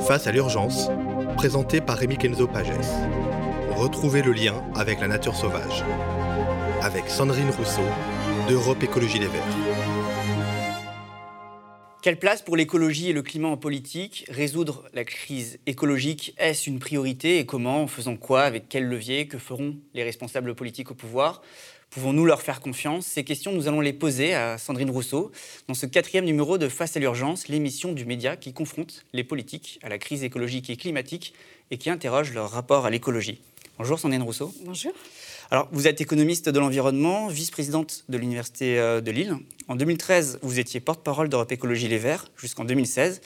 Face 0.00 0.26
à 0.26 0.30
l'urgence, 0.30 0.90
présenté 1.38 1.80
par 1.80 1.96
Rémi 1.96 2.18
Kenzo 2.18 2.46
Pages. 2.46 2.68
Retrouvez 3.70 4.20
le 4.20 4.32
lien 4.32 4.62
avec 4.74 5.00
la 5.00 5.08
nature 5.08 5.34
sauvage. 5.34 5.82
Avec 6.82 7.08
Sandrine 7.08 7.48
Rousseau, 7.48 7.80
d'Europe 8.46 8.82
Écologie 8.82 9.20
Les 9.20 9.26
Verts. 9.26 9.56
Quelle 12.02 12.18
place 12.18 12.42
pour 12.42 12.56
l'écologie 12.56 13.08
et 13.08 13.14
le 13.14 13.22
climat 13.22 13.48
en 13.48 13.56
politique? 13.56 14.26
Résoudre 14.28 14.84
la 14.92 15.04
crise 15.04 15.58
écologique, 15.64 16.34
est-ce 16.36 16.68
une 16.68 16.78
priorité? 16.78 17.38
Et 17.38 17.46
comment? 17.46 17.84
En 17.84 17.86
faisant 17.86 18.16
quoi? 18.16 18.42
Avec 18.42 18.68
quel 18.68 18.84
levier? 18.86 19.28
Que 19.28 19.38
feront 19.38 19.76
les 19.94 20.02
responsables 20.02 20.54
politiques 20.54 20.90
au 20.90 20.94
pouvoir? 20.94 21.40
Pouvons-nous 21.90 22.24
leur 22.24 22.40
faire 22.40 22.60
confiance? 22.60 23.04
Ces 23.04 23.24
questions, 23.24 23.50
nous 23.50 23.66
allons 23.66 23.80
les 23.80 23.92
poser 23.92 24.32
à 24.32 24.58
Sandrine 24.58 24.90
Rousseau 24.90 25.32
dans 25.66 25.74
ce 25.74 25.86
quatrième 25.86 26.24
numéro 26.24 26.56
de 26.56 26.68
Face 26.68 26.96
à 26.96 27.00
l'urgence, 27.00 27.48
l'émission 27.48 27.90
du 27.90 28.04
média 28.04 28.36
qui 28.36 28.52
confronte 28.52 29.04
les 29.12 29.24
politiques 29.24 29.80
à 29.82 29.88
la 29.88 29.98
crise 29.98 30.22
écologique 30.22 30.70
et 30.70 30.76
climatique 30.76 31.34
et 31.72 31.78
qui 31.78 31.90
interroge 31.90 32.32
leur 32.32 32.48
rapport 32.48 32.86
à 32.86 32.90
l'écologie. 32.90 33.40
Bonjour 33.76 33.98
Sandrine 33.98 34.22
Rousseau. 34.22 34.54
Bonjour. 34.64 34.92
Alors, 35.50 35.68
vous 35.72 35.88
êtes 35.88 36.00
économiste 36.00 36.48
de 36.48 36.60
l'environnement, 36.60 37.26
vice-présidente 37.26 38.04
de 38.08 38.18
l'Université 38.18 38.78
euh, 38.78 39.00
de 39.00 39.10
Lille. 39.10 39.34
En 39.66 39.74
2013, 39.74 40.38
vous 40.42 40.60
étiez 40.60 40.78
porte-parole 40.78 41.28
d'Europe 41.28 41.50
Écologie 41.50 41.88
Les 41.88 41.98
Verts 41.98 42.30
jusqu'en 42.36 42.64
2016. 42.64 43.20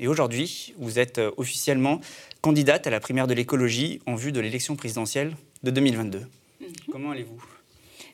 Et 0.00 0.08
aujourd'hui, 0.08 0.74
vous 0.78 0.98
êtes 0.98 1.18
euh, 1.18 1.30
officiellement 1.36 2.00
candidate 2.40 2.88
à 2.88 2.90
la 2.90 2.98
primaire 2.98 3.28
de 3.28 3.34
l'écologie 3.34 4.00
en 4.06 4.16
vue 4.16 4.32
de 4.32 4.40
l'élection 4.40 4.74
présidentielle 4.74 5.36
de 5.62 5.70
2022. 5.70 6.18
Mhm. 6.18 6.66
Comment 6.90 7.12
allez-vous? 7.12 7.40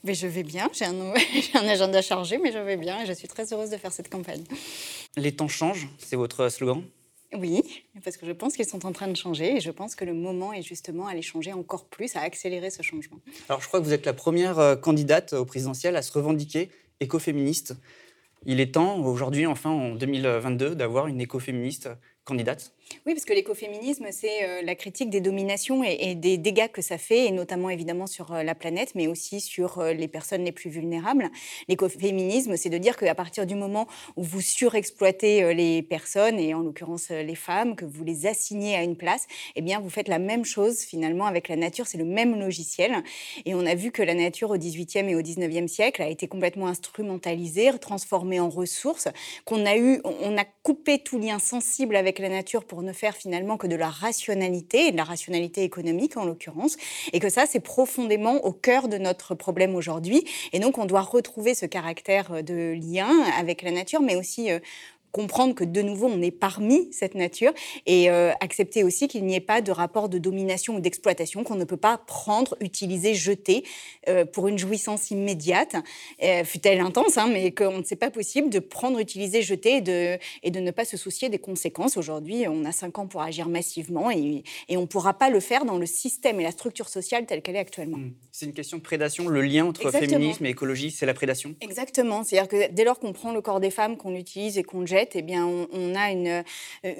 Mais 0.06 0.14
je 0.14 0.26
vais 0.26 0.42
bien, 0.42 0.70
j'ai 0.72 0.86
un, 0.86 0.94
un, 1.54 1.68
agenda 1.68 2.00
chargé, 2.00 2.38
mais 2.38 2.52
je 2.52 2.58
vais 2.58 2.76
bien 2.76 3.02
et 3.02 3.06
je 3.06 3.12
suis 3.12 3.28
très 3.28 3.52
heureuse 3.52 3.70
de 3.70 3.76
faire 3.76 3.92
cette 3.92 4.08
campagne. 4.08 4.44
Les 5.16 5.32
temps 5.32 5.48
changent, 5.48 5.88
c'est 5.98 6.16
votre 6.16 6.48
slogan? 6.48 6.82
Oui, 7.34 7.62
parce 8.04 8.16
que 8.16 8.24
je 8.24 8.32
pense 8.32 8.54
qu'ils 8.56 8.66
sont 8.66 8.86
en 8.86 8.92
train 8.92 9.08
de 9.08 9.16
changer 9.16 9.56
et 9.56 9.60
je 9.60 9.70
pense 9.70 9.96
que 9.96 10.04
le 10.04 10.14
moment 10.14 10.52
est 10.52 10.62
justement 10.62 11.08
à 11.08 11.14
les 11.14 11.22
changer 11.22 11.52
encore 11.52 11.86
plus, 11.86 12.14
à 12.14 12.20
accélérer 12.20 12.70
ce 12.70 12.82
changement. 12.82 13.18
Alors 13.48 13.60
je 13.60 13.66
crois 13.66 13.80
que 13.80 13.84
vous 13.84 13.92
êtes 13.92 14.06
la 14.06 14.14
première 14.14 14.58
euh, 14.58 14.76
candidate 14.76 15.32
au 15.32 15.44
présidentiel 15.44 15.96
à 15.96 16.02
se 16.02 16.12
revendiquer 16.12 16.70
écoféministe. 17.00 17.74
Il 18.44 18.60
est 18.60 18.74
temps 18.74 19.00
aujourd'hui, 19.00 19.46
enfin 19.46 19.70
en 19.70 19.94
2022, 19.96 20.76
d'avoir 20.76 21.08
une 21.08 21.20
écoféministe 21.20 21.90
candidate 22.24 22.72
oui, 23.04 23.14
parce 23.14 23.24
que 23.24 23.32
l'écoféminisme, 23.32 24.06
c'est 24.10 24.44
euh, 24.44 24.62
la 24.62 24.74
critique 24.74 25.10
des 25.10 25.20
dominations 25.20 25.82
et, 25.84 26.14
des 26.14 26.38
dégâts 26.38 26.68
que 26.68 26.82
ça 26.82 26.98
fait, 26.98 27.26
et 27.26 27.30
notamment 27.30 27.70
évidemment 27.70 28.06
sur 28.06 28.32
euh, 28.32 28.42
la 28.42 28.54
planète, 28.54 28.94
mais 28.94 29.06
aussi 29.06 29.40
sur 29.40 29.78
euh, 29.78 29.92
les 29.92 30.08
personnes 30.08 30.44
les 30.44 30.52
plus 30.52 30.70
vulnérables. 30.70 31.30
L'écoféminisme, 31.68 32.56
c'est 32.56 32.68
de 32.68 32.78
dire 32.78 32.96
qu'à 32.96 33.14
partir 33.14 33.46
du 33.46 33.54
moment 33.54 33.86
où 34.16 34.22
vous 34.22 34.40
surexploitez 34.40 35.54
les 35.54 35.82
personnes, 35.82 36.38
et 36.38 36.54
en 36.54 36.60
l'occurrence 36.60 37.10
les 37.10 37.34
femmes, 37.34 37.76
que 37.76 37.84
vous 37.84 38.04
les 38.04 38.26
assignez 38.26 38.76
à 38.76 38.82
une 38.82 38.96
place, 38.96 39.26
eh 39.54 39.62
bien 39.62 39.80
vous 39.80 39.90
faites 39.90 40.08
la 40.08 40.18
même 40.18 40.44
chose 40.44 40.80
finalement 40.80 41.26
avec 41.26 41.48
la 41.48 41.56
nature, 41.56 41.86
c'est 41.86 41.98
le 41.98 42.04
même 42.04 42.38
logiciel. 42.38 43.02
Et 43.44 43.54
on 43.54 43.66
a 43.66 43.74
vu 43.74 43.92
que 43.92 44.02
la 44.02 44.14
nature 44.14 44.50
au 44.50 44.58
XVIIIe 44.58 45.08
et 45.08 45.14
au 45.14 45.22
XIXe 45.22 45.70
siècle 45.70 46.02
a 46.02 46.08
été 46.08 46.28
complètement 46.28 46.66
instrumentalisée, 46.66 47.70
transformée 47.80 48.40
en 48.40 48.48
ressources, 48.48 49.08
qu'on 49.44 49.64
a 49.66 49.76
a 49.76 50.44
coupé 50.62 50.98
tout 50.98 51.18
lien 51.18 51.38
sensible 51.38 51.96
avec 51.96 52.18
la 52.18 52.28
nature 52.28 52.64
pour 52.64 52.75
pour 52.76 52.82
ne 52.82 52.92
faire 52.92 53.16
finalement 53.16 53.56
que 53.56 53.66
de 53.66 53.74
la 53.74 53.88
rationalité, 53.88 54.88
et 54.88 54.92
de 54.92 54.98
la 54.98 55.04
rationalité 55.04 55.62
économique 55.62 56.18
en 56.18 56.26
l'occurrence, 56.26 56.76
et 57.14 57.20
que 57.20 57.30
ça, 57.30 57.46
c'est 57.46 57.60
profondément 57.60 58.44
au 58.44 58.52
cœur 58.52 58.88
de 58.88 58.98
notre 58.98 59.34
problème 59.34 59.74
aujourd'hui. 59.74 60.26
Et 60.52 60.58
donc, 60.58 60.76
on 60.76 60.84
doit 60.84 61.00
retrouver 61.00 61.54
ce 61.54 61.64
caractère 61.64 62.42
de 62.44 62.74
lien 62.74 63.08
avec 63.38 63.62
la 63.62 63.70
nature, 63.70 64.02
mais 64.02 64.14
aussi 64.14 64.52
euh, 64.52 64.58
comprendre 65.12 65.54
que 65.54 65.64
de 65.64 65.82
nouveau 65.82 66.06
on 66.06 66.20
est 66.22 66.30
parmi 66.30 66.88
cette 66.92 67.14
nature 67.14 67.52
et 67.86 68.10
euh, 68.10 68.32
accepter 68.40 68.84
aussi 68.84 69.08
qu'il 69.08 69.24
n'y 69.24 69.34
ait 69.34 69.40
pas 69.40 69.60
de 69.60 69.72
rapport 69.72 70.08
de 70.08 70.18
domination 70.18 70.76
ou 70.76 70.80
d'exploitation 70.80 71.44
qu'on 71.44 71.54
ne 71.54 71.64
peut 71.64 71.76
pas 71.76 71.98
prendre, 71.98 72.56
utiliser, 72.60 73.14
jeter 73.14 73.64
euh, 74.08 74.24
pour 74.24 74.48
une 74.48 74.58
jouissance 74.58 75.10
immédiate, 75.10 75.76
euh, 76.22 76.44
fut-elle 76.44 76.80
intense, 76.80 77.18
hein, 77.18 77.28
mais 77.32 77.52
qu'on 77.52 77.78
ne 77.78 77.84
sait 77.84 77.96
pas 77.96 78.10
possible 78.10 78.50
de 78.50 78.58
prendre, 78.58 78.98
utiliser, 78.98 79.42
jeter 79.42 79.76
et 79.76 79.80
de, 79.80 80.18
et 80.42 80.50
de 80.50 80.60
ne 80.60 80.70
pas 80.70 80.84
se 80.84 80.96
soucier 80.96 81.28
des 81.28 81.38
conséquences. 81.38 81.96
Aujourd'hui, 81.96 82.46
on 82.48 82.64
a 82.64 82.72
cinq 82.72 82.98
ans 82.98 83.06
pour 83.06 83.22
agir 83.22 83.48
massivement 83.48 84.10
et, 84.10 84.44
et 84.68 84.76
on 84.76 84.82
ne 84.82 84.86
pourra 84.86 85.14
pas 85.14 85.30
le 85.30 85.40
faire 85.40 85.64
dans 85.64 85.78
le 85.78 85.86
système 85.86 86.40
et 86.40 86.42
la 86.42 86.52
structure 86.52 86.88
sociale 86.88 87.26
telle 87.26 87.42
qu'elle 87.42 87.56
est 87.56 87.60
actuellement. 87.60 87.98
Mmh. 87.98 88.12
C'est 88.32 88.46
une 88.46 88.52
question 88.52 88.76
de 88.76 88.82
prédation. 88.82 89.28
Le 89.28 89.40
lien 89.40 89.64
entre 89.64 89.90
féminisme 89.90 90.44
et 90.44 90.50
écologie, 90.50 90.90
c'est 90.90 91.06
la 91.06 91.14
prédation? 91.14 91.54
Exactement. 91.60 92.22
C'est-à-dire 92.22 92.48
que 92.48 92.72
dès 92.72 92.84
lors 92.84 92.98
qu'on 92.98 93.12
prend 93.12 93.32
le 93.32 93.40
corps 93.40 93.60
des 93.60 93.70
femmes, 93.70 93.96
qu'on 93.96 94.10
l'utilise 94.10 94.58
et 94.58 94.62
qu'on 94.62 94.80
le 94.80 94.86
jette, 94.86 94.95
eh 95.14 95.22
bien, 95.22 95.46
on, 95.46 95.94
a 95.94 96.10
une, 96.10 96.28
euh, 96.28 96.42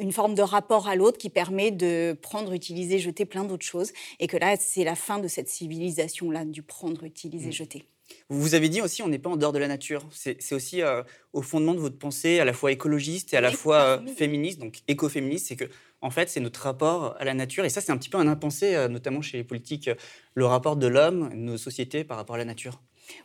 une, 0.01 0.12
forme 0.12 0.34
de 0.34 0.43
rapport 0.43 0.89
à 0.89 0.97
l'autre 0.97 1.19
qui 1.19 1.31
permet 1.31 1.71
de 1.71 2.17
prendre, 2.21 2.53
utiliser, 2.53 2.99
jeter 2.99 3.25
plein 3.25 3.45
d'autres 3.45 3.65
choses. 3.65 3.93
Et 4.21 4.27
que 4.27 4.37
là, 4.37 4.57
c'est 4.59 4.84
la 4.84 4.95
fin 4.95 5.19
de 5.19 5.29
cette 5.29 5.49
civilisation-là, 5.49 6.45
du 6.45 6.62
prendre, 6.62 7.05
utiliser, 7.05 7.49
mmh. 7.49 7.53
jeter. 7.53 7.84
Vous 8.29 8.55
avez 8.55 8.69
dit 8.69 8.81
aussi, 8.81 9.03
on 9.03 9.09
n'est 9.09 9.19
pas 9.19 9.31
en 9.31 9.37
dehors 9.37 9.53
de 9.53 9.59
la 9.59 9.69
nature. 9.69 10.07
C'est 10.12 10.53
aussi 10.53 10.83
euh, 10.83 11.03
au 11.33 11.43
fondement 11.43 11.75
de 11.75 11.81
votre 11.81 11.99
pensée, 11.99 12.39
à 12.39 12.45
la 12.45 12.53
fois 12.53 12.71
écologiste 12.71 13.34
et 13.34 13.37
à 13.37 13.41
la 13.41 13.51
fois 13.51 13.99
euh, 13.99 14.07
féministe, 14.17 14.61
donc 14.61 14.78
écoféministe, 14.87 15.49
c'est 15.49 15.57
que 15.57 15.65
en 16.03 16.11
fait, 16.11 16.28
c'est 16.28 16.41
notre 16.41 16.61
rapport 16.61 17.17
à 17.19 17.25
la 17.25 17.34
nature. 17.34 17.65
Et 17.65 17.69
ça, 17.69 17.81
c'est 17.81 17.91
un 17.91 17.97
petit 17.97 18.11
peu 18.11 18.19
un 18.19 18.28
impensé, 18.28 18.87
notamment 18.89 19.23
chez 19.23 19.39
les 19.39 19.45
politiques, 19.45 19.91
le 20.36 20.47
rapport 20.47 20.76
de 20.76 20.86
l'homme, 20.86 21.30
nos 21.34 21.56
sociétés 21.56 22.04
par 22.04 22.19
rapport 22.19 22.36
à 22.36 22.38
la 22.38 22.44
nature. 22.44 22.78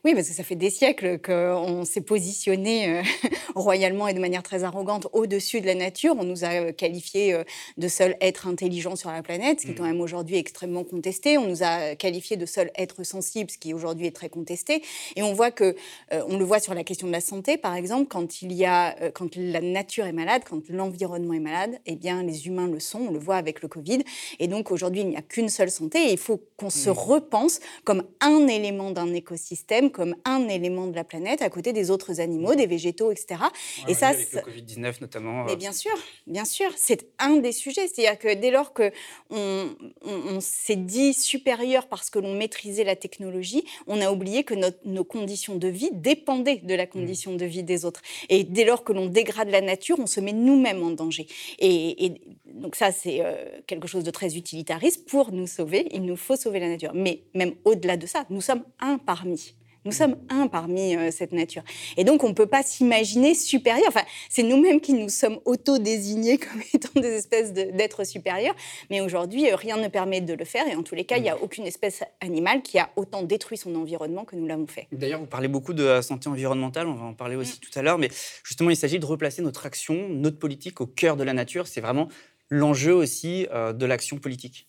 Oui, 0.04 0.14
parce 0.14 0.28
que 0.28 0.34
ça 0.34 0.44
fait 0.44 0.56
des 0.56 0.70
siècles 0.70 1.20
qu'on 1.20 1.86
s'est 1.86 2.02
positionné 2.02 3.00
euh, 3.00 3.02
royalement 3.56 4.08
et 4.08 4.14
de 4.14 4.20
manière 4.20 4.44
très 4.44 4.64
arrogante 4.64 5.08
au-dessus 5.14 5.62
de 5.62 5.66
la 5.66 5.76
nature. 5.76 6.16
On 6.18 6.24
nous 6.24 6.44
a 6.44 6.72
qualifiés 6.72 7.34
euh, 7.34 7.44
de 7.78 7.88
seul 7.88 8.16
être 8.22 8.48
intelligent 8.48 8.96
sur 8.96 9.12
la 9.12 9.22
planète, 9.22 9.60
ce 9.60 9.66
qui 9.66 9.72
est 9.72 9.76
quand 9.76 9.84
mmh. 9.84 9.88
même 9.88 10.02
aujourd'hui 10.02 10.38
extrêmement 10.38 10.84
contesté. 10.84 11.38
On 11.38 11.48
nous 11.48 11.64
a 11.64 11.96
qualifiés 11.96 12.38
de 12.38 12.46
seul 12.46 12.72
être 12.76 13.04
sensible, 13.04 13.50
ce 13.50 13.58
qui 13.58 13.74
aujourd'hui 13.74 14.08
est 14.08 14.16
très 14.16 14.30
contesté. 14.30 14.84
Et 15.16 15.24
on 15.24 15.34
voit 15.34 15.52
que, 15.52 15.76
euh, 16.14 16.24
on 16.28 16.38
le 16.38 16.46
voit 16.46 16.60
sur 16.60 16.74
la 16.74 16.84
question 16.84 17.08
de 17.08 17.12
la 17.12 17.22
santé, 17.22 17.58
par 17.58 17.76
exemple, 17.76 18.08
quand 18.08 18.42
il 18.42 18.54
y 18.54 18.66
a, 18.66 18.96
quand 19.12 19.36
la 19.36 19.62
nature 19.62 20.06
est 20.06 20.14
malade, 20.14 20.44
quand 20.50 20.70
l'environnement 20.70 21.34
est 21.34 21.40
malade, 21.40 21.80
eh 21.86 21.96
bien 21.96 22.24
les 22.24 22.48
humains 22.48 22.68
le 22.68 22.80
sont. 22.80 23.00
On 23.10 23.12
le 23.12 23.20
voit 23.20 23.38
avec 23.38 23.62
le 23.62 23.68
Covid. 23.68 24.04
Et 24.40 24.48
donc 24.48 24.72
aujourd'hui, 24.72 25.02
il 25.02 25.08
n'y 25.08 25.18
a 25.18 25.22
qu'une 25.22 25.50
seule 25.50 25.72
santé. 25.72 26.10
Et 26.10 26.12
il 26.14 26.18
faut 26.18 26.42
qu'on 26.58 26.70
se 26.70 26.90
mmh. 26.90 26.94
Repense 27.02 27.60
comme 27.84 28.04
un 28.20 28.48
élément 28.48 28.92
d'un 28.92 29.14
écosystème 29.14 29.92
comme 29.92 30.16
un 30.26 30.48
élément 30.48 30.88
de 30.88 30.96
la 30.96 31.04
planète 31.04 31.42
à 31.42 31.50
côté 31.50 31.74
des 31.74 31.92
autres 31.92 32.20
animaux, 32.20 32.56
des 32.56 32.68
végétaux, 32.68 33.12
etc. 33.12 33.42
et 33.88 33.94
ça, 33.94 34.10
avec 34.10 34.32
le 34.34 34.40
Covid-19 34.40 35.02
notamment. 35.02 35.46
Mais 35.46 35.54
euh, 35.54 35.56
bien 35.56 35.72
sûr, 35.72 35.92
bien 36.28 36.46
sûr, 36.46 36.72
c'est 36.76 37.08
un 37.20 37.38
des 37.38 37.52
sujets. 37.52 37.88
C'est-à-dire 37.88 38.20
que 38.20 38.34
dès 38.34 38.52
lors 38.52 38.74
que 38.74 38.92
on, 39.30 39.70
on, 40.04 40.40
s'est 40.42 40.76
dit 40.76 41.14
supérieur 41.14 41.88
parce 41.88 42.10
que 42.10 42.20
l'on 42.20 42.34
maîtrisait 42.34 42.84
la 42.84 42.96
technologie, 42.96 43.64
on 43.88 44.02
a 44.02 44.12
oublié 44.12 44.44
que 44.44 44.56
nos 44.86 45.04
conditions 45.04 45.56
de 45.56 45.68
vie 45.68 45.90
dépendaient 45.94 46.58
de 46.58 46.74
la 46.74 46.88
condition 46.88 47.36
de 47.36 47.46
vie 47.46 47.64
des 47.64 47.86
autres. 47.86 48.02
Et 48.30 48.44
dès 48.44 48.66
lors 48.66 48.84
que 48.84 48.94
l'on 48.94 49.08
dégrade 49.08 49.50
la 49.50 49.62
nature, 49.62 49.98
on 50.00 50.08
se 50.08 50.20
met 50.20 50.34
nous-mêmes 50.34 50.84
en 50.84 50.92
danger. 50.92 51.28
Et, 51.60 52.14
donc 52.46 52.76
ça, 52.76 52.92
c'est 52.92 53.24
euh, 53.24 53.62
quelque 53.66 53.88
chose 53.88 54.04
de 54.04 54.12
très 54.12 54.36
utilitariste. 54.36 55.08
Pour 55.08 55.32
nous 55.32 55.48
sauver, 55.48 55.88
il 55.92 56.04
nous 56.04 56.18
faut 56.18 56.36
sauver 56.36 56.60
la 56.60 56.68
nature. 56.68 56.91
Mais 56.94 57.24
même 57.34 57.54
au-delà 57.66 57.98
de 57.98 58.06
ça, 58.06 58.26
nous 58.30 58.42
sommes 58.42 58.64
un 58.80 58.98
parmi. 58.98 59.54
Nous 59.84 59.92
sommes 59.92 60.16
un 60.30 60.48
parmi 60.48 60.96
euh, 60.96 61.10
cette 61.10 61.32
nature. 61.32 61.64
Et 61.98 62.04
donc, 62.04 62.24
on 62.24 62.30
ne 62.30 62.34
peut 62.34 62.46
pas 62.46 62.62
s'imaginer 62.62 63.34
supérieur. 63.34 63.88
Enfin, 63.88 64.04
c'est 64.30 64.44
nous-mêmes 64.44 64.80
qui 64.80 64.94
nous 64.94 65.10
sommes 65.10 65.40
auto-désignés 65.46 66.38
comme 66.38 66.62
étant 66.72 67.00
des 67.00 67.16
espèces 67.16 67.52
d'êtres 67.52 68.04
supérieurs. 68.04 68.56
Mais 68.92 69.02
aujourd'hui, 69.02 69.50
euh, 69.50 69.56
rien 69.56 69.78
ne 69.78 69.88
permet 69.88 70.22
de 70.22 70.36
le 70.36 70.46
faire. 70.46 70.68
Et 70.68 70.76
en 70.76 70.84
tous 70.84 70.94
les 70.94 71.04
cas, 71.04 71.18
il 71.18 71.24
n'y 71.24 71.30
a 71.30 71.42
aucune 71.42 71.66
espèce 71.66 72.04
animale 72.20 72.62
qui 72.62 72.78
a 72.78 72.92
autant 72.96 73.24
détruit 73.24 73.58
son 73.58 73.74
environnement 73.76 74.24
que 74.24 74.36
nous 74.36 74.46
l'avons 74.46 74.68
fait. 74.68 74.88
D'ailleurs, 74.92 75.20
vous 75.20 75.26
parlez 75.26 75.48
beaucoup 75.48 75.74
de 75.74 75.84
la 75.84 76.04
santé 76.04 76.30
environnementale. 76.30 76.88
On 76.88 76.94
va 76.94 77.06
en 77.06 77.14
parler 77.16 77.36
aussi 77.36 77.56
mm. 77.58 77.68
tout 77.68 77.80
à 77.80 77.82
l'heure. 77.82 77.98
Mais 77.98 78.10
justement, 78.44 78.70
il 78.70 78.78
s'agit 78.78 79.00
de 79.00 79.06
replacer 79.06 79.42
notre 79.42 79.66
action, 79.66 80.10
notre 80.10 80.38
politique 80.38 80.80
au 80.80 80.86
cœur 80.86 81.18
de 81.18 81.24
la 81.24 81.34
nature. 81.34 81.66
C'est 81.66 81.82
vraiment 81.82 82.08
l'enjeu 82.50 82.94
aussi 82.94 83.48
euh, 83.52 83.74
de 83.74 83.88
l'action 83.88 84.20
politique. 84.20 84.68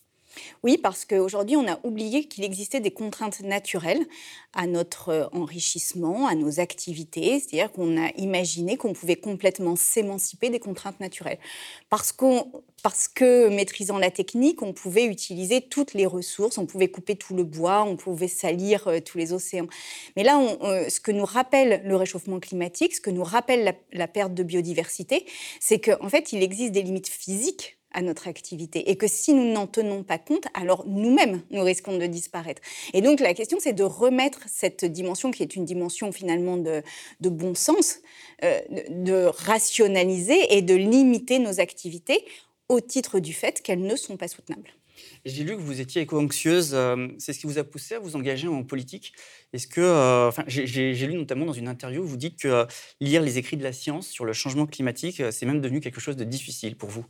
Oui, 0.63 0.79
parce 0.79 1.05
qu'aujourd'hui, 1.05 1.57
on 1.57 1.67
a 1.67 1.79
oublié 1.85 2.25
qu'il 2.25 2.45
existait 2.45 2.81
des 2.81 2.91
contraintes 2.91 3.41
naturelles 3.41 4.07
à 4.55 4.67
notre 4.67 5.09
euh, 5.09 5.27
enrichissement, 5.33 6.27
à 6.27 6.35
nos 6.35 6.61
activités. 6.61 7.41
C'est-à-dire 7.41 7.73
qu'on 7.73 7.97
a 8.01 8.11
imaginé 8.17 8.77
qu'on 8.77 8.93
pouvait 8.93 9.17
complètement 9.17 9.77
s'émanciper 9.77 10.51
des 10.51 10.61
contraintes 10.61 11.01
naturelles. 11.01 11.39
Parce, 11.89 12.13
que 12.13 13.49
maîtrisant 13.49 13.99
la 13.99 14.11
technique, 14.11 14.63
on 14.63 14.73
pouvait 14.73 15.07
utiliser 15.07 15.61
toutes 15.61 15.95
les 15.95 16.07
ressources, 16.07 16.59
on 16.59 16.67
pouvait 16.67 16.89
couper 16.89 17.17
tout 17.17 17.35
le 17.35 17.45
bois, 17.45 17.85
on 17.85 17.97
pouvait 17.97 18.29
salir 18.29 18.89
euh, 18.89 19.01
tous 19.01 19.19
les 19.19 19.33
océans. 19.33 19.69
Mais 20.17 20.25
là, 20.25 20.39
ce 20.89 21.01
que 21.01 21.13
nous 21.13 21.25
rappelle 21.25 21.83
le 21.85 21.97
réchauffement 21.97 22.41
climatique, 22.41 22.95
ce 22.95 23.01
que 23.01 23.11
nous 23.11 23.25
rappelle 23.25 23.77
la 23.93 24.09
perte 24.09 24.35
de 24.35 24.43
biodiversité, 24.43 25.27
c'est 25.61 25.81
qu'en 25.81 26.09
fait, 26.09 26.33
il 26.33 26.43
existe 26.43 26.73
des 26.73 26.83
limites 26.83 27.09
physiques 27.09 27.79
à 27.95 28.03
notre 28.03 28.29
activité 28.29 28.91
et 28.91 28.97
que 28.97 29.07
si 29.07 29.35
nous 29.35 29.53
n'en 29.53 29.67
tenons 29.67 30.03
pas 30.03 30.19
compte, 30.19 30.47
alors 30.55 30.85
nous-mêmes, 30.87 31.43
nous 31.51 31.63
risquons 31.63 31.99
de 31.99 32.07
disparaître. 32.07 32.63
Et 32.93 33.01
donc 33.01 33.21
la 33.21 33.35
question, 33.35 33.59
c'est 33.61 33.73
de 33.73 33.85
remettre 33.85 34.41
cette 34.47 34.85
dimension 34.85 35.31
qui 35.31 35.43
est 35.43 35.57
une 35.57 35.65
dimension 35.65 36.13
finalement 36.13 36.57
de, 36.57 36.83
bon 37.21 37.55
sens, 37.55 37.99
euh, 38.45 38.61
de 38.89 39.25
rationaliser 39.25 40.57
et 40.57 40.63
de 40.63 40.75
limiter 40.75 41.39
nos 41.39 41.61
activités 41.61 42.25
au 42.69 42.81
titre 42.81 43.21
du 43.21 43.33
fait 43.33 43.61
qu'elles 43.63 43.83
ne 43.83 43.97
sont 43.97 44.17
pas 44.17 44.29
soutenables. 44.29 44.71
J'ai 45.25 45.45
lu 45.45 45.55
que 45.55 45.61
vous 45.61 45.81
étiez 45.81 46.03
éco-anxieuse. 46.03 46.73
Euh, 46.75 47.07
c'est 47.19 47.33
ce 47.33 47.39
qui 47.39 47.47
vous 47.47 47.59
a 47.59 47.65
poussé 47.65 47.95
à 47.95 48.01
vous 48.01 48.17
engager 48.17 48.49
en 48.49 48.65
politique. 48.65 49.13
Est-ce 49.53 49.69
que, 49.69 49.81
euh, 49.81 50.29
enfin, 50.29 50.43
j'ai 50.49 51.07
lu 51.07 51.15
notamment 51.15 51.47
dans 51.47 51.53
une 51.53 51.69
interview, 51.69 52.03
vous 52.03 52.17
dites 52.17 52.41
que 52.41 52.49
euh, 52.49 52.65
lire 53.01 53.23
les 53.23 53.39
écrits 53.39 53.57
de 53.57 53.63
la 53.63 53.73
science 53.73 54.09
sur 54.09 54.25
le 54.25 54.33
changement 54.33 54.67
climatique, 54.67 55.23
c'est 55.31 55.47
même 55.47 55.61
devenu 55.61 55.81
quelque 55.81 56.01
chose 56.01 56.17
de 56.17 56.25
difficile 56.25 56.75
pour 56.75 56.89
vous. 56.89 57.05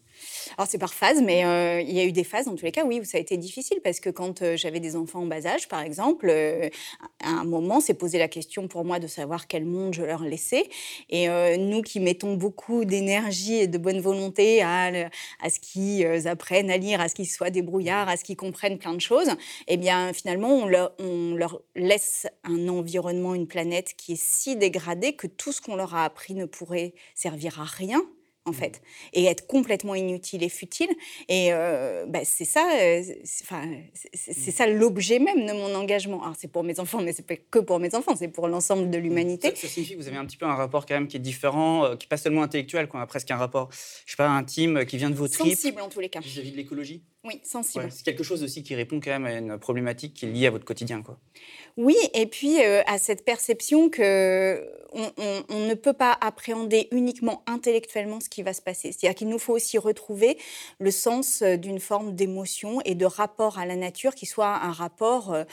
Alors 0.59 0.69
c'est 0.69 0.79
par 0.79 0.93
phase, 0.93 1.23
mais 1.23 1.41
il 1.85 1.93
y 1.93 2.01
a 2.01 2.05
eu 2.05 2.13
des 2.13 2.25
phases, 2.25 2.49
en 2.49 2.55
tous 2.55 2.65
les 2.65 2.73
cas, 2.73 2.85
oui, 2.85 3.01
où 3.01 3.05
ça 3.05 3.17
a 3.17 3.21
été 3.21 3.37
difficile, 3.37 3.79
parce 3.83 3.99
que 3.99 4.11
quand 4.11 4.57
j'avais 4.57 4.81
des 4.81 4.95
enfants 4.95 5.21
en 5.21 5.27
bas 5.27 5.47
âge, 5.47 5.69
par 5.69 5.81
exemple, 5.81 6.31
à 6.31 7.29
un 7.29 7.45
moment, 7.45 7.81
c'est 7.81 7.95
posé 7.95 8.19
la 8.19 8.29
question 8.29 8.69
pour 8.69 8.85
moi 8.85 8.99
de 8.99 9.07
savoir 9.07 9.47
quel 9.47 9.65
monde 9.65 9.95
je 9.95 10.03
leur 10.03 10.23
laissais. 10.23 10.69
Et 11.11 11.29
nous 11.59 11.83
qui 11.83 12.01
mettons 12.01 12.35
beaucoup 12.35 12.85
d'énergie 12.85 13.55
et 13.55 13.67
de 13.69 13.79
bonne 13.79 14.01
volonté 14.01 14.63
à, 14.63 15.09
à 15.41 15.51
ce 15.51 15.59
qu'ils 15.61 16.29
apprennent 16.29 16.71
à 16.71 16.77
lire, 16.77 17.01
à 17.01 17.09
ce 17.09 17.15
qu'ils 17.15 17.29
soient 17.29 17.51
débrouillards, 17.51 18.02
à 18.09 18.17
ce 18.17 18.25
qu'ils 18.25 18.37
comprennent 18.37 18.79
plein 18.79 18.95
de 18.95 19.01
choses, 19.01 19.31
eh 19.69 19.77
bien 19.77 20.13
finalement 20.13 20.51
on 20.51 20.67
leur, 20.67 20.93
on 20.99 21.35
leur 21.35 21.61
laisse 21.75 22.27
un 22.45 22.69
environnement, 22.69 23.35
une 23.35 23.47
planète 23.47 23.95
qui 23.97 24.13
est 24.13 24.23
si 24.23 24.57
dégradée 24.57 25.15
que 25.15 25.27
tout 25.27 25.53
ce 25.53 25.61
qu'on 25.61 25.77
leur 25.77 25.95
a 25.95 26.05
appris 26.05 26.35
ne 26.35 26.47
pourrait 26.47 26.95
servir 27.15 27.61
à 27.61 27.65
rien 27.65 28.03
en 28.45 28.51
mmh. 28.51 28.55
fait, 28.55 28.83
et 29.13 29.25
être 29.27 29.47
complètement 29.47 29.95
inutile 29.95 30.43
et 30.43 30.49
futile. 30.49 30.91
Et 31.29 31.53
euh, 31.53 32.07
bah, 32.09 32.21
c'est 32.25 32.45
ça, 32.45 32.69
euh, 32.81 33.03
c'est 33.25 34.51
ça 34.51 34.67
l'objet 34.67 35.19
même 35.19 35.47
de 35.47 35.53
mon 35.53 35.75
engagement. 35.75 36.23
Alors 36.23 36.35
c'est 36.37 36.49
pour 36.49 36.65
mes 36.65 36.81
enfants, 36.81 37.01
mais 37.03 37.13
c'est 37.13 37.27
pas 37.27 37.37
que 37.37 37.61
pour 37.61 37.79
mes 37.79 37.95
enfants, 37.95 38.17
c'est 38.17 38.29
pour 38.29 38.49
l'ensemble 38.49 38.91
de 38.91 38.99
mmh. 38.99 39.01
l'humanité. 39.01 39.55
Ça, 39.55 39.69
signifie 39.69 39.95
que 39.95 40.01
vous 40.01 40.09
avez 40.09 40.17
un 40.17 40.27
petit 40.27 40.37
peu 40.37 40.47
un 40.47 40.55
rapport 40.55 40.87
quand 40.87 40.95
même 40.95 41.09
qui 41.09 41.17
est 41.17 41.21
différent, 41.21 41.85
euh, 41.85 41.97
qui 41.97 42.07
n'est 42.07 42.09
pas 42.09 42.17
seulement 42.17 42.43
intellectuel, 42.43 42.89
qu'on 42.89 42.99
a 42.99 43.07
presque 43.07 43.31
un 43.31 43.37
rapport, 43.37 43.69
je 44.07 44.11
sais 44.11 44.17
pas, 44.17 44.29
intime, 44.29 44.85
qui 44.87 44.97
vient 44.97 45.11
de 45.11 45.15
vos 45.15 45.29
tripes. 45.29 45.55
Sensible 45.55 45.81
en 45.81 45.89
tous 45.89 46.01
les 46.01 46.09
cas. 46.09 46.21
Vis-à-vis 46.21 46.53
de 46.53 46.57
l'écologie? 46.57 47.03
Oui, 47.25 47.41
sensible. 47.45 47.87
c'est 47.91 48.05
quelque 48.05 48.25
chose 48.25 48.43
aussi 48.43 48.63
qui 48.63 48.75
répond 48.75 49.01
quand 49.01 49.11
même 49.11 49.27
à 49.27 49.33
une 49.33 49.59
problématique 49.59 50.15
qui 50.15 50.27
est 50.27 50.31
liée 50.31 50.47
à 50.47 50.51
votre 50.51 50.65
quotidien, 50.65 51.03
quoi. 51.03 51.19
Oui, 51.77 51.97
et 52.15 52.27
puis 52.27 52.61
à 52.61 52.99
cette 52.99 53.25
perception 53.25 53.89
que 53.89 54.83
on, 54.95 55.67
ne 55.67 55.75
peut 55.75 55.93
pas 55.93 56.17
appréhender 56.21 56.89
uniquement 56.91 57.43
intellectuellement 57.47 58.21
ce 58.21 58.29
qui 58.29 58.43
va 58.43 58.53
se 58.53 58.63
passer. 58.63 58.93
C'est-à-dire 58.93 59.15
qu'il 59.15 59.29
nous 59.29 59.39
faut 59.39 59.55
aussi 59.55 59.79
retrouver 59.79 60.39
le 60.79 60.91
sens 60.91 61.43
euh, 61.43 61.57
d'une 61.57 61.81
forme 61.81 62.15
d'émotion 62.15 62.81
et 62.85 62.95
de 62.95 63.07
rapport 63.07 63.59
à 63.59 63.67
la 63.67 63.77
nature 63.77 64.15
qui 64.15 64.27
soit 64.27 64.55
un 64.55 64.73
rapport 64.73 65.33
euh, 65.33 65.45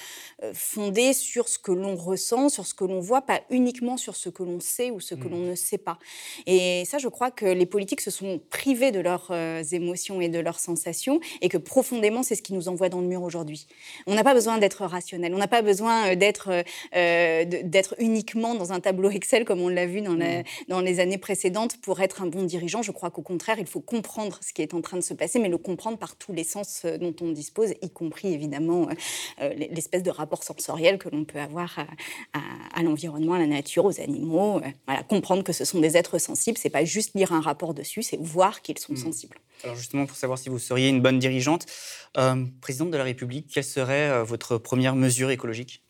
euh, 0.43 0.51
fondé 0.53 1.13
sur 1.13 1.47
ce 1.47 1.59
que 1.59 1.71
l'on 1.71 1.95
ressent, 1.95 2.49
sur 2.49 2.65
ce 2.65 2.73
que 2.73 2.83
l'on 2.83 2.99
voit, 2.99 3.21
pas 3.21 3.41
uniquement 3.49 3.97
sur 3.97 4.15
ce 4.15 4.29
que 4.29 4.43
l'on 4.43 4.59
sait 4.59 4.91
ou 4.91 4.99
ce 4.99 5.15
que 5.15 5.27
l'on 5.27 5.39
mmh. 5.39 5.49
ne 5.49 5.55
sait 5.55 5.77
pas. 5.77 5.99
Et 6.45 6.83
ça, 6.85 6.97
je 6.97 7.07
crois 7.07 7.31
que 7.31 7.45
les 7.45 7.65
politiques 7.65 8.01
se 8.01 8.11
sont 8.11 8.39
privés 8.49 8.91
de 8.91 8.99
leurs 8.99 9.31
émotions 9.73 10.21
et 10.21 10.29
de 10.29 10.39
leurs 10.39 10.59
sensations 10.59 11.19
et 11.41 11.49
que 11.49 11.57
profondément, 11.59 12.23
c'est 12.23 12.35
ce 12.35 12.41
qui 12.41 12.53
nous 12.53 12.67
envoie 12.67 12.89
dans 12.89 13.01
le 13.01 13.07
mur 13.07 13.23
aujourd'hui. 13.23 13.67
On 14.07 14.15
n'a 14.15 14.23
pas 14.23 14.33
besoin 14.33 14.57
d'être 14.57 14.85
rationnel, 14.85 15.33
on 15.33 15.37
n'a 15.37 15.47
pas 15.47 15.61
besoin 15.61 16.15
d'être 16.15 16.63
d'être 16.93 17.95
uniquement 17.99 18.55
dans 18.55 18.71
un 18.71 18.79
tableau 18.79 19.09
comme 19.45 19.61
on 19.61 19.69
l'a 19.69 19.85
vu 19.85 20.01
dans, 20.01 20.13
mm. 20.13 20.43
dans, 20.67 20.81
les 20.81 20.99
années 20.99 21.17
précédentes, 21.17 21.77
pour 21.81 22.01
être 22.01 22.21
un 22.21 22.27
bon 22.27 22.43
dirigeant. 22.43 22.81
Je 22.81 22.91
crois 22.91 23.11
qu'au 23.11 23.21
contraire, 23.21 23.57
il 23.59 23.65
faut 23.65 23.79
comprendre 23.79 24.39
ce 24.41 24.53
qui 24.53 24.61
est 24.61 24.73
en 24.73 24.81
train 24.81 24.97
de 24.97 25.03
se 25.03 25.13
passer, 25.13 25.39
mais 25.39 25.49
le 25.49 25.57
comprendre 25.57 25.97
par 25.97 26.15
tous 26.15 26.33
les 26.33 26.43
sens 26.43 26.83
euh, 26.85 26.97
dont 26.97 27.15
on 27.21 27.31
dispose, 27.31 27.73
y 27.81 27.89
compris 27.89 28.33
évidemment 28.33 28.87
euh, 28.89 28.93
euh, 29.41 29.53
l'espèce 29.53 30.03
de 30.03 30.11
rapport 30.11 30.43
sensoriel 30.43 30.97
que 30.97 31.09
l'on 31.09 31.25
peut 31.25 31.39
avoir 31.39 31.85
à, 32.33 32.83
l'environnement, 32.83 33.33
à 33.33 33.39
la 33.39 33.47
nature, 33.47 33.85
aux 33.85 33.99
animaux. 33.99 34.61
Voilà, 34.85 35.03
comprendre 35.03 35.43
que 35.43 35.53
ce 35.53 35.65
sont 35.65 35.79
des 35.79 35.97
êtres 35.97 36.17
sensibles, 36.17 36.57
c'est 36.57 36.69
pas 36.69 36.85
juste 36.85 37.13
lire 37.15 37.33
un 37.33 37.41
rapport 37.41 37.73
dessus, 37.73 38.03
c'est 38.03 38.19
voir 38.19 38.61
qu'ils 38.61 38.79
sont 38.79 38.93
mm. 38.93 38.97
sensibles. 38.97 39.37
Alors 39.63 39.75
justement, 39.75 40.05
pour 40.05 40.15
savoir 40.17 40.37
si 40.39 40.49
vous 40.49 40.59
seriez 40.59 40.89
une 40.89 41.01
bonne 41.01 41.19
dirigeante, 41.19 41.65
présidente 42.61 42.91
de 42.91 42.97
la 42.97 43.03
République, 43.03 43.49
quelle 43.53 43.63
serait 43.63 44.23
votre 44.23 44.57
première 44.57 44.95
mesure 44.95 45.31
écologique? 45.31 45.83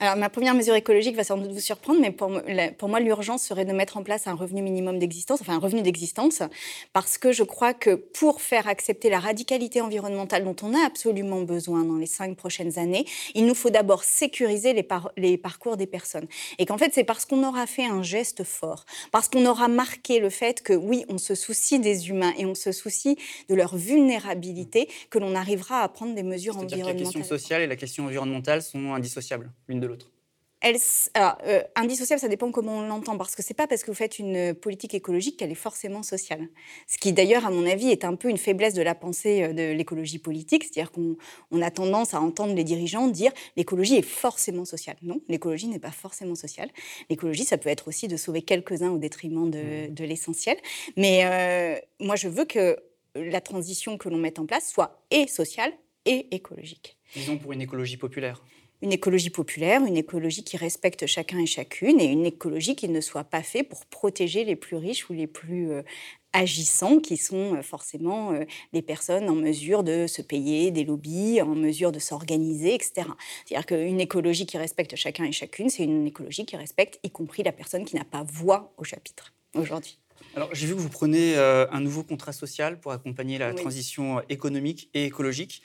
Alors, 0.00 0.16
ma 0.16 0.28
première 0.28 0.54
mesure 0.54 0.76
écologique 0.76 1.16
va 1.16 1.24
sans 1.24 1.36
doute 1.36 1.50
vous 1.50 1.58
surprendre, 1.58 2.00
mais 2.00 2.12
pour, 2.12 2.30
pour 2.78 2.88
moi, 2.88 3.00
l'urgence 3.00 3.42
serait 3.42 3.64
de 3.64 3.72
mettre 3.72 3.96
en 3.96 4.04
place 4.04 4.28
un 4.28 4.34
revenu 4.34 4.62
minimum 4.62 5.00
d'existence, 5.00 5.40
enfin 5.40 5.54
un 5.54 5.58
revenu 5.58 5.82
d'existence, 5.82 6.40
parce 6.92 7.18
que 7.18 7.32
je 7.32 7.42
crois 7.42 7.74
que 7.74 7.96
pour 7.96 8.40
faire 8.40 8.68
accepter 8.68 9.10
la 9.10 9.18
radicalité 9.18 9.80
environnementale 9.80 10.44
dont 10.44 10.54
on 10.62 10.72
a 10.72 10.86
absolument 10.86 11.42
besoin 11.42 11.82
dans 11.82 11.96
les 11.96 12.06
cinq 12.06 12.36
prochaines 12.36 12.78
années, 12.78 13.06
il 13.34 13.44
nous 13.44 13.56
faut 13.56 13.70
d'abord 13.70 14.04
sécuriser 14.04 14.72
les, 14.72 14.86
les 15.16 15.36
parcours 15.36 15.76
des 15.76 15.88
personnes. 15.88 16.28
Et 16.58 16.66
qu'en 16.66 16.78
fait, 16.78 16.92
c'est 16.94 17.04
parce 17.04 17.24
qu'on 17.24 17.42
aura 17.42 17.66
fait 17.66 17.86
un 17.86 18.04
geste 18.04 18.44
fort, 18.44 18.84
parce 19.10 19.28
qu'on 19.28 19.46
aura 19.46 19.66
marqué 19.66 20.20
le 20.20 20.30
fait 20.30 20.62
que 20.62 20.74
oui, 20.74 21.04
on 21.08 21.18
se 21.18 21.34
soucie 21.34 21.80
des 21.80 22.08
humains 22.08 22.34
et 22.38 22.46
on 22.46 22.54
se 22.54 22.70
soucie 22.70 23.16
de 23.48 23.54
leur 23.56 23.76
vulnérabilité, 23.76 24.88
que 25.10 25.18
l'on 25.18 25.34
arrivera 25.34 25.82
à 25.82 25.88
prendre 25.88 26.14
des 26.14 26.22
mesures 26.22 26.56
environnementales. 26.56 26.94
Que 26.94 26.98
la 26.98 27.04
question 27.04 27.24
sociale 27.24 27.62
et 27.62 27.66
la 27.66 27.76
question 27.76 28.04
environnementale 28.04 28.62
sont 28.62 28.94
indissociables 28.94 29.50
l'une 29.66 29.80
de 29.80 29.87
elle, 30.60 30.76
alors, 31.14 31.38
euh, 31.46 31.62
indissociable, 31.76 32.20
ça 32.20 32.28
dépend 32.28 32.50
comment 32.50 32.78
on 32.78 32.88
l'entend, 32.88 33.16
parce 33.16 33.36
que 33.36 33.42
c'est 33.42 33.54
pas 33.54 33.68
parce 33.68 33.82
que 33.82 33.90
vous 33.92 33.96
faites 33.96 34.18
une 34.18 34.54
politique 34.54 34.92
écologique 34.92 35.36
qu'elle 35.36 35.52
est 35.52 35.54
forcément 35.54 36.02
sociale. 36.02 36.48
Ce 36.88 36.98
qui, 36.98 37.12
d'ailleurs, 37.12 37.46
à 37.46 37.50
mon 37.50 37.64
avis, 37.64 37.90
est 37.90 38.04
un 38.04 38.16
peu 38.16 38.28
une 38.28 38.38
faiblesse 38.38 38.74
de 38.74 38.82
la 38.82 38.96
pensée 38.96 39.44
euh, 39.44 39.52
de 39.52 39.72
l'écologie 39.72 40.18
politique, 40.18 40.64
c'est-à-dire 40.64 40.90
qu'on 40.90 41.62
a 41.62 41.70
tendance 41.70 42.12
à 42.14 42.20
entendre 42.20 42.54
les 42.54 42.64
dirigeants 42.64 43.06
dire 43.06 43.32
l'écologie 43.56 43.96
est 43.96 44.02
forcément 44.02 44.64
sociale. 44.64 44.96
Non, 45.02 45.20
l'écologie 45.28 45.68
n'est 45.68 45.78
pas 45.78 45.92
forcément 45.92 46.34
sociale. 46.34 46.70
L'écologie, 47.08 47.44
ça 47.44 47.56
peut 47.56 47.68
être 47.68 47.88
aussi 47.88 48.08
de 48.08 48.16
sauver 48.16 48.42
quelques-uns 48.42 48.90
au 48.90 48.98
détriment 48.98 49.50
de, 49.50 49.88
mmh. 49.88 50.04
l'essentiel. 50.04 50.56
Mais 50.96 51.24
euh, 51.24 51.78
moi, 52.00 52.16
je 52.16 52.28
veux 52.28 52.44
que 52.44 52.76
la 53.14 53.40
transition 53.40 53.96
que 53.96 54.08
l'on 54.08 54.18
mette 54.18 54.38
en 54.38 54.46
place 54.46 54.68
soit 54.70 55.04
et 55.10 55.26
sociale 55.28 55.72
et 56.04 56.34
écologique. 56.34 56.96
Disons 57.14 57.38
pour 57.38 57.52
une 57.52 57.60
écologie 57.60 57.96
populaire 57.96 58.42
une 58.82 58.92
écologie 58.92 59.30
populaire, 59.30 59.84
une 59.84 59.96
écologie 59.96 60.44
qui 60.44 60.56
respecte 60.56 61.06
chacun 61.06 61.38
et 61.38 61.46
chacune, 61.46 62.00
et 62.00 62.06
une 62.06 62.26
écologie 62.26 62.76
qui 62.76 62.88
ne 62.88 63.00
soit 63.00 63.24
pas 63.24 63.42
faite 63.42 63.68
pour 63.68 63.84
protéger 63.86 64.44
les 64.44 64.56
plus 64.56 64.76
riches 64.76 65.10
ou 65.10 65.14
les 65.14 65.26
plus 65.26 65.70
euh, 65.72 65.82
agissants, 66.32 67.00
qui 67.00 67.16
sont 67.16 67.56
euh, 67.56 67.62
forcément 67.62 68.32
euh, 68.32 68.44
les 68.72 68.82
personnes 68.82 69.28
en 69.28 69.34
mesure 69.34 69.82
de 69.82 70.06
se 70.06 70.22
payer 70.22 70.70
des 70.70 70.84
lobbies, 70.84 71.42
en 71.42 71.56
mesure 71.56 71.90
de 71.90 71.98
s'organiser, 71.98 72.74
etc. 72.74 73.08
C'est-à-dire 73.44 73.66
qu'une 73.66 74.00
écologie 74.00 74.46
qui 74.46 74.58
respecte 74.58 74.94
chacun 74.94 75.24
et 75.24 75.32
chacune, 75.32 75.70
c'est 75.70 75.84
une 75.84 76.06
écologie 76.06 76.46
qui 76.46 76.56
respecte 76.56 77.00
y 77.02 77.10
compris 77.10 77.42
la 77.42 77.52
personne 77.52 77.84
qui 77.84 77.96
n'a 77.96 78.04
pas 78.04 78.24
voix 78.24 78.72
au 78.76 78.84
chapitre 78.84 79.32
aujourd'hui. 79.54 79.98
Alors, 80.36 80.54
j'ai 80.54 80.66
vu 80.66 80.74
que 80.74 80.80
vous 80.80 80.88
prenez 80.88 81.36
un 81.36 81.80
nouveau 81.80 82.02
contrat 82.02 82.32
social 82.32 82.78
pour 82.78 82.92
accompagner 82.92 83.38
la 83.38 83.54
transition 83.54 84.20
économique 84.28 84.90
et 84.92 85.04
écologique. 85.04 85.62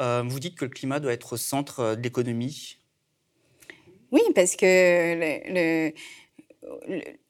Euh, 0.00 0.22
vous 0.26 0.40
dites 0.40 0.56
que 0.56 0.64
le 0.64 0.70
climat 0.70 1.00
doit 1.00 1.12
être 1.12 1.34
au 1.34 1.36
centre 1.36 1.80
euh, 1.80 1.96
de 1.96 2.02
l'économie. 2.02 2.78
Oui, 4.12 4.22
parce 4.34 4.56
que 4.56 5.92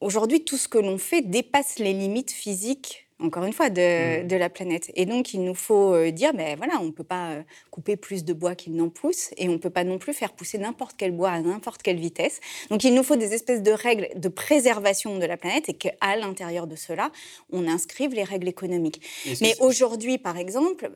aujourd'hui, 0.00 0.44
tout 0.44 0.56
ce 0.56 0.66
que 0.66 0.78
l'on 0.78 0.96
fait 0.96 1.20
dépasse 1.20 1.78
les 1.78 1.92
limites 1.92 2.30
physiques 2.30 3.09
encore 3.22 3.44
une 3.44 3.52
fois, 3.52 3.70
de, 3.70 4.22
mmh. 4.22 4.38
la 4.38 4.48
planète. 4.48 4.90
Et 4.94 5.06
donc, 5.06 5.34
il 5.34 5.42
nous 5.42 5.54
faut 5.54 5.94
euh, 5.94 6.10
dire, 6.10 6.32
ben 6.32 6.56
voilà, 6.56 6.80
on 6.80 6.86
ne 6.86 6.90
peut 6.90 7.04
pas 7.04 7.36
couper 7.70 7.96
plus 7.96 8.24
de 8.24 8.32
bois 8.32 8.54
qu'il 8.54 8.74
n'en 8.74 8.88
pousse, 8.88 9.30
et 9.36 9.48
on 9.48 9.52
ne 9.52 9.58
peut 9.58 9.70
pas 9.70 9.84
non 9.84 9.98
plus 9.98 10.12
faire 10.12 10.32
pousser 10.32 10.58
n'importe 10.58 10.96
quel 10.96 11.12
bois 11.12 11.30
à 11.30 11.40
n'importe 11.40 11.82
quelle 11.82 11.98
vitesse. 11.98 12.40
Donc, 12.70 12.84
il 12.84 12.94
nous 12.94 13.02
faut 13.02 13.16
des 13.16 13.34
espèces 13.34 13.62
de 13.62 13.72
règles 13.72 14.08
de 14.16 14.28
préservation 14.28 15.18
de 15.18 15.26
la 15.26 15.36
planète, 15.36 15.68
et 15.68 15.74
qu'à 15.74 16.16
l'intérieur 16.16 16.66
de 16.66 16.76
cela, 16.76 17.10
on 17.52 17.66
inscrive 17.68 18.14
les 18.14 18.24
règles 18.24 18.48
économiques. 18.48 19.02
Mais 19.40 19.54
aujourd'hui, 19.60 20.18
par 20.18 20.36
exemple, 20.38 20.90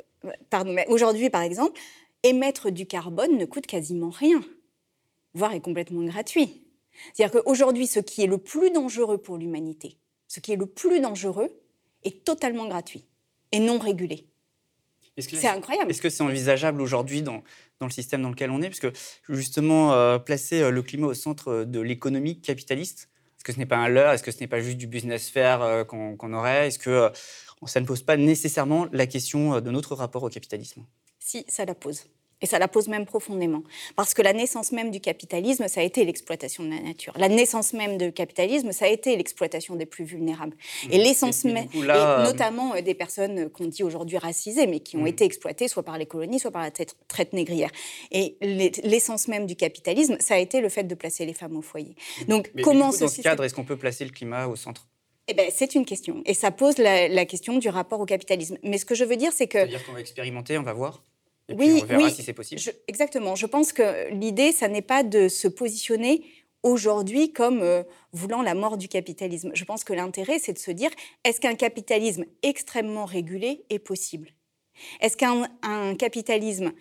pardon, 0.50 0.73
mais 0.73 0.87
aujourd'hui, 0.88 1.31
par 1.31 1.43
exemple, 1.43 1.78
émettre 2.23 2.71
du 2.71 2.87
carbone 2.87 3.37
ne 3.37 3.45
coûte 3.45 3.66
quasiment 3.66 4.11
rien, 4.11 4.43
voire 5.35 5.52
est 5.52 5.61
complètement 5.61 6.02
gratuit. 6.04 6.62
C'est-à-dire 7.12 7.43
qu'aujourd'hui, 7.43 7.87
ce 7.87 8.00
qui 8.00 8.23
est 8.23 8.26
le 8.26 8.38
plus 8.38 8.71
dangereux 8.71 9.19
pour 9.19 9.37
l'humanité, 9.37 9.99
ce 10.28 10.40
qui 10.40 10.52
est 10.52 10.57
le 10.57 10.66
plus 10.66 11.00
dangereux, 11.00 11.50
est 12.04 12.25
totalement 12.25 12.68
gratuit 12.68 13.04
et 13.52 13.61
non 13.61 13.78
régulé. 13.78 14.26
C'est 15.18 15.46
incroyable. 15.46 15.90
Est-ce 15.90 16.02
que 16.02 16.11
c'est 16.11 16.25
envisageable 16.25 16.82
aujourd'hui 16.82 17.23
dans, 17.23 17.44
dans, 17.78 17.87
le 17.87 17.92
système 17.92 18.23
dans 18.23 18.30
lequel 18.30 18.50
on 18.50 18.61
est? 18.62 18.68
Puisque 18.68 18.88
justement, 19.28 19.92
euh, 19.92 20.18
placer 20.18 20.61
euh, 20.61 20.70
le 20.70 20.82
climat 20.82 21.06
au 21.06 21.14
centre 21.14 21.64
de 21.64 21.80
l'économie 21.80 22.40
capitaliste, 22.40 23.08
est-ce 23.37 23.44
que 23.44 23.52
ce 23.52 23.58
n'est 23.58 23.66
pas 23.66 23.76
un 23.76 23.88
leurre? 23.88 24.12
Est-ce 24.12 24.25
que 24.25 24.32
ce 24.32 24.40
n'est 24.40 24.49
pas 24.49 24.61
juste 24.61 24.78
du 24.78 24.88
business 24.88 25.28
faire 25.28 25.62
euh, 25.62 25.84
qu'on 25.84 26.32
aurait? 26.32 26.66
Est-ce 26.66 26.80
que 26.80 27.11
ça 27.66 27.80
ne 27.80 27.87
pose 27.87 28.02
pas 28.02 28.16
nécessairement 28.16 28.88
la 28.92 29.06
question 29.06 29.61
de 29.61 29.70
notre 29.70 29.94
rapport 29.94 30.25
au 30.25 30.28
capitalisme? 30.28 30.84
Si, 31.20 31.44
ça 31.49 31.64
la 31.64 31.75
pose. 31.75 32.04
Et 32.44 32.46
ça 32.46 32.58
la 32.58 32.68
pose 32.68 32.88
même 32.88 33.06
profondément. 33.06 33.62
Parce 33.96 34.12
que 34.12 34.20
la 34.20 34.34
naissance 34.34 34.70
même 34.70 34.90
du 34.90 35.00
capitalisme, 35.00 35.66
ça 35.66 35.80
a 35.80 35.82
été 35.82 36.04
l'exploitation 36.04 36.62
de 36.62 36.68
la 36.68 36.80
nature. 36.80 37.14
La 37.16 37.30
naissance 37.30 37.72
même 37.72 37.96
du 37.96 38.12
capitalisme, 38.12 38.70
ça 38.70 38.84
a 38.84 38.88
été 38.88 39.16
l'exploitation 39.16 39.76
des 39.76 39.86
plus 39.86 40.04
vulnérables. 40.04 40.54
Et 40.90 40.98
l'essence 40.98 41.44
même, 41.44 41.66
euh, 41.74 42.22
notamment 42.22 42.74
euh, 42.74 42.82
des 42.82 42.92
personnes 42.92 43.48
qu'on 43.48 43.64
dit 43.64 43.82
aujourd'hui 43.82 44.18
racisées, 44.18 44.66
mais 44.66 44.80
qui 44.80 44.98
ont 44.98 45.04
mm. 45.04 45.06
été 45.06 45.24
exploitées 45.24 45.68
soit 45.68 45.84
par 45.84 45.96
les 45.96 46.04
colonies, 46.04 46.38
soit 46.38 46.50
par 46.50 46.60
la 46.60 46.70
traite 46.70 47.32
négrière. 47.32 47.70
Et 48.12 48.36
l'essence 48.42 49.26
même 49.26 49.46
du 49.46 49.56
capitalisme, 49.56 50.18
ça 50.20 50.34
a 50.34 50.38
été 50.38 50.60
le 50.60 50.68
fait 50.68 50.84
de 50.84 50.94
placer 50.94 51.24
les 51.24 51.32
femmes 51.32 51.56
au 51.56 51.62
foyer. 51.62 51.96
Mm. 52.20 52.24
Donc, 52.26 52.52
comment 52.62 52.90
dans 52.90 53.08
ce 53.08 53.22
cadre, 53.22 53.44
est-ce 53.44 53.54
qu'on 53.54 53.64
peut 53.64 53.78
placer 53.78 54.04
le 54.04 54.10
climat 54.10 54.48
au 54.48 54.56
centre? 54.56 54.86
Eh 55.28 55.32
ben, 55.32 55.46
c'est 55.50 55.74
une 55.74 55.86
question. 55.86 56.20
Et 56.26 56.34
ça 56.34 56.50
pose 56.50 56.76
la, 56.76 57.08
la, 57.08 57.24
question 57.24 57.56
du 57.56 57.70
rapport 57.70 58.00
au 58.00 58.04
capitalisme. 58.04 58.58
Mais 58.62 58.76
ce 58.76 58.84
que 58.84 58.94
je 58.94 59.04
veux 59.04 59.16
dire, 59.16 59.32
c'est 59.32 59.46
que. 59.46 59.56
C'est-à-dire 59.56 59.86
qu'on 59.86 59.92
va 59.92 60.00
expérimenter, 60.00 60.58
on 60.58 60.62
va 60.62 60.74
voir? 60.74 61.02
Oui, 61.52 61.80
on 61.82 61.86
verra 61.86 62.10
si 62.10 62.22
c'est 62.22 62.32
possible. 62.32 62.60
exactement. 62.88 63.34
Je 63.34 63.46
pense 63.46 63.72
que 63.72 64.10
l'idée, 64.12 64.52
ça 64.52 64.68
n'est 64.68 64.82
pas 64.82 65.02
de 65.02 65.28
se 65.28 65.48
positionner 65.48 66.24
aujourd'hui 66.62 67.32
comme 67.32 67.60
euh, 67.62 67.82
voulant 68.12 68.42
la 68.42 68.54
mort 68.54 68.78
du 68.78 68.88
capitalisme. 68.88 69.50
Je 69.54 69.64
pense 69.64 69.84
que 69.84 69.92
l'intérêt, 69.92 70.38
c'est 70.38 70.54
de 70.54 70.58
se 70.58 70.70
dire, 70.70 70.90
est-ce 71.24 71.40
qu'un 71.40 71.54
capitalisme 71.54 72.24
extrêmement 72.42 73.04
régulé 73.04 73.64
est 73.68 73.78
possible? 73.78 74.30
Est-ce 75.00 75.16
qu'un 75.16 75.94
capitalisme 75.96 76.72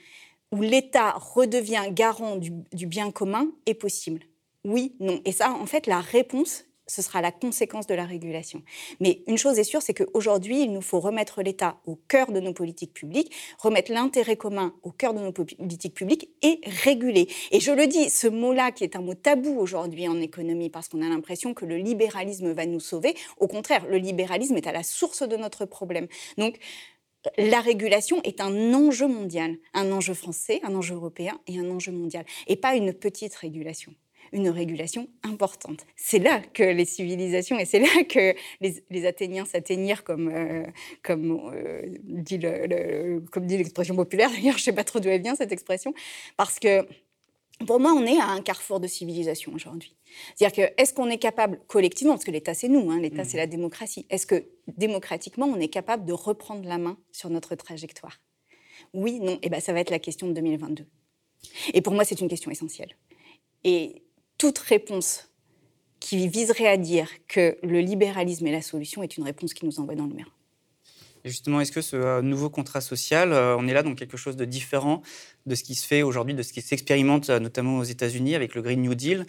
où 0.52 0.62
l'État 0.62 1.12
redevient 1.12 1.86
garant 1.92 2.38
du, 2.38 2.52
du 2.72 2.88
bien 2.88 3.12
commun 3.12 3.52
est 3.66 3.74
possible? 3.74 4.24
Oui, 4.64 4.96
non. 5.00 5.22
Et 5.26 5.32
ça, 5.32 5.52
en 5.52 5.66
fait, 5.66 5.88
la 5.88 6.00
réponse, 6.00 6.66
ce 6.88 7.02
sera 7.02 7.22
la 7.22 7.32
conséquence 7.32 7.88
de 7.88 7.94
la 7.94 8.06
régulation. 8.06 8.62
Mais 9.00 9.24
une 9.28 9.38
chose 9.38 9.60
est 9.60 9.64
sûre, 9.64 9.82
c'est 9.82 9.94
qu'aujourd'hui, 9.94 10.64
il 10.64 10.74
nous 10.74 10.82
faut 10.82 11.00
remettre 11.00 11.42
l'État 11.42 11.78
au 11.86 11.96
cœur 11.96 12.32
de 12.32 12.40
nos 12.40 12.54
politiques 12.54 12.94
publiques, 12.94 13.32
remettre 13.58 13.92
l'intérêt 13.92 14.36
commun 14.36 14.74
au 14.84 14.92
cœur 14.92 15.14
de 15.14 15.20
nos 15.20 15.32
politiques 15.32 15.94
publiques 15.94 16.30
et 16.42 16.60
réguler. 16.84 17.28
Et 17.52 17.60
je 17.60 17.72
le 17.72 17.88
dis, 17.88 18.10
ce 18.10 18.28
mot-là, 18.28 18.72
qui 18.72 18.84
est 18.84 18.96
un 18.96 19.02
mot 19.02 19.16
tabou 19.16 19.58
aujourd'hui 19.58 20.08
en 20.08 20.20
économie, 20.20 20.70
parce 20.70 20.90
qu'on 20.90 21.02
a 21.02 21.10
l'impression 21.10 21.54
que 21.54 21.66
le 21.66 21.78
libéralisme 21.78 22.52
va 22.52 22.66
nous 22.66 22.80
sauver, 22.80 23.16
au 23.38 23.48
contraire, 23.48 23.86
le 23.88 23.98
libéralisme 23.98 24.58
est 24.58 24.68
à 24.68 24.72
la 24.72 24.84
source 24.84 25.24
de 25.24 25.38
notre 25.38 25.66
problème. 25.66 26.08
Donc, 26.38 26.60
la 27.38 27.62
régulation 27.62 28.22
est 28.24 28.42
un 28.42 28.74
enjeu 28.74 29.08
mondial, 29.08 29.56
un 29.74 29.92
enjeu 29.92 30.14
français, 30.14 30.60
un 30.64 30.76
enjeu 30.76 30.96
européen 30.96 31.40
et 31.48 31.58
un 31.58 31.70
enjeu 31.70 31.94
mondial, 31.94 32.26
et 32.48 32.58
pas 32.58 32.76
une 32.76 32.94
petite 32.94 33.34
régulation 33.36 33.94
une 34.34 34.50
régulation 34.50 35.08
importante. 35.24 35.86
C'est 35.96 36.20
là 36.20 36.42
que 36.54 36.64
les 36.64 36.86
civilisations, 36.86 37.58
et 37.60 37.66
c'est 37.66 37.80
là 37.80 38.04
que 38.10 38.36
les, 38.62 39.06
Athéniens 39.06 39.46
s'atteignirent, 39.46 40.04
comme, 40.04 40.30
euh, 40.30 40.66
comme, 41.04 41.52
euh, 41.54 41.82
dit 42.04 42.38
le, 42.38 43.20
comme 43.32 43.46
dit 43.46 43.58
l'expression 43.58 43.96
populaire. 43.96 44.30
D'ailleurs, 44.32 44.54
je 44.54 44.62
ne 44.62 44.64
sais 44.64 44.74
pas 44.74 44.84
trop 44.84 45.00
d'où 45.00 45.10
elle 45.10 45.22
vient, 45.22 45.36
cette 45.36 45.52
expression, 45.52 45.94
parce 46.36 46.60
que 46.60 46.86
pour 47.66 47.80
moi, 47.80 47.94
on 47.94 48.06
est 48.06 48.20
à 48.20 48.28
un 48.28 48.42
carrefour 48.42 48.80
de 48.80 48.88
civilisation 48.88 49.54
aujourd'hui. 49.54 49.96
C'est-à-dire 50.36 50.68
que, 50.68 50.82
est-ce 50.82 50.94
qu'on 50.94 51.10
est 51.10 51.18
capable 51.18 51.60
collectivement, 51.68 52.14
parce 52.14 52.26
que 52.26 52.32
l'État 52.32 52.54
c'est 52.54 52.68
nous, 52.68 52.92
hein, 52.92 53.00
l'État 53.00 53.24
c'est 53.24 53.38
mmh. 53.38 53.42
la 53.42 53.48
démocratie, 53.48 54.06
est-ce 54.10 54.26
que 54.26 54.46
démocratiquement 54.78 55.46
on 55.46 55.60
est 55.60 55.68
capable 55.68 56.06
de 56.06 56.14
reprendre 56.14 56.68
la 56.68 56.78
main 56.78 56.98
sur 57.12 57.30
notre 57.30 57.56
trajectoire? 57.56 58.20
Oui, 58.94 59.20
non, 59.20 59.34
et 59.34 59.40
eh 59.44 59.50
ben 59.50 59.60
ça 59.60 59.72
va 59.72 59.80
être 59.80 59.92
la 59.92 60.00
question 60.00 60.28
de 60.28 60.34
2022. 60.34 60.86
Et 61.74 61.82
pour 61.82 61.94
moi, 61.94 62.06
c'est 62.06 62.20
une 62.20 62.28
question 62.28 62.52
essentielle. 62.52 62.96
Et 63.64 64.03
toute 64.44 64.60
réponse 64.60 65.30
qui 66.02 66.28
viserait 66.28 66.68
à 66.68 66.76
dire 66.76 67.08
que 67.30 67.58
le 67.64 67.80
libéralisme 67.80 68.46
est 68.46 68.52
la 68.52 68.62
solution 68.62 69.02
est 69.02 69.16
une 69.16 69.24
réponse 69.24 69.54
qui 69.54 69.66
nous 69.66 69.80
envoie 69.80 69.96
dans 69.96 70.06
le 70.06 70.14
mur. 70.14 70.36
Justement, 71.24 71.62
est-ce 71.62 71.72
que 71.72 71.80
ce 71.80 71.96
euh, 71.96 72.22
nouveau 72.22 72.50
contrat 72.50 72.82
social, 72.82 73.32
euh, 73.32 73.56
on 73.58 73.70
est 73.70 73.74
là 73.74 73.84
dans 73.84 73.96
quelque 73.96 74.18
chose 74.18 74.36
de 74.36 74.44
différent 74.44 75.02
de 75.46 75.56
ce 75.56 75.64
qui 75.64 75.76
se 75.76 75.88
fait 75.88 76.02
aujourd'hui, 76.02 76.34
de 76.34 76.44
ce 76.44 76.52
qui 76.52 76.62
s'expérimente 76.62 77.30
euh, 77.30 77.40
notamment 77.40 77.78
aux 77.78 77.86
États-Unis 77.86 78.36
avec 78.36 78.54
le 78.54 78.62
Green 78.62 78.82
New 78.82 78.96
Deal 78.96 79.26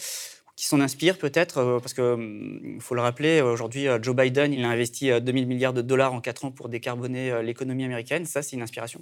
qui 0.56 0.66
s'en 0.66 0.80
inspire 0.80 1.16
peut-être, 1.18 1.78
parce 1.80 1.94
qu'il 1.94 2.02
hum, 2.02 2.78
faut 2.80 2.96
le 2.96 3.02
rappeler, 3.02 3.40
aujourd'hui, 3.40 3.86
Joe 4.02 4.16
Biden, 4.16 4.52
il 4.52 4.64
a 4.64 4.68
investi 4.68 5.10
2000 5.20 5.46
milliards 5.46 5.74
de 5.74 5.82
dollars 5.82 6.12
en 6.12 6.20
4 6.20 6.46
ans 6.46 6.50
pour 6.50 6.68
décarboner 6.68 7.40
l'économie 7.42 7.84
américaine. 7.84 8.24
Ça, 8.24 8.42
c'est 8.42 8.54
une 8.54 8.62
inspiration 8.62 9.00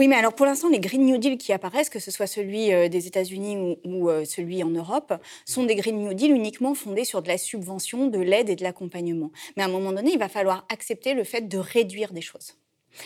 oui, 0.00 0.08
mais 0.08 0.16
alors 0.16 0.32
pour 0.32 0.46
l'instant, 0.46 0.70
les 0.70 0.80
Green 0.80 1.04
New 1.04 1.18
Deal 1.18 1.36
qui 1.36 1.52
apparaissent, 1.52 1.90
que 1.90 1.98
ce 1.98 2.10
soit 2.10 2.26
celui 2.26 2.72
euh, 2.72 2.88
des 2.88 3.06
États-Unis 3.06 3.76
ou, 3.84 4.08
euh, 4.08 4.24
celui 4.24 4.64
en 4.64 4.70
Europe, 4.70 5.12
sont 5.44 5.64
des 5.64 5.74
Green 5.74 5.98
New 5.98 6.14
Deal 6.14 6.30
uniquement 6.30 6.74
fondés 6.74 7.04
sur 7.04 7.20
de 7.20 7.28
la 7.28 7.36
subvention, 7.36 8.06
de 8.06 8.18
l'aide 8.18 8.48
et 8.48 8.56
de 8.56 8.62
l'accompagnement. 8.62 9.30
Mais 9.58 9.62
à 9.62 9.66
un 9.66 9.68
moment 9.68 9.92
donné, 9.92 10.12
il 10.12 10.18
va 10.18 10.30
falloir 10.30 10.64
accepter 10.70 11.12
le 11.12 11.22
fait 11.22 11.42
de 11.42 11.58
réduire 11.58 12.14
des 12.14 12.22
choses. 12.22 12.56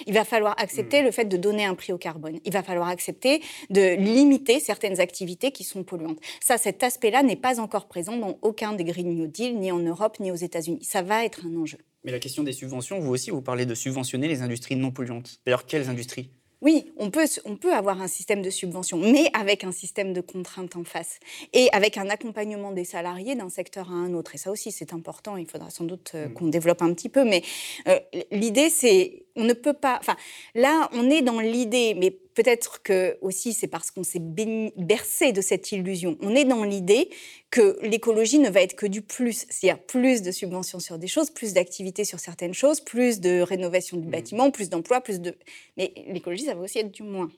Il 0.06 0.14
va 0.14 0.24
falloir 0.24 0.54
accepter 0.56 1.02
hmm. 1.02 1.06
le 1.06 1.10
fait 1.10 1.24
de 1.24 1.36
donner 1.36 1.64
un 1.64 1.74
prix 1.74 1.92
au 1.92 1.98
carbone. 1.98 2.38
Il 2.44 2.52
va 2.52 2.62
falloir 2.62 2.86
accepter 2.86 3.42
de 3.70 3.96
limiter 3.96 4.60
certaines 4.60 5.00
activités 5.00 5.50
qui 5.50 5.64
sont 5.64 5.82
polluantes. 5.82 6.20
Ça, 6.40 6.58
cet 6.58 6.84
aspect-là 6.84 7.24
n'est 7.24 7.34
pas 7.34 7.58
encore 7.58 7.88
présent 7.88 8.16
dans 8.16 8.38
aucun 8.42 8.72
des 8.72 8.84
Green 8.84 9.12
New 9.16 9.26
Deal, 9.26 9.58
ni 9.58 9.72
en 9.72 9.80
Europe, 9.80 10.20
ni 10.20 10.30
aux 10.30 10.36
États-Unis. 10.36 10.84
Ça 10.84 11.02
va 11.02 11.24
être 11.24 11.44
un 11.44 11.56
enjeu. 11.56 11.78
Mais 12.04 12.12
la 12.12 12.20
question 12.20 12.44
des 12.44 12.52
subventions, 12.52 13.00
vous 13.00 13.10
aussi, 13.10 13.32
vous 13.32 13.42
parlez 13.42 13.66
de 13.66 13.74
subventionner 13.74 14.28
les 14.28 14.42
industries 14.42 14.76
non 14.76 14.92
polluantes. 14.92 15.40
D'ailleurs, 15.44 15.66
quelles 15.66 15.88
industries? 15.88 16.30
Oui, 16.60 16.92
on 16.96 17.10
peut, 17.10 17.26
on 17.44 17.56
peut 17.56 17.74
avoir 17.74 18.00
un 18.00 18.08
système 18.08 18.42
de 18.42 18.50
subvention, 18.50 18.98
mais 18.98 19.28
avec 19.34 19.64
un 19.64 19.72
système 19.72 20.12
de 20.12 20.20
contraintes 20.20 20.76
en 20.76 20.84
face 20.84 21.20
et 21.52 21.68
avec 21.72 21.98
un 21.98 22.08
accompagnement 22.08 22.72
des 22.72 22.84
salariés 22.84 23.34
d'un 23.34 23.50
secteur 23.50 23.90
à 23.90 23.94
un 23.94 24.14
autre. 24.14 24.34
Et 24.34 24.38
ça 24.38 24.50
aussi, 24.50 24.72
c'est 24.72 24.92
important. 24.92 25.36
Il 25.36 25.46
faudra 25.46 25.70
sans 25.70 25.84
doute 25.84 26.12
euh, 26.14 26.28
mm. 26.28 26.32
qu'on 26.34 26.46
développe 26.46 26.82
un 26.82 26.92
petit 26.94 27.08
peu. 27.08 27.24
Mais 27.24 27.42
euh, 27.88 27.98
l'idée, 28.30 28.70
c'est 28.70 29.24
on 29.36 29.44
ne 29.44 29.52
peut 29.52 29.72
pas. 29.72 29.98
Enfin, 30.00 30.16
là, 30.54 30.88
on 30.92 31.10
est 31.10 31.22
dans 31.22 31.40
l'idée, 31.40 31.94
mais 31.94 32.16
peut-être 32.34 32.82
que 32.82 33.16
aussi 33.20 33.52
c'est 33.52 33.66
parce 33.66 33.90
qu'on 33.90 34.04
s'est 34.04 34.20
bercé 34.20 35.32
de 35.32 35.40
cette 35.40 35.72
illusion. 35.72 36.16
On 36.20 36.34
est 36.34 36.44
dans 36.44 36.64
l'idée 36.64 37.10
que 37.50 37.78
l'écologie 37.82 38.38
ne 38.38 38.50
va 38.50 38.62
être 38.62 38.74
que 38.74 38.86
du 38.86 39.02
plus, 39.02 39.46
c'est-à-dire 39.48 39.82
plus 39.82 40.22
de 40.22 40.30
subventions 40.32 40.80
sur 40.80 40.98
des 40.98 41.06
choses, 41.06 41.30
plus 41.30 41.52
d'activités 41.52 42.04
sur 42.04 42.18
certaines 42.18 42.54
choses, 42.54 42.80
plus 42.80 43.20
de 43.20 43.40
rénovation 43.40 43.96
du 43.96 44.08
mmh. 44.08 44.10
bâtiment, 44.10 44.50
plus 44.50 44.68
d'emplois, 44.68 45.00
plus 45.00 45.20
de. 45.20 45.36
Mais 45.76 45.92
l'écologie, 46.08 46.44
ça 46.44 46.54
va 46.54 46.62
aussi 46.62 46.78
être 46.78 46.90
du 46.90 47.02
moins. 47.02 47.30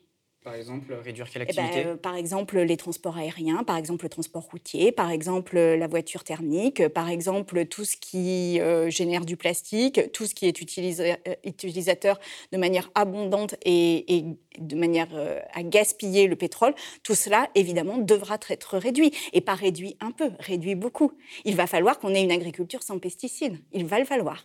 Par 0.47 0.55
exemple, 0.55 0.95
réduire 1.05 1.29
quelle 1.29 1.45
eh 1.49 1.53
ben, 1.53 1.69
euh, 1.75 1.97
Par 1.97 2.15
exemple, 2.15 2.61
les 2.61 2.77
transports 2.77 3.17
aériens, 3.17 3.65
par 3.65 3.77
exemple, 3.77 4.05
le 4.05 4.09
transport 4.09 4.45
routier, 4.45 4.93
par 4.93 5.11
exemple, 5.11 5.59
la 5.59 5.89
voiture 5.89 6.23
thermique, 6.23 6.87
par 6.87 7.09
exemple, 7.09 7.67
tout 7.67 7.85
ce 7.85 7.97
qui 7.97 8.61
euh, 8.61 8.89
génère 8.89 9.25
du 9.25 9.37
plastique, 9.37 10.13
tout 10.13 10.25
ce 10.25 10.37
qui 10.37 10.47
est 10.47 10.57
euh, 10.79 11.35
utilisateur 11.43 12.21
de 12.53 12.59
manière 12.59 12.93
abondante 12.95 13.57
et, 13.65 14.25
de 14.61 14.77
manière 14.77 15.09
à 15.53 15.65
gaspiller 15.65 16.29
le 16.29 16.37
pétrole. 16.37 16.77
Tout 17.03 17.17
cela, 17.17 17.51
évidemment, 17.57 17.99
devra 17.99 18.39
être 18.49 18.79
réduit. 18.79 19.11
Et 19.33 19.41
pas 19.41 19.57
réduit 19.57 19.97
un 19.99 20.13
peu, 20.13 20.31
réduit 20.39 20.77
beaucoup. 20.77 21.11
Il 21.45 21.57
va 21.57 21.67
falloir 21.67 21.99
qu'on 21.99 22.15
ait 22.15 22.23
une 22.23 22.31
agriculture 22.31 22.85
sans 22.85 23.01
pesticides. 23.01 23.59
Il 23.73 23.85
va 23.85 23.99
le 23.99 24.05
falloir. 24.05 24.45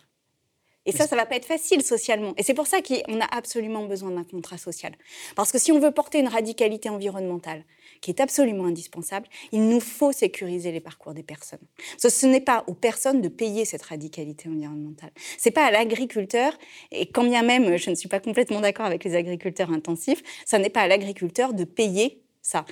Et 0.84 0.92
ça, 0.92 1.06
ça 1.06 1.16
va 1.16 1.26
pas 1.26 1.36
être 1.36 1.46
facile 1.46 1.82
socialement. 1.82 2.34
Et 2.36 2.42
c'est 2.42 2.54
pour 2.54 2.66
ça 2.66 2.78
qu'on 2.82 3.20
a 3.20 3.36
absolument 3.36 3.84
besoin 3.84 4.10
d'un 4.10 4.24
contrat 4.24 4.58
social. 4.58 4.92
Parce 5.36 5.52
que 5.52 5.58
si 5.58 5.70
on 5.70 5.78
veut 5.78 5.92
porter 5.92 6.18
une 6.18 6.28
radicalité 6.28 6.88
environnementale, 6.88 7.64
qui 8.00 8.10
est 8.10 8.20
absolument 8.20 8.64
indispensable, 8.64 9.28
il 9.52 9.68
nous 9.68 9.80
faut 9.80 10.12
sécuriser 10.12 10.72
les 10.72 10.80
parcours 10.80 11.14
des 11.14 11.22
personnes. 11.22 11.60
Ce, 11.98 12.26
n'est 12.26 12.40
pas 12.40 12.64
aux 12.66 12.74
personnes 12.74 13.20
de 13.20 13.28
payer 13.28 13.64
cette 13.64 13.82
radicalité 13.82 14.48
environnementale. 14.48 15.12
C'est 15.38 15.52
pas 15.52 15.66
à 15.66 15.70
l'agriculteur, 15.70 16.52
et 16.90 17.06
quand 17.06 17.24
bien 17.24 17.42
même 17.42 17.76
je 17.76 17.90
ne 17.90 17.94
suis 17.94 18.08
pas 18.08 18.20
complètement 18.20 18.60
d'accord 18.60 18.86
avec 18.86 19.04
les 19.04 19.14
agriculteurs 19.14 19.70
intensifs, 19.70 20.22
ça 20.44 20.58
n'est 20.58 20.70
pas 20.70 20.80
à 20.80 20.88
l'agriculteur 20.88 21.54
de 21.54 21.64
payer 21.64 22.22
ça 22.42 22.64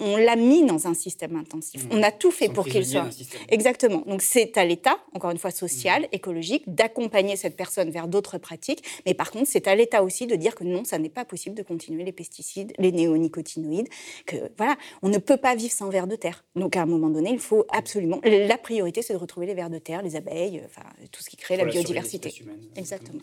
on 0.00 0.16
l'a 0.16 0.36
mis 0.36 0.64
dans 0.64 0.86
un 0.86 0.94
système 0.94 1.36
intensif. 1.36 1.84
Mmh. 1.84 1.88
On 1.92 2.02
a 2.02 2.10
tout 2.10 2.30
fait 2.30 2.48
pour 2.48 2.66
qu'il 2.66 2.84
soit. 2.84 3.08
Exactement. 3.48 4.02
Donc 4.06 4.22
c'est 4.22 4.56
à 4.56 4.64
l'État, 4.64 4.98
encore 5.14 5.30
une 5.30 5.38
fois 5.38 5.50
social, 5.50 6.02
mmh. 6.02 6.08
écologique, 6.12 6.64
d'accompagner 6.66 7.36
cette 7.36 7.56
personne 7.56 7.90
vers 7.90 8.08
d'autres 8.08 8.38
pratiques. 8.38 8.82
Mais 9.06 9.14
par 9.14 9.30
contre, 9.30 9.48
c'est 9.48 9.68
à 9.68 9.74
l'État 9.74 10.02
aussi 10.02 10.26
de 10.26 10.34
dire 10.34 10.54
que 10.54 10.64
non, 10.64 10.84
ça 10.84 10.98
n'est 10.98 11.08
pas 11.08 11.24
possible 11.24 11.54
de 11.54 11.62
continuer 11.62 12.04
les 12.04 12.12
pesticides, 12.12 12.72
les 12.78 12.92
néonicotinoïdes. 12.92 13.88
Que 14.26 14.36
voilà, 14.56 14.76
on 15.02 15.08
ne 15.08 15.18
peut 15.18 15.36
pas 15.36 15.54
vivre 15.54 15.72
sans 15.72 15.88
vers 15.88 16.06
de 16.06 16.16
terre. 16.16 16.44
Donc 16.56 16.76
à 16.76 16.82
un 16.82 16.86
moment 16.86 17.10
donné, 17.10 17.30
il 17.30 17.38
faut 17.38 17.64
absolument. 17.70 18.20
La 18.24 18.58
priorité, 18.58 19.02
c'est 19.02 19.12
de 19.12 19.18
retrouver 19.18 19.46
les 19.46 19.54
vers 19.54 19.70
de 19.70 19.78
terre, 19.78 20.02
les 20.02 20.16
abeilles, 20.16 20.62
enfin 20.64 20.82
tout 21.10 21.22
ce 21.22 21.30
qui 21.30 21.36
crée 21.36 21.56
la 21.56 21.64
biodiversité. 21.64 22.34
Exactement. 22.76 23.20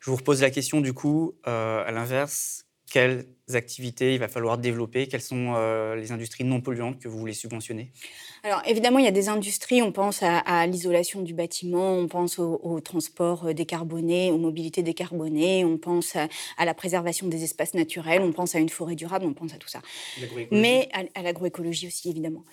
Je 0.00 0.10
vous 0.10 0.16
repose 0.16 0.40
la 0.40 0.50
question 0.50 0.80
du 0.80 0.92
coup, 0.92 1.34
euh, 1.46 1.84
à 1.84 1.92
l'inverse, 1.92 2.66
quelles 2.90 3.26
activités 3.56 4.14
il 4.14 4.18
va 4.18 4.28
falloir 4.28 4.58
développer. 4.58 5.06
Quelles 5.06 5.20
sont 5.20 5.54
euh, 5.56 5.96
les 5.96 6.12
industries 6.12 6.44
non 6.44 6.60
polluantes 6.60 6.98
que 6.98 7.08
vous 7.08 7.18
voulez 7.18 7.32
subventionner? 7.32 7.90
Alors 8.42 8.62
évidemment, 8.66 8.98
il 8.98 9.04
y 9.04 9.08
a 9.08 9.12
des 9.12 9.28
industries, 9.28 9.82
on 9.82 9.92
pense 9.92 10.22
à, 10.22 10.66
l'isolation 10.66 11.20
du 11.20 11.34
bâtiment, 11.34 11.92
on 11.92 12.08
pense 12.08 12.38
au, 12.38 12.80
transport 12.80 13.46
euh, 13.46 13.52
décarboné, 13.52 14.30
aux 14.30 14.38
mobilités 14.38 14.82
décarbonées, 14.82 15.64
on 15.64 15.76
pense 15.76 16.16
à, 16.16 16.28
la 16.64 16.74
préservation 16.74 17.26
des 17.26 17.44
espaces 17.44 17.74
naturels, 17.74 18.22
on 18.22 18.32
pense 18.32 18.54
à 18.54 18.58
une 18.58 18.70
forêt 18.70 18.94
durable, 18.94 19.26
on 19.26 19.34
pense 19.34 19.52
à 19.52 19.58
tout 19.58 19.68
ça. 19.68 19.82
Mais 20.50 20.88
à, 21.14 21.22
l'agroécologie 21.22 21.86
aussi, 21.86 22.08
évidemment. 22.08 22.44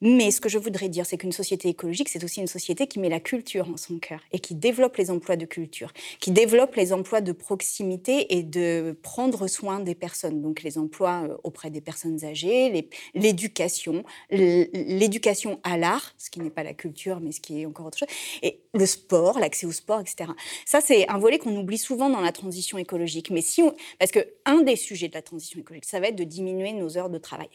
Mais 0.00 0.30
ce 0.30 0.40
que 0.40 0.48
je 0.48 0.58
voudrais 0.58 0.88
dire, 0.88 1.06
c'est 1.06 1.16
qu'une 1.16 1.32
société 1.32 1.68
écologique, 1.68 2.08
c'est 2.08 2.24
aussi 2.24 2.40
une 2.40 2.46
société 2.48 2.88
qui 2.88 2.98
met 2.98 3.08
la 3.08 3.20
culture 3.20 3.68
en 3.68 3.76
son 3.76 3.98
cœur 3.98 4.20
et 4.32 4.40
qui 4.40 4.54
développe 4.54 4.96
les 4.96 5.10
emplois 5.10 5.36
de 5.36 5.44
culture, 5.44 5.92
qui 6.18 6.32
développe 6.32 6.74
les 6.74 6.92
emplois 6.92 7.20
de 7.20 7.32
proximité 7.32 8.36
et 8.36 8.42
de 8.42 8.98
prendre 9.02 9.46
soin 9.46 9.78
des 9.80 9.94
personnes 9.94 10.40
donc 10.46 10.62
les 10.62 10.78
emplois 10.78 11.26
auprès 11.42 11.70
des 11.70 11.80
personnes 11.80 12.24
âgées, 12.24 12.88
l'éducation, 13.14 14.04
l'éducation 14.30 15.60
à 15.64 15.76
l'art, 15.76 16.14
ce 16.18 16.30
qui 16.30 16.40
n'est 16.40 16.50
pas 16.50 16.62
la 16.62 16.72
culture, 16.72 17.20
mais 17.20 17.32
ce 17.32 17.40
qui 17.40 17.62
est 17.62 17.66
encore 17.66 17.86
autre 17.86 17.98
chose, 17.98 18.08
et 18.42 18.60
le 18.74 18.86
sport, 18.86 19.38
l'accès 19.40 19.66
au 19.66 19.72
sport, 19.72 20.00
etc. 20.00 20.30
Ça, 20.64 20.80
c'est 20.80 21.08
un 21.08 21.18
volet 21.18 21.38
qu'on 21.38 21.56
oublie 21.56 21.78
souvent 21.78 22.08
dans 22.08 22.20
la 22.20 22.32
transition 22.32 22.78
écologique. 22.78 23.30
Mais 23.30 23.40
si 23.40 23.62
parce 23.98 24.12
que 24.12 24.20
un 24.44 24.62
des 24.62 24.76
sujets 24.76 25.08
de 25.08 25.14
la 25.14 25.22
transition 25.22 25.58
écologique, 25.58 25.84
ça 25.84 25.98
va 25.98 26.08
être 26.08 26.16
de 26.16 26.24
diminuer 26.24 26.72
nos 26.72 26.96
heures 26.96 27.10
de 27.10 27.18
travail. 27.18 27.48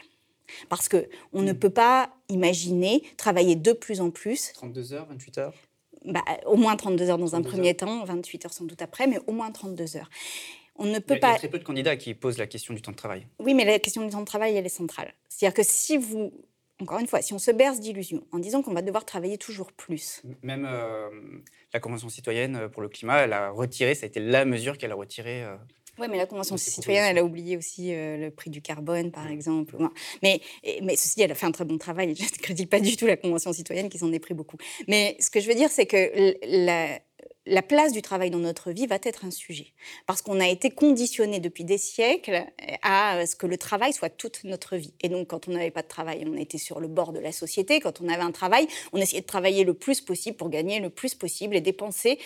Parce 0.67 0.89
qu'on 0.89 1.41
ne 1.41 1.53
hmm. 1.53 1.59
peut 1.59 1.69
pas 1.69 2.09
imaginer 2.27 3.03
travailler 3.15 3.55
de 3.55 3.71
plus 3.71 4.01
en 4.01 4.11
plus. 4.11 4.51
32 4.53 4.93
heures, 4.93 5.07
28 5.07 5.37
heures? 5.37 5.53
Bah, 6.03 6.23
Au 6.45 6.57
moins 6.57 6.75
32 6.75 7.09
heures 7.09 7.17
dans 7.17 7.35
un 7.35 7.41
premier 7.41 7.75
temps, 7.75 8.03
28 8.03 8.45
heures 8.45 8.53
sans 8.53 8.65
doute 8.65 8.81
après, 8.81 9.07
mais 9.07 9.19
au 9.27 9.31
moins 9.31 9.51
32 9.51 9.97
heures. 9.97 10.09
On 10.81 10.85
ne 10.85 10.99
peut 10.99 11.19
pas... 11.19 11.29
Il 11.29 11.31
y 11.31 11.35
a 11.35 11.39
très 11.39 11.49
peu 11.49 11.59
de 11.59 11.63
candidats 11.63 11.95
qui 11.95 12.13
posent 12.13 12.37
la 12.37 12.47
question 12.47 12.73
du 12.73 12.81
temps 12.81 12.91
de 12.91 12.97
travail. 12.97 13.27
Oui, 13.39 13.53
mais 13.53 13.65
la 13.65 13.79
question 13.79 14.03
du 14.03 14.09
temps 14.09 14.19
de 14.19 14.25
travail, 14.25 14.55
elle 14.55 14.65
est 14.65 14.69
centrale. 14.69 15.13
C'est-à-dire 15.29 15.53
que 15.53 15.63
si 15.63 15.97
vous 15.97 16.31
encore 16.81 16.99
une 16.99 17.07
fois, 17.07 17.21
si 17.21 17.33
on 17.33 17.39
se 17.39 17.51
berce 17.51 17.79
d'illusions 17.79 18.25
en 18.31 18.39
disant 18.39 18.61
qu'on 18.63 18.73
va 18.73 18.81
devoir 18.81 19.05
travailler 19.05 19.37
toujours 19.37 19.71
plus. 19.71 20.23
Même 20.41 20.67
euh, 20.67 21.09
la 21.73 21.79
Convention 21.79 22.09
citoyenne 22.09 22.69
pour 22.69 22.81
le 22.81 22.89
climat, 22.89 23.19
elle 23.19 23.33
a 23.33 23.51
retiré, 23.51 23.93
ça 23.93 24.05
a 24.05 24.07
été 24.07 24.19
la 24.19 24.45
mesure 24.45 24.77
qu'elle 24.77 24.91
a 24.91 24.95
retirée. 24.95 25.43
Euh, 25.43 25.55
oui, 25.99 26.07
mais 26.09 26.17
la 26.17 26.25
Convention 26.25 26.57
citoyenne, 26.57 27.03
elle 27.03 27.17
a 27.19 27.23
oublié 27.23 27.57
aussi 27.57 27.93
euh, 27.93 28.17
le 28.17 28.31
prix 28.31 28.49
du 28.49 28.61
carbone, 28.61 29.11
par 29.11 29.27
exemple. 29.27 29.75
Mais, 30.23 30.41
mais 30.81 30.95
ceci 30.95 31.21
elle 31.21 31.31
a 31.31 31.35
fait 31.35 31.45
un 31.45 31.51
très 31.51 31.65
bon 31.65 31.77
travail. 31.77 32.15
Je 32.19 32.23
ne 32.23 32.29
critique 32.41 32.69
pas 32.69 32.79
du 32.79 32.95
tout 32.97 33.05
la 33.05 33.17
Convention 33.17 33.53
citoyenne 33.53 33.89
qui 33.89 33.99
s'en 33.99 34.11
est 34.11 34.19
pris 34.19 34.33
beaucoup. 34.33 34.57
Mais 34.87 35.17
ce 35.19 35.29
que 35.29 35.39
je 35.39 35.47
veux 35.47 35.55
dire, 35.55 35.69
c'est 35.69 35.85
que 35.85 36.35
la, 36.43 36.99
la 37.47 37.63
place 37.63 37.91
du 37.91 38.01
travail 38.01 38.29
dans 38.29 38.39
notre 38.39 38.71
vie 38.71 38.85
va 38.85 38.99
être 39.01 39.25
un 39.25 39.31
sujet. 39.31 39.73
Parce 40.05 40.21
qu'on 40.21 40.39
a 40.39 40.47
été 40.47 40.69
conditionné 40.69 41.39
depuis 41.39 41.63
des 41.63 41.79
siècles 41.79 42.45
à 42.83 43.25
ce 43.25 43.35
que 43.35 43.47
le 43.47 43.57
travail 43.57 43.93
soit 43.93 44.09
toute 44.09 44.43
notre 44.43 44.75
vie. 44.75 44.93
Et 45.01 45.09
donc, 45.09 45.27
quand 45.27 45.47
on 45.47 45.51
n'avait 45.51 45.71
pas 45.71 45.81
de 45.81 45.87
travail, 45.87 46.23
on 46.27 46.37
était 46.37 46.59
sur 46.59 46.79
le 46.79 46.87
bord 46.87 47.13
de 47.13 47.19
la 47.19 47.31
société. 47.31 47.79
Quand 47.79 47.99
on 47.99 48.09
avait 48.09 48.21
un 48.21 48.31
travail, 48.31 48.67
on 48.93 48.97
essayait 48.97 49.21
de 49.21 49.25
travailler 49.25 49.63
le 49.63 49.73
plus 49.73 50.01
possible 50.01 50.37
pour 50.37 50.49
gagner 50.49 50.79
le 50.79 50.91
plus 50.91 51.15
possible 51.15 51.55
et 51.55 51.61
dépenser 51.61 52.19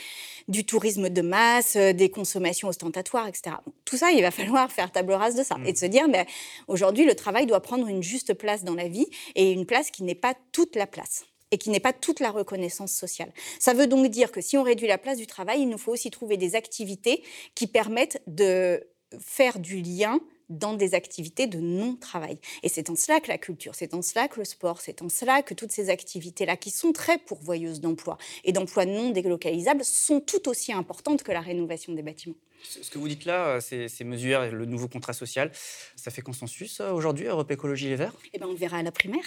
du 0.48 0.65
tourisme 0.65 1.10
de 1.10 1.22
masse, 1.22 1.77
des 1.77 2.10
consommations 2.10 2.67
ostentatoires, 2.67 3.27
etc. 3.27 3.55
tout 3.86 3.98
ça, 3.98 4.12
il 4.12 4.22
va 4.22 4.31
falloir 4.36 4.72
faire 4.72 4.91
table 4.91 5.13
rase 5.13 5.36
de 5.36 5.43
ça 5.43 5.55
et 5.65 5.72
de 5.72 5.77
se 5.77 5.86
dire, 5.86 6.10
ben, 6.10 6.25
aujourd'hui, 6.67 7.05
le 7.05 7.15
travail 7.15 7.45
doit 7.45 7.62
prendre 7.62 7.88
une 7.88 8.03
juste 8.03 8.34
place 8.34 8.63
dans 8.63 8.75
la 8.75 8.88
vie 8.88 9.07
et 9.36 9.51
une 9.51 9.65
place 9.65 9.91
qui 9.91 10.03
n'est 10.03 10.15
pas 10.15 10.36
toute 10.51 10.75
la 10.75 10.88
place 10.88 11.25
et 11.56 11.58
qui 11.58 11.70
n'est 11.70 11.80
pas 11.80 11.94
toute 11.94 12.20
la 12.20 12.32
reconnaissance 12.32 12.92
sociale. 12.92 13.32
Ça 13.60 13.74
veut 13.74 13.88
donc 13.88 14.06
dire 14.10 14.34
que 14.34 14.42
si 14.42 14.58
on 14.58 14.64
réduit 14.64 14.88
la 14.88 14.98
place 14.98 15.18
du 15.18 15.26
travail, 15.26 15.62
il 15.62 15.70
nous 15.70 15.78
faut 15.78 15.94
aussi 15.94 16.12
trouver 16.12 16.36
des 16.36 16.56
activités 16.56 17.24
qui 17.56 17.66
permettent 17.66 18.22
de 18.28 18.86
faire 19.20 19.58
du 19.60 19.82
lien 19.82 20.20
dans 20.50 20.74
des 20.74 20.94
activités 20.96 21.48
de 21.48 21.60
non-travail. 21.60 22.40
Et 22.62 22.68
c'est 22.68 22.90
en 22.90 22.96
cela 22.98 23.22
que 23.22 23.30
la 23.30 23.38
culture, 23.38 23.74
c'est 23.74 23.94
en 23.94 24.02
cela 24.02 24.28
que 24.28 24.38
le 24.40 24.46
sport, 24.46 24.82
c'est 24.82 25.02
en 25.02 25.08
cela 25.08 25.42
que 25.44 25.54
toutes 25.54 25.72
ces 25.72 25.90
activités-là, 25.90 26.58
qui 26.58 26.72
sont 26.72 26.92
très 26.92 27.18
pourvoyeuses 27.18 27.80
d'emplois 27.80 28.18
et 28.44 28.52
d'emplois 28.52 28.86
non 28.86 29.12
délocalisables, 29.12 29.86
sont 29.86 30.20
tout 30.20 30.50
aussi 30.50 30.74
importantes 30.74 31.24
que 31.24 31.32
la 31.32 31.42
rénovation 31.42 31.94
des 31.94 32.04
bâtiments. 32.04 32.36
Ce 32.64 32.90
que 32.90 32.98
vous 32.98 33.08
dites 33.08 33.24
là, 33.24 33.62
ces, 33.62 33.88
ces 33.88 34.04
mesures, 34.04 34.52
le 34.52 34.66
nouveau 34.66 34.90
contrat 34.90 35.14
social, 35.14 35.52
ça 35.96 36.12
fait 36.12 36.22
consensus 36.22 36.82
euh, 36.82 36.92
aujourd'hui, 36.92 37.28
Europe 37.28 37.50
Écologie 37.50 37.88
Les 37.88 37.96
Verts? 37.96 38.14
Eh 38.34 38.40
bien, 38.40 38.48
on 38.48 38.56
verra 38.56 38.80
à 38.80 38.84
la 38.84 38.92
primaire. 38.92 39.24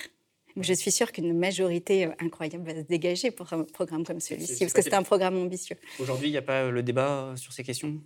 Je 0.56 0.72
suis 0.72 0.90
sûre 0.90 1.12
qu'une 1.12 1.36
majorité 1.36 2.06
euh, 2.06 2.10
incroyable 2.20 2.64
va 2.64 2.74
se 2.74 2.86
dégager 2.86 3.30
pour 3.30 3.52
un 3.52 3.64
programme 3.64 4.04
comme 4.04 4.20
celui-ci, 4.20 4.60
parce 4.60 4.72
que 4.72 4.82
c'est 4.82 4.94
un 4.94 5.02
programme 5.02 5.36
ambitieux. 5.36 5.76
Aujourd'hui, 6.00 6.28
il 6.28 6.32
n'y 6.32 6.38
a 6.38 6.42
pas 6.42 6.70
le 6.70 6.82
débat 6.82 7.34
sur 7.36 7.52
ces 7.52 7.62
questions 7.62 8.00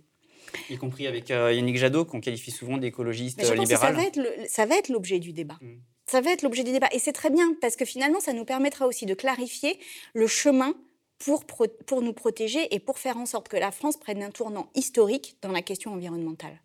y 0.69 0.77
compris 0.77 1.07
avec 1.07 1.31
euh, 1.31 1.53
Yannick 1.53 1.77
Jadot, 1.77 2.05
qu'on 2.05 2.21
qualifie 2.21 2.51
souvent 2.51 2.77
d'écologiste 2.77 3.39
libéral. 3.39 3.95
Ça 4.47 4.65
va 4.65 4.77
être 4.77 4.89
l'objet 4.89 5.19
du 5.19 5.33
débat. 5.33 5.57
Mm. 5.61 5.75
Ça 6.05 6.21
va 6.21 6.31
être 6.31 6.41
l'objet 6.41 6.63
du 6.63 6.71
débat. 6.71 6.89
Et 6.91 6.99
c'est 6.99 7.13
très 7.13 7.29
bien, 7.29 7.55
parce 7.61 7.75
que 7.75 7.85
finalement, 7.85 8.19
ça 8.19 8.33
nous 8.33 8.45
permettra 8.45 8.87
aussi 8.87 9.05
de 9.05 9.13
clarifier 9.13 9.79
le 10.13 10.27
chemin 10.27 10.73
pour, 11.19 11.45
pour 11.45 12.01
nous 12.01 12.13
protéger 12.13 12.73
et 12.73 12.79
pour 12.79 12.99
faire 12.99 13.17
en 13.17 13.25
sorte 13.25 13.47
que 13.47 13.57
la 13.57 13.71
France 13.71 13.97
prenne 13.97 14.21
un 14.21 14.31
tournant 14.31 14.69
historique 14.75 15.37
dans 15.41 15.51
la 15.51 15.61
question 15.61 15.93
environnementale. 15.93 16.61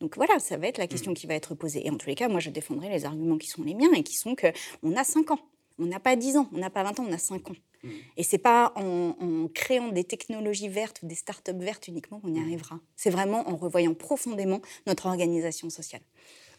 Donc 0.00 0.16
voilà, 0.16 0.38
ça 0.38 0.56
va 0.56 0.66
être 0.66 0.78
la 0.78 0.86
question 0.86 1.12
mm. 1.12 1.14
qui 1.14 1.26
va 1.26 1.34
être 1.34 1.54
posée. 1.54 1.86
Et 1.86 1.90
en 1.90 1.96
tous 1.96 2.08
les 2.08 2.14
cas, 2.14 2.28
moi, 2.28 2.40
je 2.40 2.50
défendrai 2.50 2.88
les 2.88 3.04
arguments 3.04 3.38
qui 3.38 3.48
sont 3.48 3.62
les 3.62 3.74
miens 3.74 3.92
et 3.94 4.02
qui 4.02 4.14
sont 4.14 4.34
qu'on 4.34 4.96
a 4.96 5.04
5 5.04 5.30
ans. 5.30 5.40
On 5.78 5.86
n'a 5.86 6.00
pas 6.00 6.16
10 6.16 6.38
ans, 6.38 6.48
on 6.52 6.58
n'a 6.58 6.70
pas 6.70 6.82
20 6.82 7.00
ans, 7.00 7.06
on 7.08 7.12
a 7.12 7.18
5 7.18 7.50
ans. 7.50 7.54
Mm. 7.82 7.88
Et 8.16 8.22
c'est 8.22 8.38
pas 8.38 8.72
en, 8.76 9.48
créant 9.54 9.88
des 9.88 10.04
technologies 10.04 10.68
vertes 10.68 11.00
ou 11.02 11.06
des 11.06 11.14
startups 11.14 11.52
vertes 11.58 11.88
uniquement 11.88 12.20
qu'on 12.20 12.34
y 12.34 12.40
mm. 12.40 12.42
arrivera. 12.42 12.80
C'est 12.96 13.10
vraiment 13.10 13.48
en 13.48 13.56
revoyant 13.56 13.94
profondément 13.94 14.60
notre 14.86 15.06
organisation 15.06 15.70
sociale. 15.70 16.02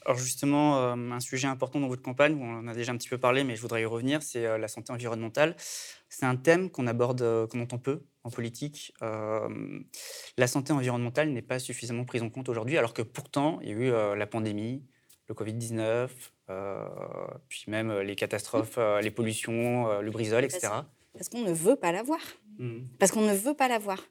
Alors 0.06 0.20
justement, 0.20 0.78
euh, 0.78 1.12
un 1.12 1.20
sujet 1.20 1.48
important 1.48 1.82
dans 1.82 1.90
votre 1.90 2.02
campagne, 2.02 2.38
on 2.42 2.60
en 2.60 2.68
a 2.68 2.74
déjà 2.74 2.94
un 2.94 2.98
petit 2.98 3.10
peu 3.10 3.18
parlé, 3.18 3.44
mais 3.44 3.58
je 3.58 3.62
voudrais 3.62 3.82
y 3.82 3.86
revenir, 3.86 4.24
c'est 4.24 4.46
euh, 4.46 4.58
la 4.58 4.70
santé 4.70 4.94
environnementale. 4.94 5.56
C'est 6.08 6.26
un 6.26 6.38
thème 6.38 6.70
qu'on 6.70 6.88
aborde, 6.88 7.22
euh, 7.22 7.46
qu'on 7.46 7.60
entend 7.60 7.78
peu 7.78 8.04
en 8.28 8.30
politique. 8.30 8.94
la 9.02 10.48
santé 10.48 10.74
environnementale 10.74 11.30
n'est 11.30 11.42
pas 11.42 11.60
suffisamment 11.60 12.06
prise 12.06 12.22
en 12.22 12.30
compte 12.30 12.50
aujourd'hui, 12.50 12.78
alors 12.78 12.94
que 12.94 13.02
pourtant, 13.02 13.60
il 13.62 13.70
y 13.70 13.72
a 13.72 13.76
eu 13.76 14.18
la 14.18 14.28
pandémie, 14.28 14.84
le 15.28 15.36
Covid-19, 15.36 16.10
puis 17.48 17.64
même 17.68 18.00
les 18.00 18.16
catastrophes, 18.16 18.78
les 19.02 19.12
pollutions, 19.12 20.02
le 20.02 20.12
brisol, 20.12 20.44
etc. 20.44 20.68
Parce, 21.14 21.30
qu'on 21.30 21.42
ne 21.42 21.54
veut 21.54 21.76
pas 21.76 21.92
la 21.92 22.04
voir. 22.04 22.20
Mmh. 22.60 22.80
Parce 23.00 23.12
qu'on 23.12 23.22
ne 23.22 23.34
veut 23.34 23.54
pas 23.56 23.68
la 23.68 23.80
voir. 23.80 24.04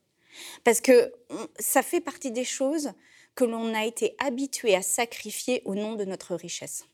Parce 0.65 0.81
que 0.81 1.13
ça 1.59 1.83
fait 1.83 2.01
partie 2.01 2.33
des 2.33 2.45
choses 2.45 2.93
que 3.35 3.45
l'on 3.45 3.75
a 3.75 3.85
été 3.85 4.15
habitué 4.19 4.75
à 4.75 4.83
sacrifier 4.83 5.63
au 5.65 5.75
nom 5.75 5.95
de 5.95 6.05
notre 6.05 6.35
richesse. 6.35 6.87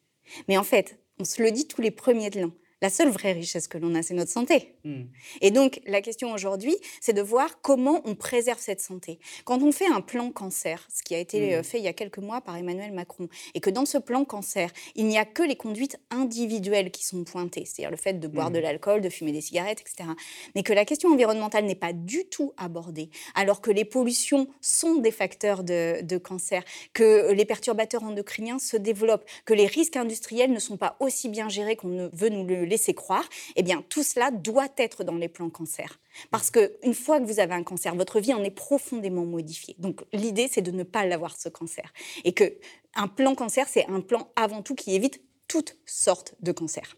Mais 0.49 0.59
en 0.59 0.65
fait, 0.65 0.99
on 1.19 1.25
se 1.25 1.43
le 1.43 1.51
dit 1.51 1.67
tous 1.67 1.81
les 1.81 1.91
premiers 1.91 2.31
de 2.31 2.41
l'an, 2.41 2.53
la 2.83 2.91
seule 2.91 3.11
vraie 3.11 3.33
richesse 3.33 3.69
que 3.69 3.79
l'on 3.79 3.95
a, 3.95 4.03
c'est 4.03 4.13
notre 4.13 4.33
santé. 4.33 4.75
Hmm. 4.85 5.05
Et 5.41 5.53
donc, 5.53 5.81
la 5.87 6.03
question 6.03 6.33
aujourd'hui, 6.33 6.77
c'est 7.01 7.13
de 7.13 7.23
voir 7.23 7.61
comment 7.63 8.03
on 8.05 8.17
préserve 8.17 8.59
cette 8.59 8.81
santé. 8.81 9.21
Quand 9.45 9.63
on 9.63 9.71
fait 9.71 9.87
un 9.87 10.01
plan 10.01 10.33
cancer, 10.33 10.87
ce 10.93 11.05
qui 11.05 11.15
a 11.15 11.19
été 11.19 11.53
hmm. 11.53 11.61
euh, 11.61 11.63
fait 11.63 11.79
il 11.79 11.85
y 11.85 11.89
a 11.89 11.93
quelques 11.93 12.19
mois 12.19 12.41
par 12.41 12.57
Emmanuel 12.57 12.93
Macron, 12.93 13.29
et 13.55 13.61
que 13.61 13.71
dans 13.71 13.87
ce 13.87 13.99
plan 13.99 14.25
cancer, 14.25 14.71
il 14.97 15.07
n'y 15.07 15.17
a 15.17 15.25
que 15.25 15.45
les 15.45 15.55
conduites 15.55 15.99
individuelles 16.11 16.91
qui 16.91 17.05
sont 17.07 17.23
pointées, 17.23 17.65
c'est-à-dire 17.65 17.93
le 17.93 17.97
fait 17.97 18.15
de 18.15 18.27
boire 18.27 18.51
hmm. 18.51 18.55
de 18.55 18.59
l'alcool, 18.59 19.01
de 19.01 19.09
fumer 19.09 19.31
des 19.31 19.41
cigarettes, 19.41 19.81
etc. 19.81 20.11
Mais 20.57 20.65
que 20.65 20.73
la 20.73 20.85
question 20.85 21.11
environnementale 21.11 21.65
n'est 21.65 21.77
pas 21.77 21.93
du 21.93 22.25
tout 22.25 22.53
abordée, 22.57 23.11
alors 23.37 23.61
que 23.61 23.71
les 23.71 23.85
pollutions 23.85 24.49
sont 24.61 24.97
des 24.97 25.13
facteurs 25.13 25.63
de, 25.63 26.03
de 26.03 26.19
cancer, 26.19 26.65
que 26.95 27.31
les 27.31 27.45
perturbateurs 27.45 28.03
endocriniens 28.03 28.59
se 28.59 28.77
développent, 28.77 29.25
que 29.45 29.55
les 29.55 29.67
risques 29.67 29.97
industriels 29.97 30.51
ne 30.53 30.59
sont 30.59 30.77
pas 30.77 30.97
aussi 30.99 31.29
bien 31.29 31.49
gérés 31.49 31.77
qu'on 31.77 31.87
ne 31.87 32.09
veut 32.13 32.29
nous 32.29 32.45
le 32.45 32.72
laisser 32.73 32.95
croire, 32.95 33.29
eh 33.55 33.63
bien, 33.63 33.85
tout 33.89 34.03
cela 34.03 34.31
doit 34.31 34.69
être 34.77 35.05
dans 35.05 35.15
les 35.15 35.29
plans 35.29 35.51
cancer. 35.51 36.01
Parce 36.31 36.51
qu'une 36.51 36.95
fois 36.95 37.21
que 37.21 37.25
vous 37.25 37.39
avez 37.39 37.55
un 37.55 37.63
cancer, 37.63 37.95
votre 37.95 38.19
vie 38.19 38.35
en 38.35 38.43
est 38.43 38.51
profondément 38.51 39.25
modifiée. 39.25 39.77
Donc, 39.79 40.03
l'idée, 40.13 40.49
c'est 40.51 40.63
de 40.63 40.71
ne 40.71 40.83
pas 40.83 41.07
l'avoir, 41.07 41.37
ce 41.39 41.49
cancer. 41.49 41.93
Et 42.25 42.33
que 42.33 42.55
un 42.95 43.09
plan 43.09 43.35
cancer, 43.35 43.69
c'est 43.69 43.87
un 43.89 44.01
plan 44.01 44.33
avant 44.37 44.63
tout 44.63 44.75
qui 44.75 44.95
évite 44.95 45.23
toutes 45.49 45.77
sortes 45.87 46.35
de 46.41 46.53
cancers. 46.53 46.97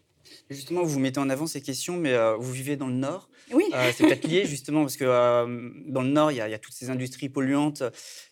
Justement, 0.49 0.83
vous 0.83 0.99
mettez 0.99 1.19
en 1.19 1.29
avant 1.29 1.47
ces 1.47 1.61
questions, 1.61 1.97
mais 1.97 2.13
euh, 2.13 2.35
vous 2.35 2.51
vivez 2.51 2.75
dans 2.75 2.87
le 2.87 2.93
Nord. 2.93 3.29
Oui. 3.51 3.65
Euh, 3.73 3.91
c'est 3.95 4.05
peut-être 4.05 4.27
lié, 4.27 4.45
justement, 4.45 4.81
parce 4.81 4.97
que 4.97 5.05
euh, 5.05 5.69
dans 5.87 6.01
le 6.01 6.09
Nord, 6.09 6.31
il 6.31 6.37
y, 6.37 6.41
a 6.41 6.59
toutes 6.59 6.73
ces 6.73 6.89
industries 6.89 7.29
polluantes 7.29 7.83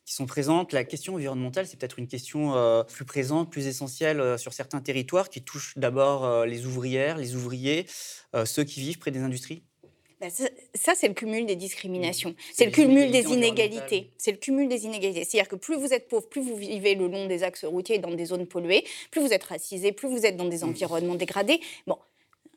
qui 0.06 0.14
sont 0.14 0.26
présentes. 0.26 0.74
La 0.74 0.84
question 0.84 1.16
environnementale, 1.16 1.68
c'est 1.68 1.80
peut-être 1.80 2.00
une 2.00 2.08
question 2.08 2.54
plus 2.92 3.06
présente, 3.06 3.52
plus 3.52 3.68
essentielle 3.68 4.38
sur 4.38 4.54
certains 4.54 4.82
territoires, 4.82 5.30
qui 5.30 5.44
touchent 5.44 5.78
d'abord 5.78 6.46
les 6.46 6.66
ouvrières, 6.66 7.18
les 7.18 7.36
ouvriers, 7.36 7.86
ceux 8.46 8.64
qui 8.64 8.82
vivent 8.82 9.00
près 9.00 9.12
des 9.12 9.22
industries. 9.22 9.64
Bah, 10.24 10.30
ça, 10.74 10.94
c'est 10.96 11.10
le 11.10 11.14
cumul 11.14 11.46
des 11.46 11.58
discriminations. 11.58 12.30
Mmh. 12.30 12.36
C'est 12.54 12.66
le 12.66 12.72
cumul 12.72 13.12
des 13.12 13.26
inégalités. 13.26 14.12
C'est 14.18 14.32
le 14.32 14.38
cumul 14.38 14.70
des 14.70 14.86
inégalités. 14.86 15.26
C'est-à-dire 15.26 15.50
que 15.50 15.58
plus 15.58 15.76
vous 15.76 15.94
êtes 15.94 16.08
pauvre, 16.08 16.30
plus 16.30 16.42
vous 16.42 16.56
vivez 16.56 16.96
le 16.96 17.08
long 17.08 17.26
des 17.28 17.44
axes 17.44 17.66
routiers 17.66 18.00
dans 18.00 18.12
des 18.12 18.26
zones 18.26 18.48
polluées, 18.48 18.86
plus 19.12 19.20
vous 19.20 19.34
êtes 19.34 19.44
racisé, 19.44 19.92
plus 19.92 20.08
vous 20.08 20.26
êtes 20.26 20.38
dans 20.38 20.48
des 20.48 20.60
mmh. 20.60 20.70
environnements 20.70 21.16
dégradés. 21.16 21.60
Bon, 21.88 21.98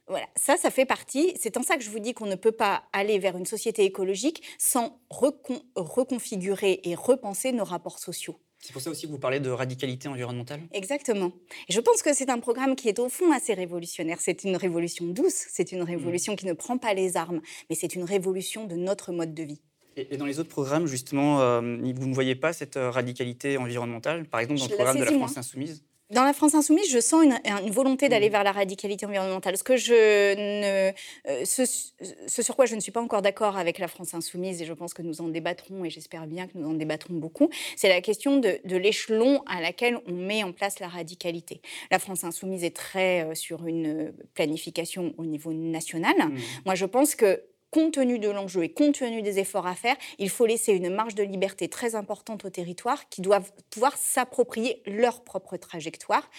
voilà, 0.07 0.27
ça, 0.37 0.57
ça 0.57 0.71
fait 0.71 0.87
partie. 0.87 1.35
C'est 1.41 1.57
en 1.57 1.65
ça 1.65 1.77
que 1.77 1.83
je 1.83 1.91
vous 1.91 1.99
dis 1.99 2.15
qu'on 2.15 2.27
ne 2.27 2.37
peut 2.37 2.53
pas 2.53 2.85
aller 2.93 3.19
vers 3.19 3.37
une 3.37 3.47
société 3.47 3.83
écologique 3.83 4.45
sans 4.59 5.01
reconfigurer 5.11 6.81
et 6.85 6.95
repenser 6.95 7.51
nos 7.51 7.65
rapports 7.65 7.99
sociaux. 7.99 8.39
C'est 8.67 8.73
pour 8.73 8.83
ça 8.83 8.91
aussi 8.91 9.07
que 9.07 9.13
vous 9.13 9.19
parlez 9.21 9.39
de 9.39 9.49
radicalité 9.49 10.09
environnementale? 10.09 10.61
Exactement. 10.73 11.31
Et 11.69 11.73
je 11.73 11.79
pense 11.79 12.03
que 12.03 12.13
c'est 12.13 12.29
un 12.31 12.41
programme 12.41 12.75
qui 12.75 12.89
est 12.89 12.99
au 12.99 13.09
fond 13.09 13.31
assez 13.31 13.55
révolutionnaire. 13.55 14.19
C'est 14.21 14.43
une 14.43 14.57
révolution 14.57 15.05
douce, 15.07 15.47
c'est 15.53 15.71
une 15.71 15.85
révolution 15.85 16.33
mmh. 16.33 16.37
qui 16.37 16.47
ne 16.47 16.53
prend 16.53 16.77
pas 16.77 16.93
les 16.93 17.17
armes, 17.17 17.41
mais 17.71 17.77
c'est 17.77 17.95
une 17.95 18.03
révolution 18.03 18.67
de 18.67 18.75
notre 18.75 19.13
mode 19.13 19.35
de 19.35 19.45
vie. 19.45 19.61
Et, 19.97 20.17
dans 20.17 20.27
les 20.27 20.41
autres 20.41 20.49
programmes, 20.49 20.89
justement, 20.89 21.41
euh, 21.43 21.61
vous 21.61 22.09
ne 22.09 22.13
voyez 22.13 22.35
pas 22.35 22.53
cette 22.53 22.77
euh, 22.77 22.91
radicalité 22.91 23.57
environnementale? 23.57 24.27
Par 24.27 24.41
exemple, 24.41 24.59
dans 24.59 24.67
le 24.67 24.75
programme 24.75 24.99
de 24.99 25.05
la 25.05 25.13
France 25.13 25.39
Insoumise? 25.39 25.85
Dans 26.11 26.25
la 26.25 26.33
France 26.33 26.55
insoumise, 26.55 26.91
je 26.91 27.01
sens 27.01 27.25
une, 27.25 27.71
volonté 27.71 28.09
d'aller 28.09 28.29
mmh. 28.29 28.33
vers 28.33 28.45
la 28.45 28.53
radicalité 28.53 29.07
environnementale. 29.07 29.57
Ce, 29.57 29.65
que 29.65 29.77
je 29.77 29.93
ne, 30.35 30.93
euh, 31.29 31.45
ce, 31.45 32.43
sur 32.43 32.55
quoi 32.55 32.67
je 32.67 32.77
ne 32.77 32.81
suis 32.81 32.93
pas 32.93 33.01
encore 33.01 33.23
d'accord 33.23 33.57
avec 33.57 33.79
la 33.79 33.89
France 33.89 34.15
insoumise, 34.15 34.63
et 34.63 34.67
je 34.67 34.73
pense 34.73 34.95
que 34.95 35.03
nous 35.03 35.21
en 35.21 35.29
débattrons, 35.29 35.85
et 35.85 35.91
j'espère 35.91 36.27
bien 36.27 36.47
que 36.47 36.53
nous 36.57 36.69
en 36.69 36.75
débattrons 36.75 37.15
beaucoup, 37.15 37.51
c'est 37.77 37.89
la 37.89 38.01
question 38.01 38.39
de, 38.39 38.61
l'échelon 38.77 39.43
à 39.47 39.61
laquelle 39.61 39.99
on 40.07 40.13
met 40.13 40.45
en 40.45 40.53
place 40.53 40.79
la 40.79 40.89
radicalité. 40.89 41.61
La 41.91 41.99
France 41.99 42.23
insoumise 42.23 42.63
est 42.63 42.77
très 42.77 43.25
euh, 43.25 43.35
sur 43.35 43.67
une 43.67 44.13
planification 44.35 45.13
au 45.19 45.25
niveau 45.25 45.53
national. 45.53 46.17
Mmh. 46.17 46.39
Moi, 46.67 46.75
je 46.77 46.85
pense 46.85 47.17
que 47.17 47.43
compte 47.77 47.93
tenu 47.93 48.19
de 48.19 48.31
l'enjeu 48.31 48.65
et 48.65 48.71
compte 48.71 48.95
tenu 49.01 49.21
des 49.21 49.39
efforts 49.39 49.67
à 49.67 49.75
faire, 49.75 49.97
il 50.19 50.31
faut 50.31 50.47
laisser 50.47 50.73
une 50.73 50.89
marge 50.89 51.15
de 51.15 51.23
liberté 51.23 51.69
très 51.69 51.95
importante 51.95 52.47
aux 52.47 52.49
territoires 52.49 53.07
qui 53.11 53.21
doivent 53.21 53.53
pouvoir 53.69 53.95
s'approprier 53.99 54.81
leur 54.87 55.23
propre 55.25 55.59
trajectoire 55.59 56.31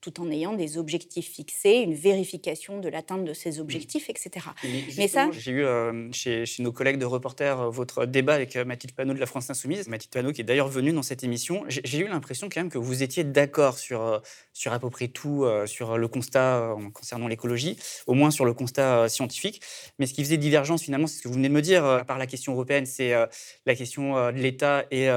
tout 0.00 0.20
en 0.20 0.30
ayant 0.30 0.52
des 0.52 0.78
objectifs 0.78 1.32
fixés, 1.32 1.78
une 1.78 1.94
vérification 1.94 2.78
de 2.78 2.88
l'atteinte 2.88 3.24
de 3.24 3.32
ces 3.32 3.60
objectifs, 3.60 4.08
etc. 4.08 4.46
Mais, 4.96 5.08
ça, 5.08 5.30
j'ai 5.32 5.50
eu 5.50 5.64
euh, 5.64 6.10
chez, 6.12 6.44
nos 6.58 6.72
collègues 6.72 6.98
de 6.98 7.04
reporters 7.04 7.60
euh, 7.60 7.70
votre 7.70 8.06
débat 8.06 8.34
avec 8.34 8.56
euh, 8.56 8.64
Mathilde 8.64 8.94
Panot 8.94 9.14
de 9.14 9.18
la 9.18 9.26
France 9.26 9.50
Insoumise, 9.50 9.88
Mathilde 9.88 10.12
Panot 10.12 10.32
qui 10.32 10.42
est 10.42 10.44
d'ailleurs 10.44 10.68
venue 10.68 10.92
dans 10.92 11.02
cette 11.02 11.24
émission. 11.24 11.64
J'ai 11.68 11.98
eu 11.98 12.08
l'impression 12.08 12.48
quand 12.48 12.60
même 12.60 12.70
que 12.70 12.78
vous 12.78 13.02
étiez 13.02 13.24
d'accord 13.24 13.78
sur 13.78 14.22
sur 14.52 14.72
à 14.72 14.78
peu 14.78 14.90
près 14.90 15.08
tout, 15.08 15.46
sur 15.66 15.98
le 15.98 16.08
constat 16.08 16.74
concernant 16.94 17.28
l'écologie, 17.28 17.76
au 18.06 18.14
moins 18.14 18.30
sur 18.30 18.44
le 18.44 18.54
constat 18.54 19.08
scientifique. 19.08 19.60
Mais 19.98 20.06
ce 20.06 20.14
qui 20.14 20.22
faisait 20.22 20.36
divergence 20.36 20.82
finalement, 20.82 21.06
c'est 21.06 21.18
ce 21.18 21.22
que 21.22 21.28
vous 21.28 21.34
venez 21.34 21.48
de 21.48 21.54
me 21.54 21.62
dire, 21.62 21.84
à 21.84 22.04
part 22.04 22.18
la 22.18 22.26
question 22.26 22.52
européenne, 22.52 22.86
c'est 22.86 23.12
la 23.66 23.74
question 23.74 24.14
de 24.32 24.38
l'État 24.38 24.86
et 24.90 25.08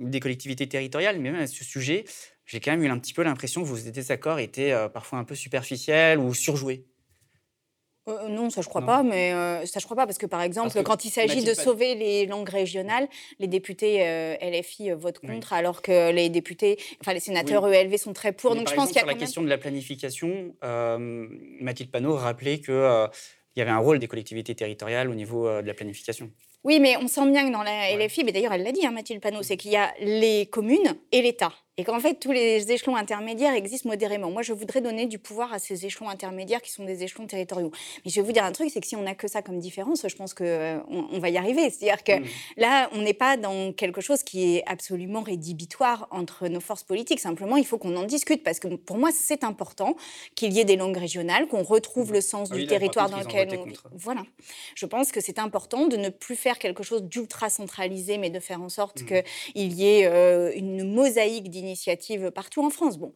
des 0.00 0.20
collectivités 0.20 0.68
territoriales. 0.68 1.18
Mais 1.18 1.30
même 1.30 1.42
à 1.42 1.46
ce 1.46 1.64
sujet, 1.64 2.04
j'ai 2.46 2.60
quand 2.60 2.72
même 2.72 2.82
eu 2.82 2.88
un 2.88 2.98
petit 2.98 3.14
peu 3.14 3.22
l'impression 3.22 3.62
que 3.62 3.66
vos 3.66 3.76
désaccords 3.90 4.38
étaient 4.38 4.72
euh, 4.72 4.88
parfois 4.88 5.18
un 5.18 5.24
peu 5.24 5.34
superficiels 5.34 6.18
ou 6.18 6.34
surjoués. 6.34 6.84
Euh, 8.06 8.28
non, 8.28 8.50
ça 8.50 8.60
je 8.60 8.68
crois 8.68 8.84
pas, 8.84 9.02
mais 9.02 9.32
euh, 9.32 9.64
ça 9.64 9.80
je 9.80 9.86
crois 9.86 9.96
pas 9.96 10.04
parce 10.04 10.18
que 10.18 10.26
par 10.26 10.42
exemple, 10.42 10.82
quand 10.82 11.06
il 11.06 11.10
s'agit 11.10 11.42
de 11.42 11.54
sauver 11.54 11.94
les 11.94 12.26
langues 12.26 12.50
régionales, 12.50 13.08
les 13.38 13.46
députés 13.46 14.36
LFI 14.42 14.90
votent 14.90 15.20
contre, 15.20 15.54
alors 15.54 15.80
que 15.80 16.12
les 16.12 16.28
députés, 16.28 16.78
enfin 17.00 17.14
les 17.14 17.20
sénateurs 17.20 17.66
ELV 17.66 17.96
sont 17.96 18.12
très 18.12 18.32
pour. 18.32 18.54
donc 18.54 18.68
je 18.68 18.74
pense 18.74 18.88
qu'il 18.88 18.96
y 18.96 18.98
a 18.98 19.04
sur 19.04 19.06
la 19.06 19.14
question 19.14 19.40
de 19.40 19.48
la 19.48 19.56
planification, 19.56 20.54
Mathilde 20.60 21.90
Panot 21.90 22.16
rappelait 22.16 22.58
que 22.60 23.08
il 23.56 23.60
y 23.60 23.62
avait 23.62 23.70
un 23.70 23.78
rôle 23.78 23.98
des 24.00 24.08
collectivités 24.08 24.54
territoriales 24.54 25.08
au 25.08 25.14
niveau 25.14 25.48
de 25.48 25.66
la 25.66 25.72
planification. 25.72 26.30
Oui, 26.62 26.80
mais 26.80 26.98
on 26.98 27.08
sent 27.08 27.30
bien 27.30 27.46
que 27.46 27.52
dans 27.54 27.62
la 27.62 27.96
LFI, 27.96 28.24
mais 28.24 28.32
d'ailleurs 28.32 28.52
elle 28.52 28.64
l'a 28.64 28.72
dit, 28.72 28.84
hein, 28.84 28.90
Mathilde 28.90 29.22
Panot, 29.22 29.42
c'est 29.42 29.56
qu'il 29.56 29.70
y 29.70 29.76
a 29.76 29.94
les 30.00 30.44
communes 30.44 30.98
et 31.10 31.22
l'État 31.22 31.54
et 31.76 31.84
qu'en 31.84 31.98
fait 32.00 32.14
tous 32.14 32.32
les 32.32 32.70
échelons 32.70 32.96
intermédiaires 32.96 33.54
existent 33.54 33.88
modérément. 33.88 34.30
Moi, 34.30 34.42
je 34.42 34.52
voudrais 34.52 34.80
donner 34.80 35.06
du 35.06 35.18
pouvoir 35.18 35.52
à 35.52 35.58
ces 35.58 35.86
échelons 35.86 36.08
intermédiaires 36.08 36.62
qui 36.62 36.70
sont 36.70 36.84
des 36.84 37.02
échelons 37.02 37.26
territoriaux. 37.26 37.70
Mais 38.04 38.10
je 38.10 38.20
vais 38.20 38.26
vous 38.26 38.32
dire 38.32 38.44
un 38.44 38.52
truc, 38.52 38.70
c'est 38.72 38.80
que 38.80 38.86
si 38.86 38.96
on 38.96 39.02
n'a 39.02 39.14
que 39.14 39.28
ça 39.28 39.42
comme 39.42 39.58
différence, 39.58 40.06
je 40.06 40.14
pense 40.16 40.34
qu'on 40.34 40.44
euh, 40.44 40.78
on 40.88 41.18
va 41.18 41.30
y 41.30 41.36
arriver. 41.36 41.70
C'est-à-dire 41.70 42.04
que 42.04 42.20
mmh. 42.20 42.24
là, 42.58 42.88
on 42.92 43.02
n'est 43.02 43.14
pas 43.14 43.36
dans 43.36 43.72
quelque 43.72 44.00
chose 44.00 44.22
qui 44.22 44.56
est 44.56 44.62
absolument 44.66 45.22
rédhibitoire 45.22 46.06
entre 46.10 46.48
nos 46.48 46.60
forces 46.60 46.84
politiques. 46.84 47.20
Simplement, 47.20 47.56
il 47.56 47.66
faut 47.66 47.78
qu'on 47.78 47.96
en 47.96 48.04
discute 48.04 48.42
parce 48.42 48.60
que 48.60 48.68
pour 48.68 48.98
moi, 48.98 49.10
c'est 49.12 49.44
important 49.44 49.96
qu'il 50.34 50.52
y 50.52 50.60
ait 50.60 50.64
des 50.64 50.76
langues 50.76 50.96
régionales, 50.96 51.48
qu'on 51.48 51.62
retrouve 51.62 52.10
mmh. 52.10 52.14
le 52.14 52.20
sens 52.20 52.48
ah 52.52 52.56
du 52.56 52.66
territoire 52.66 53.10
dans 53.10 53.18
lequel 53.18 53.48
on 53.58 53.64
vit. 53.64 53.74
Voilà. 53.92 54.22
Je 54.74 54.86
pense 54.86 55.10
que 55.12 55.20
c'est 55.20 55.38
important 55.38 55.86
de 55.86 55.96
ne 55.96 56.08
plus 56.08 56.36
faire 56.36 56.58
quelque 56.58 56.82
chose 56.82 57.02
d'ultra 57.02 57.50
centralisé, 57.50 58.18
mais 58.18 58.30
de 58.30 58.40
faire 58.40 58.62
en 58.62 58.68
sorte 58.68 59.02
mmh. 59.02 59.06
qu'il 59.06 59.72
y 59.72 59.86
ait 59.86 60.06
euh, 60.06 60.52
une 60.54 60.92
mosaïque 60.92 61.50
initiatives 61.64 62.30
partout 62.30 62.64
en 62.64 62.70
France. 62.70 62.98
Bon, 62.98 63.12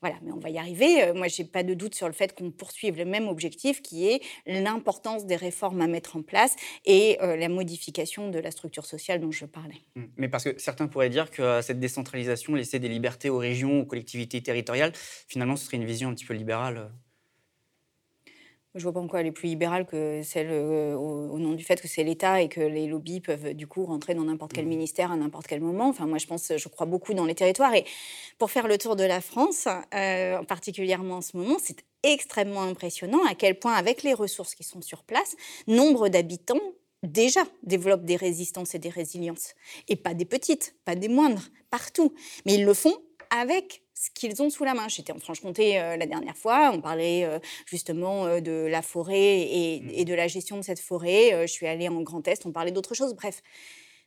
voilà, 0.00 0.16
mais 0.22 0.30
on 0.32 0.38
va 0.38 0.50
y 0.50 0.58
arriver. 0.58 1.02
Euh, 1.02 1.14
moi, 1.14 1.26
je 1.28 1.42
n'ai 1.42 1.48
pas 1.48 1.62
de 1.62 1.74
doute 1.74 1.94
sur 1.94 2.06
le 2.06 2.12
fait 2.12 2.34
qu'on 2.34 2.50
poursuive 2.50 2.96
le 2.96 3.04
même 3.04 3.26
objectif 3.26 3.82
qui 3.82 4.08
est 4.08 4.20
l'importance 4.46 5.26
des 5.26 5.36
réformes 5.36 5.80
à 5.80 5.88
mettre 5.88 6.16
en 6.16 6.22
place 6.22 6.54
et 6.84 7.18
euh, 7.20 7.36
la 7.36 7.48
modification 7.48 8.30
de 8.30 8.38
la 8.38 8.50
structure 8.50 8.86
sociale 8.86 9.20
dont 9.20 9.32
je 9.32 9.44
parlais. 9.44 9.82
Mmh. 9.96 10.04
Mais 10.16 10.28
parce 10.28 10.44
que 10.44 10.58
certains 10.58 10.86
pourraient 10.86 11.10
dire 11.10 11.30
que 11.30 11.42
euh, 11.42 11.62
cette 11.62 11.80
décentralisation, 11.80 12.54
laisser 12.54 12.78
des 12.78 12.88
libertés 12.88 13.28
aux 13.28 13.38
régions, 13.38 13.80
aux 13.80 13.86
collectivités 13.86 14.40
territoriales, 14.40 14.92
finalement, 14.94 15.56
ce 15.56 15.66
serait 15.66 15.78
une 15.78 15.86
vision 15.86 16.10
un 16.10 16.14
petit 16.14 16.26
peu 16.26 16.34
libérale 16.34 16.92
je 18.74 18.82
vois 18.82 18.92
pas 18.92 19.00
en 19.00 19.08
quoi 19.08 19.20
elle 19.20 19.26
est 19.26 19.32
plus 19.32 19.48
libérale 19.48 19.86
que 19.86 20.22
celle 20.22 20.48
euh, 20.50 20.94
au, 20.94 21.38
nom 21.38 21.52
du 21.52 21.64
fait 21.64 21.80
que 21.80 21.88
c'est 21.88 22.04
l'État 22.04 22.42
et 22.42 22.48
que 22.48 22.60
les 22.60 22.86
lobbies 22.86 23.20
peuvent 23.20 23.54
du 23.54 23.66
coup 23.66 23.84
rentrer 23.84 24.14
dans 24.14 24.24
n'importe 24.24 24.52
quel 24.52 24.66
mmh. 24.66 24.68
ministère 24.68 25.12
à 25.12 25.16
n'importe 25.16 25.46
quel 25.46 25.60
moment. 25.60 25.88
Enfin, 25.88 26.06
moi, 26.06 26.18
je 26.18 26.26
pense, 26.26 26.52
je 26.56 26.68
crois 26.68 26.86
beaucoup 26.86 27.14
dans 27.14 27.24
les 27.24 27.34
territoires. 27.34 27.74
Et 27.74 27.84
pour 28.38 28.50
faire 28.50 28.68
le 28.68 28.78
tour 28.78 28.96
de 28.96 29.04
la 29.04 29.20
France, 29.20 29.66
euh, 29.94 30.42
particulièrement 30.44 31.16
en 31.16 31.22
ce 31.22 31.36
moment, 31.36 31.56
c'est 31.62 31.84
extrêmement 32.02 32.62
impressionnant 32.62 33.24
à 33.24 33.34
quel 33.34 33.58
point, 33.58 33.74
avec 33.74 34.02
les 34.02 34.14
ressources 34.14 34.54
qui 34.54 34.64
sont 34.64 34.82
sur 34.82 35.02
place, 35.02 35.36
nombre 35.66 36.08
d'habitants 36.08 36.60
déjà 37.02 37.44
développent 37.62 38.04
des 38.04 38.16
résistances 38.16 38.74
et 38.74 38.78
des 38.78 38.88
résiliences. 38.88 39.54
Et 39.88 39.96
pas 39.96 40.14
des 40.14 40.24
petites, 40.24 40.74
pas 40.84 40.94
des 40.94 41.08
moindres, 41.08 41.48
partout. 41.70 42.14
Mais 42.44 42.54
ils 42.54 42.64
le 42.64 42.74
font 42.74 42.96
avec 43.30 43.82
ce 43.98 44.10
qu'ils 44.14 44.40
ont 44.42 44.50
sous 44.50 44.64
la 44.64 44.74
main. 44.74 44.86
J'étais 44.88 45.12
en 45.12 45.18
Franche-Comté 45.18 45.80
euh, 45.80 45.96
la 45.96 46.06
dernière 46.06 46.36
fois, 46.36 46.70
on 46.72 46.80
parlait 46.80 47.24
euh, 47.24 47.38
justement 47.66 48.26
euh, 48.26 48.40
de 48.40 48.66
la 48.70 48.82
forêt 48.82 49.12
mmh. 49.14 49.90
et, 49.92 50.04
de 50.04 50.14
la 50.14 50.28
gestion 50.28 50.56
de 50.56 50.62
cette 50.62 50.78
forêt. 50.78 51.46
je 51.46 51.52
suis 51.52 51.66
allée 51.66 51.88
en 51.88 52.00
Grand 52.02 52.26
Est, 52.28 52.46
on 52.46 52.52
parlait 52.52 52.70
d'autres 52.70 52.94
choses. 52.94 53.14
Bref, 53.14 53.42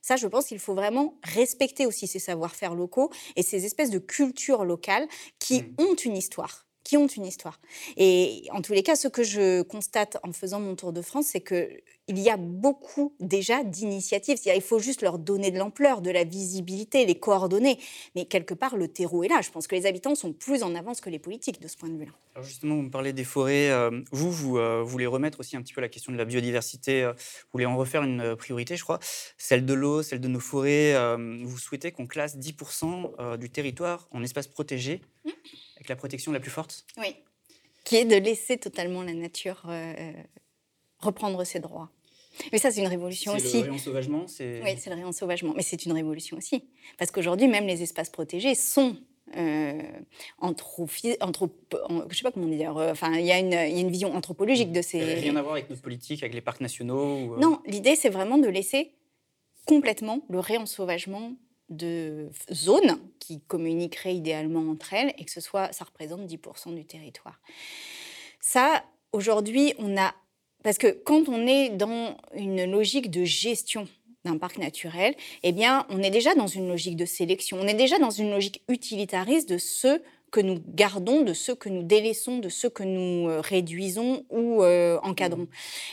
ça, 0.02 0.16
je 0.16 0.28
pense 0.28 0.46
qu'il 0.46 0.60
faut 0.60 0.74
vraiment 0.74 1.20
respecter 1.24 1.86
aussi 1.86 2.08
ces 2.08 2.20
savoir-faire 2.20 2.74
locaux 2.74 3.12
et 3.36 3.44
ces 3.44 3.66
espèces 3.66 3.90
de 3.90 4.00
cultures 4.00 4.64
locales 4.64 5.08
qui 5.40 5.62
mmh. 5.62 5.76
ont 5.80 5.96
une 5.96 6.18
histoire 6.18 6.66
qui 6.92 6.98
ont 6.98 7.08
une 7.08 7.26
histoire. 7.26 7.62
Et 7.96 8.50
en 8.52 8.62
tous 8.62 8.74
les 8.74 8.84
cas, 8.84 8.98
ce 8.98 9.08
que 9.08 9.24
je 9.24 9.62
constate 9.62 10.18
en 10.24 10.34
faisant 10.34 10.60
mon 10.60 10.76
tour 10.76 10.92
de 10.92 11.02
France, 11.02 11.28
c'est 11.28 11.40
que 11.40 11.70
il 12.10 12.20
y 12.20 12.30
a 12.30 12.36
beaucoup 12.36 13.14
déjà 13.22 13.64
d'initiatives. 13.64 14.38
Il 14.46 14.62
faut 14.62 14.80
juste 14.80 15.02
leur 15.02 15.18
donner 15.18 15.52
de 15.52 15.58
l'ampleur, 15.58 16.02
de 16.02 16.12
la 16.12 16.26
visibilité, 16.26 17.06
les 17.06 17.16
coordonner. 17.16 17.80
Mais 18.16 18.26
quelque 18.26 18.54
part, 18.54 18.76
le 18.76 18.90
terreau 18.90 19.24
est 19.24 19.30
là. 19.30 19.40
Je 19.42 19.52
pense 19.52 19.68
que 19.68 19.76
les 19.76 19.86
habitants 19.86 20.16
sont 20.16 20.34
plus 20.34 20.64
en 20.64 20.76
avance 20.76 21.00
que 21.00 21.10
les 21.10 21.20
politiques 21.20 21.62
de 21.62 21.70
ce 21.70 21.78
point 21.78 21.88
de 21.88 21.98
vue-là. 21.98 22.12
Alors 22.36 22.46
justement, 22.46 22.76
vous 22.76 22.82
me 22.82 22.90
parlez 22.90 23.14
des 23.14 23.24
forêts. 23.24 23.70
Euh, 23.70 24.02
vous, 24.12 24.30
vous 24.30 24.58
euh, 24.58 24.84
voulez 24.84 25.06
remettre 25.06 25.40
aussi 25.40 25.56
un 25.56 25.62
petit 25.62 25.74
peu 25.74 25.80
la 25.80 25.88
question 25.88 26.12
de 26.12 26.18
la 26.18 26.26
biodiversité. 26.26 27.04
Euh, 27.04 27.14
vous 27.14 27.50
voulez 27.54 27.66
en 27.66 27.78
refaire 27.78 28.04
une 28.04 28.36
priorité, 28.36 28.76
je 28.76 28.84
crois. 28.84 29.00
Celle 29.38 29.66
de 29.66 29.74
l'eau, 29.74 30.04
celle 30.04 30.20
de 30.20 30.28
nos 30.28 30.42
forêts. 30.42 30.94
vous 31.18 31.58
souhaitez 31.58 31.94
qu'on 31.94 32.08
classe 32.08 32.38
10% 32.38 33.38
du 33.38 33.50
territoire 33.50 34.10
en 34.12 34.22
espace 34.24 34.48
protégé, 34.48 35.02
mmh. 35.24 35.30
Avec 35.82 35.90
la 35.90 35.96
protection 35.96 36.32
la 36.32 36.40
plus 36.40 36.52
forte 36.52 36.86
Oui. 36.98 37.16
Qui 37.84 37.98
est 37.98 38.06
de 38.06 38.16
laisser 38.16 38.58
totalement 38.58 39.02
la 39.02 39.14
nature 39.14 39.66
reprendre 41.00 41.44
ses 41.44 41.60
droits. 41.60 41.90
Mais 42.52 42.58
ça, 42.58 42.72
c'est 42.72 42.82
une 42.82 42.88
révolution 42.88 43.34
aussi. 43.34 43.50
C'est 43.50 43.62
le 43.64 43.72
réensauvagement 43.72 44.26
Oui, 44.40 44.76
c'est 44.78 44.90
le 44.90 44.96
réensauvagement. 44.96 45.54
Mais 45.56 45.64
c'est 45.64 45.86
une 45.86 45.92
révolution 45.92 46.38
aussi. 46.38 46.64
Parce 46.98 47.12
qu'aujourd'hui, 47.12 47.48
même 47.48 47.68
les 47.68 47.84
espaces 47.84 48.10
protégés 48.10 48.56
sont 48.56 48.96
euh, 49.38 49.82
anthropi, 50.40 51.16
je 52.10 52.16
sais 52.16 52.24
pas 52.24 52.32
comment 52.32 52.48
dire, 52.48 52.78
euh, 52.78 52.92
enfin, 52.92 53.14
il 53.18 53.26
y, 53.26 53.32
a 53.32 53.40
une, 53.40 53.52
y 53.52 53.56
a 53.56 53.68
une 53.68 53.92
vision 53.92 54.14
anthropologique 54.14 54.72
de 54.72 54.82
ces... 54.82 55.00
Rien 55.00 55.36
à 55.36 55.42
voir 55.42 55.54
avec 55.54 55.70
notre 55.70 55.82
politique, 55.82 56.22
avec 56.22 56.34
les 56.34 56.42
parcs 56.42 56.60
nationaux 56.60 57.36
euh 57.36 57.40
Non, 57.40 57.60
l'idée, 57.66 57.96
c'est 57.96 58.10
vraiment 58.10 58.38
de 58.38 58.48
laisser 58.48 58.92
complètement 59.66 60.22
le 60.30 60.40
réensauvagement 60.40 61.34
de 61.72 62.30
zones 62.54 63.00
qui 63.20 63.42
communiqueraient 63.42 64.16
idéalement 64.16 64.70
entre 64.72 64.94
elles 64.94 65.14
et 65.18 65.26
que 65.26 65.32
ce 65.32 65.42
soit, 65.42 65.72
ça 65.74 65.86
représente 65.86 66.22
10% 66.22 66.76
du 66.76 66.86
territoire. 66.86 67.40
Ça, 68.40 68.84
aujourd'hui, 69.12 69.74
on 69.80 69.98
a 69.98 70.14
parce 70.64 70.78
que 70.78 70.88
quand 70.92 71.28
on 71.28 71.48
est 71.48 71.70
dans 71.70 72.16
une 72.36 72.70
logique 72.70 73.10
de 73.10 73.24
gestion 73.24 73.88
d'un 74.26 74.38
parc 74.38 74.58
naturel, 74.60 75.16
eh 75.44 75.52
bien, 75.52 75.88
on 75.90 76.04
est 76.04 76.12
déjà 76.12 76.36
dans 76.36 76.48
une 76.48 76.68
logique 76.68 76.96
de 76.96 77.06
sélection. 77.06 77.58
On 77.60 77.68
est 77.68 77.74
déjà 77.74 77.98
dans 77.98 78.12
une 78.12 78.30
logique 78.30 78.62
utilitariste 78.70 79.50
de 79.50 79.58
ceux 79.58 80.04
que 80.32 80.40
nous 80.40 80.62
gardons, 80.66 81.24
de 81.24 81.34
ceux 81.34 81.56
que 81.56 81.68
nous 81.68 81.84
délaissons, 81.84 82.38
de 82.38 82.48
ceux 82.48 82.70
que 82.70 82.84
nous 82.84 83.28
euh, 83.30 83.42
réduisons 83.42 84.26
ou 84.30 84.64
euh, 84.64 84.98
encadrons. 85.04 85.48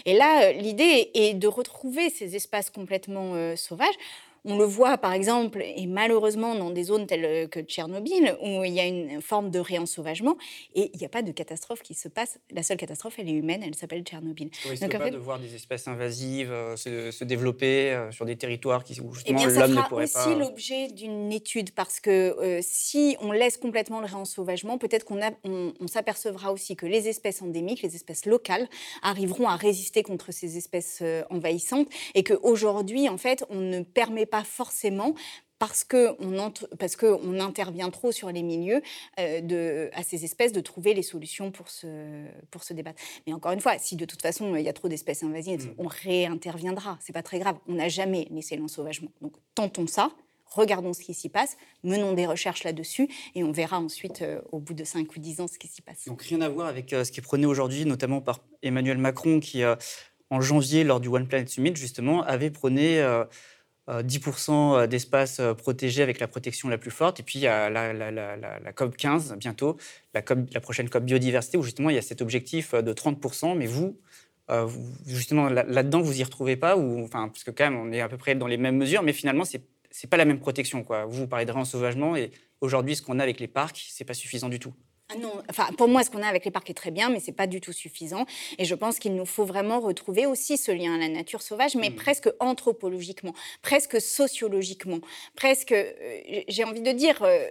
Et 0.04 0.14
là, 0.14 0.44
euh, 0.44 0.52
l'idée 0.52 1.10
est 1.14 1.34
de 1.34 1.48
retrouver 1.48 2.08
ces 2.10 2.36
espaces 2.36 2.70
complètement 2.70 3.56
sauvages 3.56 3.96
on 4.44 4.58
le 4.58 4.64
voit 4.64 4.98
par 4.98 5.12
exemple, 5.12 5.62
et 5.62 5.86
malheureusement 5.86 6.54
dans 6.54 6.70
des 6.70 6.84
zones 6.84 7.06
telles 7.06 7.24
euh, 7.24 7.46
que 7.46 7.60
Tchernobyl, 7.60 8.36
où 8.42 8.64
il 8.64 8.72
y 8.72 8.80
a 8.80 8.86
une 8.86 9.20
forme 9.20 9.50
de 9.50 9.58
réensauvagement, 9.58 10.36
et 10.74 10.90
il 10.94 10.98
n'y 10.98 11.06
a 11.06 11.08
pas 11.08 11.22
de 11.22 11.32
catastrophe 11.32 11.82
qui 11.82 11.94
se 11.94 12.08
passe. 12.08 12.38
La 12.50 12.62
seule 12.62 12.76
catastrophe, 12.76 13.14
elle 13.18 13.28
est 13.28 13.32
humaine, 13.32 13.62
elle 13.64 13.74
s'appelle 13.74 14.02
Tchernobyl. 14.02 14.50
On 14.66 14.70
risque 14.70 14.98
pas 14.98 15.10
de 15.10 15.16
voir 15.16 15.38
des 15.38 15.54
espèces 15.54 15.88
invasives 15.88 16.52
euh, 16.52 16.76
se, 16.76 17.24
développer 17.24 17.92
euh, 17.92 18.10
sur 18.10 18.24
des 18.24 18.36
territoires 18.36 18.84
qui, 18.84 19.00
où 19.00 19.12
justement 19.12 19.44
l'homme 19.44 19.74
ne 19.74 19.82
pourrait 19.88 20.04
pas... 20.04 20.08
Ça 20.08 20.28
aussi 20.28 20.38
l'objet 20.38 20.88
d'une 20.88 21.32
étude, 21.32 21.72
parce 21.72 22.00
que 22.00 22.58
si 22.62 23.16
on 23.20 23.32
laisse 23.32 23.56
complètement 23.56 24.00
le 24.00 24.06
réensauvagement, 24.06 24.78
peut-être 24.78 25.04
qu'on 25.04 25.20
on, 25.44 25.86
s'apercevra 25.86 26.52
aussi 26.52 26.76
que 26.76 26.86
les 26.86 27.08
espèces 27.08 27.42
endémiques, 27.42 27.82
les 27.82 27.94
espèces 27.94 28.26
locales, 28.26 28.68
arriveront 29.02 29.48
à 29.48 29.56
résister 29.56 30.02
contre 30.02 30.32
ces 30.32 30.56
espèces 30.56 31.02
envahissantes, 31.30 31.88
et 32.14 32.22
qu'aujourd'hui, 32.22 33.08
en 33.08 33.18
fait, 33.18 33.44
on 33.50 33.60
ne 33.60 33.82
permet 33.82 34.26
pas 34.30 34.44
forcément 34.44 35.14
parce 35.58 35.84
qu'on 35.84 36.52
parce 36.78 36.96
que 36.96 37.06
on 37.06 37.40
intervient 37.40 37.90
trop 37.90 38.12
sur 38.12 38.30
les 38.30 38.42
milieux 38.42 38.80
euh, 39.18 39.40
de, 39.40 39.90
à 39.92 40.02
ces 40.02 40.24
espèces 40.24 40.52
de 40.52 40.60
trouver 40.60 40.94
les 40.94 41.02
solutions 41.02 41.50
pour 41.50 41.68
se, 41.68 42.24
pour 42.50 42.62
se 42.62 42.72
débattre. 42.72 43.00
Mais 43.26 43.32
encore 43.32 43.52
une 43.52 43.60
fois, 43.60 43.78
si 43.78 43.96
de 43.96 44.04
toute 44.04 44.22
façon 44.22 44.54
il 44.56 44.62
y 44.62 44.68
a 44.68 44.72
trop 44.72 44.88
d'espèces 44.88 45.22
invasives, 45.22 45.66
mm. 45.66 45.74
on 45.78 45.86
réinterviendra. 45.86 46.98
C'est 47.00 47.12
pas 47.12 47.22
très 47.22 47.38
grave. 47.38 47.56
On 47.66 47.74
n'a 47.74 47.88
jamais 47.88 48.28
laissé 48.30 48.56
l'ensauvagement. 48.56 49.10
Donc 49.20 49.34
tentons 49.54 49.86
ça. 49.86 50.10
Regardons 50.50 50.94
ce 50.94 51.00
qui 51.00 51.12
s'y 51.12 51.28
passe, 51.28 51.58
menons 51.84 52.14
des 52.14 52.24
recherches 52.24 52.64
là-dessus 52.64 53.06
et 53.34 53.44
on 53.44 53.52
verra 53.52 53.78
ensuite, 53.80 54.22
euh, 54.22 54.40
au 54.50 54.60
bout 54.60 54.72
de 54.72 54.82
5 54.82 55.14
ou 55.14 55.18
10 55.18 55.42
ans, 55.42 55.46
ce 55.46 55.58
qui 55.58 55.68
s'y 55.68 55.82
passe. 55.82 56.06
Donc 56.06 56.22
rien 56.22 56.40
à 56.40 56.48
voir 56.48 56.68
avec 56.68 56.94
euh, 56.94 57.04
ce 57.04 57.12
qui 57.12 57.20
est 57.20 57.22
prôné 57.22 57.44
aujourd'hui, 57.44 57.84
notamment 57.84 58.22
par 58.22 58.40
Emmanuel 58.62 58.96
Macron, 58.96 59.40
qui, 59.40 59.62
en 60.30 60.40
janvier, 60.40 60.84
lors 60.84 61.00
du 61.00 61.08
One 61.08 61.28
Planet 61.28 61.50
Summit, 61.50 61.76
justement, 61.76 62.22
avait 62.22 62.48
prôné 62.48 62.98
10% 63.88 64.50
euh, 64.50 64.86
d'espace 64.86 65.40
euh, 65.40 65.54
protégé 65.54 66.02
avec 66.02 66.20
la 66.20 66.28
protection 66.28 66.68
la 66.68 66.78
plus 66.78 66.90
forte. 66.90 67.20
Et 67.20 67.22
puis, 67.22 67.38
il 67.38 67.42
y 67.42 67.46
a 67.46 67.70
la, 67.70 68.72
COP 68.72 68.96
15 68.96 69.36
bientôt, 69.38 69.76
la, 70.14 70.22
la, 70.52 70.60
prochaine 70.60 70.88
COP 70.88 71.04
biodiversité, 71.04 71.56
où 71.56 71.62
justement, 71.62 71.90
il 71.90 71.96
y 71.96 71.98
a 71.98 72.02
cet 72.02 72.20
objectif 72.22 72.74
euh, 72.74 72.82
de 72.82 72.92
30%. 72.92 73.56
Mais 73.56 73.66
vous, 73.66 73.98
justement, 75.06 75.48
là-dedans, 75.50 76.00
vous 76.00 76.20
y 76.20 76.24
retrouvez 76.24 76.56
pas 76.56 76.76
ou, 76.76 77.04
enfin, 77.04 77.28
Parce 77.28 77.44
que 77.44 77.50
quand 77.50 77.64
même, 77.64 77.78
on 77.78 77.92
est 77.92 78.00
à 78.00 78.08
peu 78.08 78.16
près 78.16 78.34
dans 78.34 78.46
les 78.46 78.56
mêmes 78.56 78.76
mesures, 78.76 79.02
mais 79.02 79.12
finalement, 79.12 79.44
c'est 79.44 79.62
n'est 80.04 80.08
pas 80.08 80.16
la 80.16 80.24
même 80.24 80.38
protection. 80.38 80.84
Quoi. 80.84 81.06
Vous, 81.06 81.20
vous 81.20 81.26
parlez 81.26 81.44
de 81.44 81.52
réensauvagement, 81.52 82.16
et 82.16 82.30
aujourd'hui, 82.60 82.96
ce 82.96 83.02
qu'on 83.02 83.18
a 83.18 83.22
avec 83.22 83.40
les 83.40 83.48
parcs, 83.48 83.86
c'est 83.90 84.04
pas 84.04 84.14
suffisant 84.14 84.48
du 84.48 84.58
tout. 84.58 84.72
Ah 85.10 85.16
non, 85.16 85.42
enfin, 85.48 85.72
pour 85.78 85.88
moi, 85.88 86.04
ce 86.04 86.10
qu'on 86.10 86.22
a 86.22 86.26
avec 86.26 86.44
les 86.44 86.50
parcs 86.50 86.68
est 86.68 86.74
très 86.74 86.90
bien, 86.90 87.08
mais 87.08 87.18
c'est 87.18 87.32
pas 87.32 87.46
du 87.46 87.62
tout 87.62 87.72
suffisant. 87.72 88.26
Et 88.58 88.66
je 88.66 88.74
pense 88.74 88.98
qu'il 88.98 89.14
nous 89.14 89.24
faut 89.24 89.46
vraiment 89.46 89.80
retrouver 89.80 90.26
aussi 90.26 90.58
ce 90.58 90.70
lien 90.70 90.94
à 90.94 90.98
la 90.98 91.08
nature 91.08 91.40
sauvage, 91.40 91.76
mais 91.76 91.88
mmh. 91.88 91.94
presque 91.96 92.30
anthropologiquement, 92.40 93.32
presque 93.62 94.02
sociologiquement, 94.02 94.98
presque, 95.34 95.72
euh, 95.72 96.42
j'ai 96.48 96.64
envie 96.64 96.82
de 96.82 96.92
dire, 96.92 97.22
euh, 97.22 97.48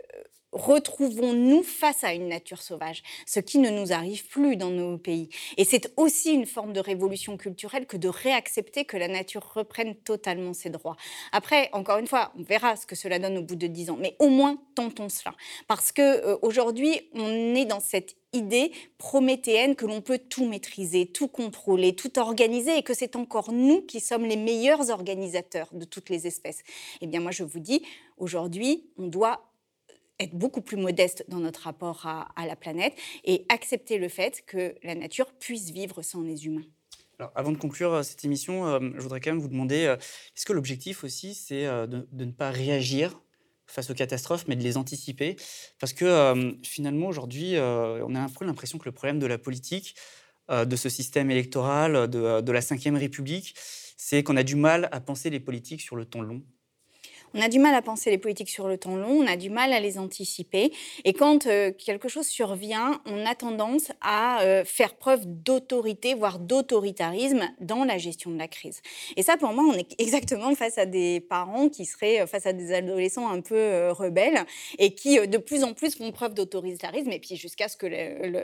retrouvons-nous 0.51 1.63
face 1.63 2.03
à 2.03 2.13
une 2.13 2.29
nature 2.29 2.61
sauvage, 2.61 3.03
ce 3.25 3.39
qui 3.39 3.59
ne 3.59 3.69
nous 3.69 3.91
arrive 3.91 4.25
plus 4.27 4.55
dans 4.55 4.69
nos 4.69 4.97
pays. 4.97 5.29
Et 5.57 5.65
c'est 5.65 5.93
aussi 5.97 6.33
une 6.33 6.45
forme 6.45 6.73
de 6.73 6.79
révolution 6.79 7.37
culturelle 7.37 7.85
que 7.85 7.97
de 7.97 8.07
réaccepter 8.07 8.85
que 8.85 8.97
la 8.97 9.07
nature 9.07 9.51
reprenne 9.53 9.95
totalement 9.95 10.53
ses 10.53 10.69
droits. 10.69 10.95
Après, 11.31 11.69
encore 11.73 11.97
une 11.97 12.07
fois, 12.07 12.31
on 12.37 12.43
verra 12.43 12.75
ce 12.75 12.85
que 12.85 12.95
cela 12.95 13.19
donne 13.19 13.37
au 13.37 13.43
bout 13.43 13.55
de 13.55 13.67
dix 13.67 13.89
ans, 13.89 13.97
mais 13.99 14.15
au 14.19 14.29
moins 14.29 14.57
tentons 14.75 15.09
cela. 15.09 15.35
Parce 15.67 15.91
qu'aujourd'hui, 15.91 16.95
euh, 17.15 17.21
on 17.21 17.55
est 17.55 17.65
dans 17.65 17.79
cette 17.79 18.15
idée 18.33 18.71
prométhéenne 18.97 19.75
que 19.75 19.85
l'on 19.85 20.01
peut 20.01 20.19
tout 20.19 20.45
maîtriser, 20.45 21.07
tout 21.07 21.27
contrôler, 21.27 21.95
tout 21.95 22.19
organiser 22.19 22.77
et 22.77 22.83
que 22.83 22.93
c'est 22.93 23.15
encore 23.15 23.51
nous 23.51 23.81
qui 23.81 23.99
sommes 23.99 24.25
les 24.25 24.35
meilleurs 24.35 24.89
organisateurs 24.89 25.69
de 25.71 25.85
toutes 25.85 26.09
les 26.09 26.27
espèces. 26.27 26.61
Eh 27.01 27.07
bien 27.07 27.19
moi 27.19 27.31
je 27.31 27.43
vous 27.43 27.59
dis, 27.59 27.83
aujourd'hui, 28.17 28.85
on 28.97 29.07
doit 29.07 29.41
être 30.19 30.35
beaucoup 30.35 30.61
plus 30.61 30.77
modeste 30.77 31.25
dans 31.27 31.39
notre 31.39 31.61
rapport 31.61 32.05
à, 32.05 32.45
la 32.45 32.55
planète 32.55 32.93
et 33.23 33.45
accepter 33.49 33.97
le 33.97 34.09
fait 34.09 34.43
que 34.45 34.75
la 34.83 34.95
nature 34.95 35.31
puisse 35.33 35.69
vivre 35.71 36.01
sans 36.01 36.21
les 36.21 36.45
humains. 36.45 36.65
Alors, 37.19 37.31
avant 37.35 37.51
de 37.51 37.57
conclure 37.57 37.93
euh, 37.93 38.03
cette 38.03 38.23
émission, 38.25 38.67
euh, 38.67 38.79
je 38.95 39.01
voudrais 39.01 39.19
quand 39.19 39.31
même 39.31 39.39
vous 39.39 39.47
demander, 39.47 39.85
euh, 39.85 39.95
est-ce 39.95 40.45
que 40.45 40.53
l'objectif 40.53 41.03
aussi, 41.03 41.33
c'est 41.33 41.65
de, 41.65 42.07
ne 42.13 42.31
pas 42.31 42.51
réagir 42.51 43.19
face 43.65 43.89
aux 43.89 43.95
catastrophes, 43.95 44.45
mais 44.47 44.55
de 44.55 44.63
les 44.63 44.77
anticiper? 44.77 45.35
Parce 45.79 45.93
que 45.93 46.55
finalement, 46.63 47.07
aujourd'hui, 47.07 47.55
on 47.57 48.15
a 48.15 48.19
un 48.19 48.29
peu 48.29 48.45
l'impression 48.45 48.77
que 48.77 48.85
le 48.85 48.93
problème 48.93 49.19
de 49.19 49.25
la 49.25 49.37
politique, 49.37 49.95
de 50.49 50.75
ce 50.77 50.87
système 50.87 51.29
électoral, 51.31 52.07
de, 52.07 52.39
de 52.39 52.51
la 52.51 52.61
Ve 52.61 52.95
République, 52.95 53.55
c'est 53.97 54.23
qu'on 54.23 54.37
a 54.37 54.43
du 54.43 54.55
mal 54.55 54.87
à 54.93 55.01
penser 55.01 55.29
les 55.29 55.41
politiques 55.41 55.81
sur 55.81 55.97
le 55.97 56.05
temps 56.05 56.21
long. 56.21 56.43
On 57.33 57.41
a 57.41 57.49
du 57.49 57.59
mal 57.59 57.75
à 57.75 57.81
penser 57.81 58.09
les 58.09 58.17
politiques 58.17 58.49
sur 58.49 58.67
le 58.67 58.77
temps 58.77 58.95
long, 58.95 59.21
on 59.23 59.27
a 59.27 59.35
du 59.35 59.49
mal 59.49 59.73
à 59.73 59.79
les 59.79 59.97
anticiper. 59.97 60.71
Et 61.03 61.13
quand 61.13 61.45
euh, 61.45 61.71
quelque 61.71 62.07
chose 62.07 62.25
survient, 62.25 63.01
on 63.05 63.25
a 63.25 63.35
tendance 63.35 63.91
à 64.01 64.41
euh, 64.41 64.63
faire 64.63 64.95
preuve 64.95 65.21
d'autorité, 65.25 66.13
voire 66.13 66.39
d'autoritarisme 66.39 67.49
dans 67.59 67.83
la 67.83 67.97
gestion 67.97 68.31
de 68.31 68.37
la 68.37 68.47
crise. 68.47 68.81
Et 69.15 69.23
ça, 69.23 69.37
pour 69.37 69.51
moi, 69.51 69.63
on 69.67 69.73
est 69.73 69.99
exactement 69.99 70.53
face 70.55 70.77
à 70.77 70.85
des 70.85 71.19
parents 71.19 71.69
qui 71.69 71.85
seraient 71.85 72.21
euh, 72.21 72.27
face 72.27 72.45
à 72.45 72.53
des 72.53 72.73
adolescents 72.73 73.29
un 73.29 73.41
peu 73.41 73.91
rebelles 73.91 74.45
et 74.79 74.93
qui, 74.93 75.25
de 75.27 75.37
plus 75.37 75.63
en 75.63 75.73
plus, 75.73 75.95
font 75.95 76.11
preuve 76.11 76.33
d'autoritarisme, 76.33 77.11
et 77.11 77.19
puis 77.19 77.35
jusqu'à 77.35 77.67
ce 77.67 77.77
que 77.77 77.87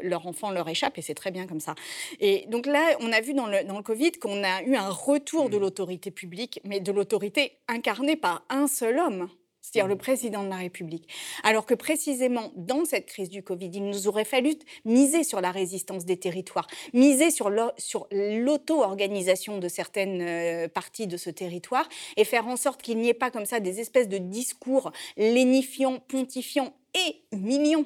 leur 0.04 0.28
enfant 0.28 0.52
leur 0.52 0.68
échappe, 0.68 0.98
et 0.98 1.02
c'est 1.02 1.14
très 1.14 1.32
bien 1.32 1.48
comme 1.48 1.60
ça. 1.60 1.76
Et 2.20 2.46
donc 2.48 2.66
là, 2.66 2.96
on 3.00 3.12
a 3.12 3.22
vu 3.22 3.34
dans 3.34 3.48
le, 3.48 3.64
dans 3.64 3.78
le 3.78 3.84
Covid 3.84 4.12
qu'on 4.14 4.44
a 4.44 4.62
eu 4.64 4.76
un 4.76 4.90
retour 4.90 5.50
de 5.50 5.58
mmh. 5.58 5.62
l'autorité 5.62 6.12
publique, 6.12 6.60
mais 6.64 6.80
de 6.80 6.92
l'autorité 6.92 7.54
incarnée 7.68 8.16
par 8.16 8.44
un 8.50 8.68
seul 8.74 9.00
homme, 9.00 9.30
c'est-à-dire 9.64 9.88
le 9.88 9.96
mmh. 9.96 10.00
président 10.00 10.44
de 10.44 10.50
la 10.50 10.58
République. 10.58 11.08
Alors 11.44 11.66
que 11.66 11.74
précisément 11.74 12.52
dans 12.56 12.86
cette 12.86 13.06
crise 13.06 13.30
du 13.30 13.44
Covid, 13.44 13.72
il 13.74 13.86
nous 13.86 14.08
aurait 14.08 14.26
fallu 14.26 14.54
miser 14.86 15.24
sur 15.24 15.42
la 15.42 15.52
résistance 15.52 16.06
des 16.06 16.18
territoires, 16.18 16.68
miser 16.94 17.32
sur 17.32 17.50
l'auto-organisation 17.50 19.60
de 19.60 19.68
certaines 19.70 20.22
euh, 20.22 20.68
parties 20.68 21.08
de 21.08 21.18
ce 21.18 21.30
territoire 21.30 21.88
et 22.18 22.26
faire 22.26 22.48
en 22.48 22.58
sorte 22.58 22.82
qu'il 22.82 22.98
n'y 22.98 23.10
ait 23.10 23.14
pas 23.14 23.32
comme 23.32 23.46
ça 23.46 23.62
des 23.62 23.80
espèces 23.80 24.10
de 24.10 24.18
discours 24.18 24.92
lénifiants, 25.16 26.00
pontifiants 26.00 26.74
et 26.94 27.24
humiliants 27.32 27.86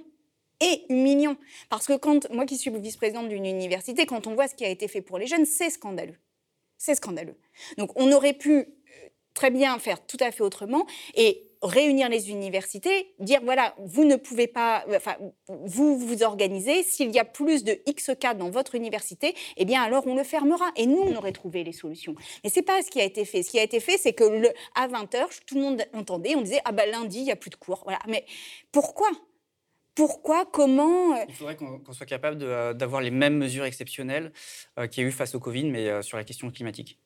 et 0.60 0.86
humiliants. 0.90 1.38
Parce 1.70 1.86
que 1.86 1.96
quand, 1.96 2.28
moi 2.32 2.46
qui 2.46 2.58
suis 2.58 2.72
vice-présidente 2.72 3.30
d'une 3.30 3.46
université, 3.46 4.08
quand 4.08 4.26
on 4.26 4.34
voit 4.34 4.48
ce 4.48 4.56
qui 4.56 4.66
a 4.66 4.70
été 4.70 4.88
fait 4.88 5.02
pour 5.02 5.20
les 5.20 5.28
jeunes, 5.28 5.46
c'est 5.46 5.70
scandaleux. 5.70 6.18
C'est 6.80 6.96
scandaleux. 6.96 7.38
Donc 7.78 7.92
on 7.96 8.12
aurait 8.12 8.34
pu 8.34 8.66
très 9.38 9.52
bien 9.52 9.78
faire 9.78 10.04
tout 10.04 10.18
à 10.20 10.32
fait 10.32 10.42
autrement 10.42 10.88
et 11.14 11.44
réunir 11.62 12.10
les 12.10 12.32
universités, 12.32 13.14
dire 13.20 13.40
voilà, 13.44 13.76
vous 13.78 14.04
ne 14.04 14.16
pouvez 14.16 14.48
pas, 14.48 14.84
enfin, 14.96 15.16
vous 15.48 15.98
vous 15.98 16.24
organisez, 16.24 16.82
s'il 16.82 17.12
y 17.12 17.20
a 17.20 17.26
plus 17.26 17.64
de 17.64 17.78
X 17.86 18.12
cas 18.20 18.34
dans 18.34 18.50
votre 18.50 18.74
université, 18.74 19.36
eh 19.56 19.66
bien 19.66 19.82
alors 19.84 20.06
on 20.08 20.16
le 20.16 20.24
fermera 20.24 20.66
et 20.76 20.88
nous 20.88 20.98
on 20.98 21.16
aurait 21.16 21.32
trouvé 21.32 21.64
les 21.64 21.72
solutions. 21.72 22.16
Mais 22.44 22.50
c'est 22.50 22.64
pas 22.64 22.82
ce 22.82 22.90
qui 22.90 23.00
a 23.00 23.04
été 23.04 23.26
fait. 23.26 23.44
Ce 23.44 23.52
qui 23.52 23.60
a 23.60 23.64
été 23.64 23.80
fait, 23.80 23.98
c'est 23.98 24.14
que 24.14 24.24
à 24.74 24.88
20h, 24.88 25.28
tout 25.46 25.56
le 25.56 25.62
monde 25.62 25.84
entendait, 25.94 26.36
on 26.36 26.42
disait 26.42 26.62
ah 26.66 26.72
ben 26.72 26.90
lundi, 26.90 27.20
il 27.20 27.26
y 27.26 27.32
a 27.32 27.36
plus 27.36 27.52
de 27.52 27.56
cours. 27.56 27.82
Voilà. 27.84 28.00
Mais 28.08 28.26
pourquoi? 28.72 29.10
Pourquoi, 29.94 30.46
comment? 30.46 31.16
Euh 31.16 31.26
Il 31.28 31.36
faudrait 31.36 31.56
qu'on 31.56 31.94
soit 31.94 32.06
capable 32.06 32.38
d'avoir 32.76 33.02
les 33.02 33.12
mêmes 33.12 33.38
mesures 33.38 33.66
exceptionnelles 33.66 34.32
euh, 34.78 34.88
qu'il 34.88 35.04
y 35.04 35.06
a 35.06 35.10
eu 35.10 35.12
face 35.12 35.34
au 35.34 35.40
Covid, 35.40 35.66
mais 35.66 35.90
euh, 35.90 36.02
sur 36.04 36.18
la 36.18 36.24
question 36.24 36.52
climatique. 36.52 37.00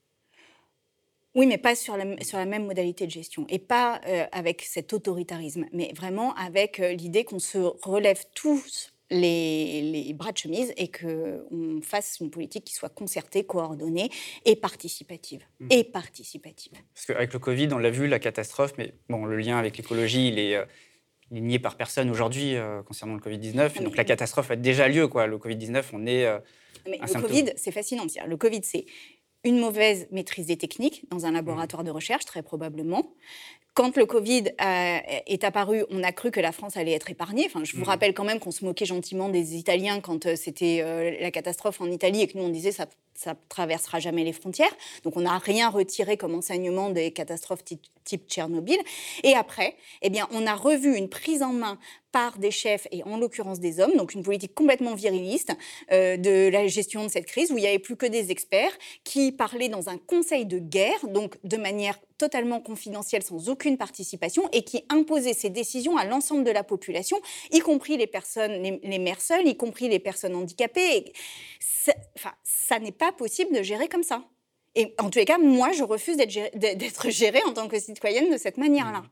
Oui, 1.33 1.47
mais 1.47 1.57
pas 1.57 1.75
sur 1.75 1.95
la, 1.95 2.05
sur 2.21 2.37
la 2.37 2.45
même 2.45 2.65
modalité 2.65 3.05
de 3.05 3.11
gestion 3.11 3.45
et 3.49 3.59
pas 3.59 4.01
euh, 4.07 4.25
avec 4.31 4.63
cet 4.63 4.91
autoritarisme, 4.91 5.65
mais 5.71 5.91
vraiment 5.95 6.33
avec 6.35 6.79
euh, 6.79 6.91
l'idée 6.91 7.23
qu'on 7.23 7.39
se 7.39 7.57
relève 7.83 8.21
tous 8.35 8.91
les, 9.09 9.81
les, 9.81 10.13
bras 10.13 10.31
de 10.31 10.37
chemise 10.37 10.73
et 10.77 10.89
qu'on 10.89 11.81
fasse 11.81 12.17
une 12.19 12.31
politique 12.31 12.65
qui 12.65 12.73
soit 12.73 12.89
concertée, 12.89 13.45
coordonnée 13.45 14.09
et 14.45 14.55
participative. 14.55 15.41
Mmh. 15.59 15.67
Et 15.69 15.83
participative. 15.83 16.73
Parce 16.93 17.05
qu'avec 17.05 17.33
le 17.33 17.39
Covid, 17.39 17.69
on 17.71 17.77
l'a 17.77 17.89
vu, 17.89 18.07
la 18.07 18.19
catastrophe, 18.19 18.73
mais 18.77 18.93
bon, 19.09 19.25
le 19.25 19.37
lien 19.37 19.57
avec 19.57 19.77
l'écologie, 19.77 20.29
il 20.29 20.39
est, 20.39 20.55
euh, 20.55 20.65
nié 21.31 21.59
par 21.59 21.77
personne 21.77 22.09
aujourd'hui 22.09 22.55
concernant 22.85 23.13
le 23.13 23.21
Covid-19. 23.21 23.83
Donc 23.83 23.95
la 23.95 24.03
catastrophe 24.03 24.51
a 24.51 24.57
déjà 24.57 24.89
lieu. 24.89 25.07
Quoi. 25.07 25.27
Le 25.27 25.37
Covid-19, 25.37 25.85
on 25.93 26.05
est. 26.05 26.27
mais 26.85 26.99
le 27.01 27.21
Covid, 27.21 27.53
c'est 27.55 27.71
fascinant. 27.71 28.03
Le 28.27 28.35
Covid, 28.35 28.59
c'est 28.63 28.85
une 29.43 29.59
mauvaise 29.59 30.07
maîtrise 30.11 30.47
des 30.47 30.57
techniques 30.57 31.05
dans 31.09 31.25
un 31.25 31.31
laboratoire 31.31 31.83
de 31.83 31.91
recherche, 31.91 32.25
très 32.25 32.43
probablement. 32.43 33.15
Quand 33.73 33.95
le 33.95 34.05
Covid 34.05 34.43
euh, 34.61 34.97
est 35.27 35.43
apparu, 35.45 35.85
on 35.89 36.03
a 36.03 36.11
cru 36.11 36.29
que 36.29 36.41
la 36.41 36.51
France 36.51 36.75
allait 36.75 36.91
être 36.91 37.09
épargnée. 37.09 37.45
Enfin, 37.45 37.63
je 37.63 37.75
vous 37.75 37.83
mmh. 37.83 37.85
rappelle 37.85 38.13
quand 38.13 38.25
même 38.25 38.39
qu'on 38.39 38.51
se 38.51 38.65
moquait 38.65 38.85
gentiment 38.85 39.29
des 39.29 39.55
Italiens 39.55 40.01
quand 40.01 40.25
euh, 40.25 40.35
c'était 40.35 40.81
euh, 40.83 41.15
la 41.21 41.31
catastrophe 41.31 41.79
en 41.79 41.89
Italie 41.89 42.21
et 42.21 42.27
que 42.27 42.37
nous 42.37 42.43
on 42.43 42.49
disait 42.49 42.73
ça 42.73 42.87
ça 43.21 43.35
traversera 43.49 43.99
jamais 43.99 44.23
les 44.23 44.33
frontières. 44.33 44.75
Donc 45.03 45.15
on 45.15 45.21
n'a 45.21 45.37
rien 45.37 45.69
retiré 45.69 46.17
comme 46.17 46.33
enseignement 46.33 46.89
des 46.89 47.11
catastrophes 47.11 47.63
type, 47.63 48.27
Tchernobyl. 48.27 48.79
Et 49.23 49.33
après, 49.35 49.75
eh 50.01 50.09
bien, 50.09 50.27
on 50.31 50.45
a 50.47 50.55
revu 50.55 50.97
une 50.97 51.07
prise 51.07 51.43
en 51.43 51.53
main 51.53 51.77
par 52.11 52.39
des 52.39 52.51
chefs 52.51 52.87
et 52.91 53.03
en 53.03 53.17
l'occurrence 53.17 53.59
des 53.59 53.79
hommes, 53.79 53.95
donc 53.95 54.13
une 54.15 54.23
politique 54.23 54.53
complètement 54.53 54.95
viriliste 54.95 55.53
euh, 55.93 56.17
de 56.17 56.49
la 56.49 56.67
gestion 56.67 57.03
de 57.05 57.09
cette 57.09 57.25
crise 57.25 57.51
où 57.51 57.57
il 57.57 57.61
n'y 57.61 57.67
avait 57.67 57.79
plus 57.79 57.95
que 57.95 58.05
des 58.05 58.31
experts 58.31 58.73
qui 59.05 59.31
parlaient 59.31 59.69
dans 59.69 59.87
un 59.87 59.97
conseil 59.97 60.45
de 60.45 60.59
guerre, 60.59 61.07
donc 61.07 61.37
de 61.45 61.55
manière 61.55 61.99
totalement 62.21 62.61
confidentielle, 62.61 63.23
sans 63.23 63.49
aucune 63.49 63.77
participation, 63.77 64.47
et 64.51 64.61
qui 64.61 64.85
imposaient 64.89 65.33
ces 65.33 65.49
décisions 65.49 65.97
à 65.97 66.05
l'ensemble 66.05 66.43
de 66.43 66.51
la 66.51 66.63
population, 66.63 67.19
y 67.51 67.61
compris 67.61 67.97
les 67.97 68.05
personnes, 68.05 68.61
les, 68.61 68.99
mères 68.99 69.21
seules, 69.21 69.47
y 69.47 69.57
compris 69.57 69.89
les 69.89 69.97
personnes 69.97 70.35
handicapées. 70.35 71.13
enfin, 72.15 72.33
ça 72.43 72.77
n'est 72.77 72.91
pas 72.91 73.11
possible 73.11 73.55
de 73.55 73.63
gérer 73.63 73.87
comme 73.87 74.03
ça. 74.03 74.23
Et 74.75 74.93
en 74.99 75.09
tous 75.09 75.17
les 75.17 75.25
cas, 75.25 75.39
moi, 75.39 75.71
je 75.71 75.83
refuse 75.83 76.15
d'être 76.15 77.09
gérée 77.09 77.41
en 77.47 77.53
tant 77.53 77.67
que 77.67 77.79
citoyenne 77.79 78.31
de 78.31 78.37
cette 78.37 78.57
manière-là. 78.57 78.99
Mmh. 78.99 79.09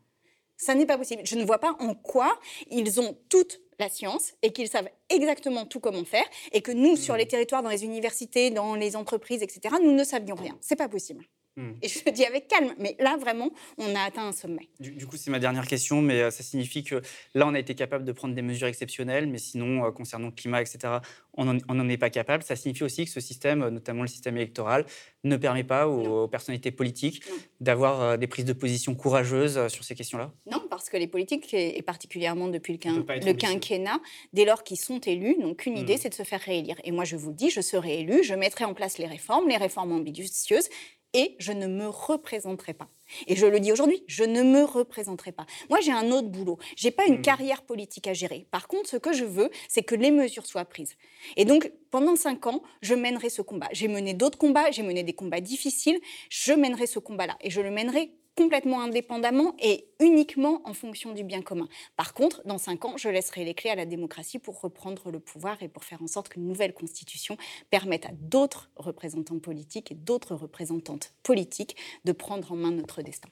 Ça 0.57 0.75
n'est 0.75 0.85
pas 0.85 0.97
possible. 0.97 1.23
Je 1.25 1.35
ne 1.35 1.43
vois 1.43 1.57
pas 1.57 1.75
en 1.79 1.95
quoi 1.95 2.39
ils 2.69 3.01
ont 3.01 3.17
toute 3.27 3.59
la 3.79 3.89
science 3.89 4.33
et 4.43 4.51
qu'ils 4.53 4.69
savent 4.69 4.89
exactement 5.09 5.65
tout 5.65 5.79
comment 5.79 6.05
faire 6.05 6.25
et 6.51 6.61
que 6.61 6.71
nous, 6.71 6.95
sur 6.95 7.15
mmh. 7.15 7.17
les 7.17 7.27
territoires, 7.27 7.63
dans 7.63 7.69
les 7.69 7.85
universités, 7.85 8.51
dans 8.51 8.75
les 8.75 8.95
entreprises, 8.95 9.41
etc., 9.41 9.75
nous 9.81 9.93
ne 9.93 10.03
savions 10.03 10.35
rien. 10.35 10.55
C'est 10.61 10.75
pas 10.75 10.89
possible. 10.89 11.25
Hmm. 11.57 11.73
Et 11.81 11.87
je 11.89 11.99
le 12.05 12.11
dis 12.11 12.25
avec 12.25 12.47
calme, 12.47 12.73
mais 12.77 12.95
là, 12.99 13.17
vraiment, 13.17 13.51
on 13.77 13.95
a 13.95 14.01
atteint 14.01 14.27
un 14.27 14.31
sommet. 14.31 14.69
Du, 14.79 15.05
coup, 15.05 15.17
c'est 15.17 15.31
ma 15.31 15.39
dernière 15.39 15.67
question, 15.67 16.01
mais 16.01 16.21
euh, 16.21 16.31
ça 16.31 16.43
signifie 16.43 16.83
que 16.83 17.01
là, 17.33 17.47
on 17.47 17.53
a 17.53 17.59
été 17.59 17.75
capable 17.75 18.05
de 18.05 18.11
prendre 18.11 18.33
des 18.33 18.41
mesures 18.41 18.67
exceptionnelles, 18.67 19.27
mais 19.27 19.39
sinon, 19.39 19.85
euh, 19.85 19.91
concernant 19.91 20.27
le 20.27 20.33
climat, 20.33 20.61
etc., 20.61 20.99
on 21.33 21.45
n'en 21.45 21.89
est 21.89 21.97
pas 21.97 22.09
capable. 22.09 22.43
Ça 22.43 22.55
signifie 22.55 22.83
aussi 22.83 23.05
que 23.05 23.11
ce 23.11 23.19
système, 23.19 23.63
euh, 23.63 23.69
notamment 23.71 24.03
le 24.03 24.07
système 24.07 24.37
électoral, 24.37 24.85
ne 25.23 25.35
permet 25.37 25.63
pas 25.63 25.87
aux, 25.87 26.27
personnalités 26.27 26.71
politiques 26.71 27.23
d'avoir 27.59 28.17
des 28.17 28.27
prises 28.27 28.45
de 28.45 28.53
position 28.53 28.95
courageuses 28.95 29.67
sur 29.67 29.83
ces 29.83 29.95
questions-là? 29.95 30.31
Non, 30.49 30.61
parce 30.69 30.89
que 30.89 30.97
les 30.97 31.07
politiques, 31.07 31.53
et 31.53 31.81
particulièrement 31.81 32.47
depuis 32.47 32.79
le, 32.83 33.25
le 33.25 33.33
quinquennat, 33.33 33.99
dès 34.31 34.45
lors 34.45 34.63
qu'ils 34.63 34.79
sont 34.79 34.99
élus, 34.99 35.35
n'ont 35.39 35.55
qu'une 35.55 35.77
idée, 35.77 35.95
hmm. 35.95 35.99
c'est 36.01 36.09
de 36.09 36.13
se 36.13 36.23
faire 36.23 36.39
réélire. 36.39 36.77
Et 36.83 36.91
moi, 36.91 37.03
je 37.03 37.17
vous 37.17 37.29
le 37.29 37.35
dis, 37.35 37.49
je 37.49 37.61
serai 37.61 37.99
élu, 37.99 38.23
je 38.23 38.33
mettrai 38.33 38.63
en 38.65 38.73
place 38.73 38.97
les 38.97 39.07
réformes, 39.07 39.49
les 39.49 39.57
réformes 39.57 39.91
ambitieuses, 39.91 40.69
et 41.13 41.35
je 41.39 41.51
ne 41.51 41.67
me 41.67 41.87
représenterai 41.87 42.73
pas. 42.73 42.89
Et 43.27 43.35
je 43.35 43.45
le 43.45 43.59
dis 43.59 43.71
aujourd'hui, 43.71 44.03
je 44.07 44.23
ne 44.23 44.43
me 44.43 44.63
représenterai 44.63 45.31
pas. 45.31 45.45
Moi, 45.69 45.79
j'ai 45.81 45.91
un 45.91 46.11
autre 46.11 46.27
boulot. 46.27 46.57
J'ai 46.75 46.91
pas 46.91 47.05
une 47.07 47.17
hmm. 47.17 47.21
carrière 47.21 47.63
politique 47.63 48.07
à 48.07 48.13
gérer. 48.13 48.45
Par 48.51 48.67
contre, 48.67 48.89
ce 48.89 48.97
que 48.97 49.13
je 49.13 49.25
veux, 49.25 49.49
c'est 49.67 49.83
que 49.83 49.95
les 49.95 50.11
mesures 50.11 50.45
soient 50.45 50.65
prises. 50.65 50.95
Et 51.35 51.45
donc, 51.45 51.71
pendant 51.89 52.15
cinq 52.15 52.45
ans, 52.47 52.61
je 52.81 52.93
mènerai 52.93 53.29
ce 53.29 53.41
combat. 53.41 53.67
J'ai 53.71 53.87
mené 53.87 54.13
d'autres 54.13 54.37
combats, 54.37 54.69
j'ai 54.71 54.83
mené 54.83 55.03
des 55.03 55.13
combats 55.13 55.41
difficiles. 55.41 55.99
Je 56.29 56.53
mènerai 56.53 56.85
ce 56.85 56.99
combat-là. 56.99 57.37
Et 57.41 57.49
je 57.49 57.61
le 57.61 57.71
mènerai 57.71 58.11
complètement 58.39 58.81
indépendamment 58.81 59.53
et 59.59 59.89
uniquement 59.99 60.61
en 60.63 60.73
fonction 60.73 61.11
du 61.13 61.25
bien 61.25 61.41
commun. 61.41 61.67
Par 61.97 62.13
contre, 62.13 62.41
dans 62.45 62.57
cinq 62.57 62.85
ans, 62.85 62.95
je 62.95 63.09
laisserai 63.09 63.43
les 63.43 63.53
clés 63.53 63.69
à 63.69 63.75
la 63.75 63.85
démocratie 63.85 64.39
pour 64.39 64.61
reprendre 64.61 65.11
le 65.11 65.19
pouvoir 65.19 65.61
et 65.61 65.67
pour 65.67 65.83
faire 65.83 66.01
en 66.01 66.07
sorte 66.07 66.29
qu'une 66.29 66.47
nouvelle 66.47 66.73
constitution 66.73 67.35
permette 67.69 68.05
à 68.05 68.11
d'autres 68.13 68.71
représentants 68.77 69.39
politiques 69.39 69.91
et 69.91 69.95
d'autres 69.95 70.35
représentantes 70.35 71.13
politiques 71.21 71.75
de 72.05 72.13
prendre 72.13 72.53
en 72.53 72.55
main 72.55 72.71
notre 72.71 73.01
destin. 73.01 73.27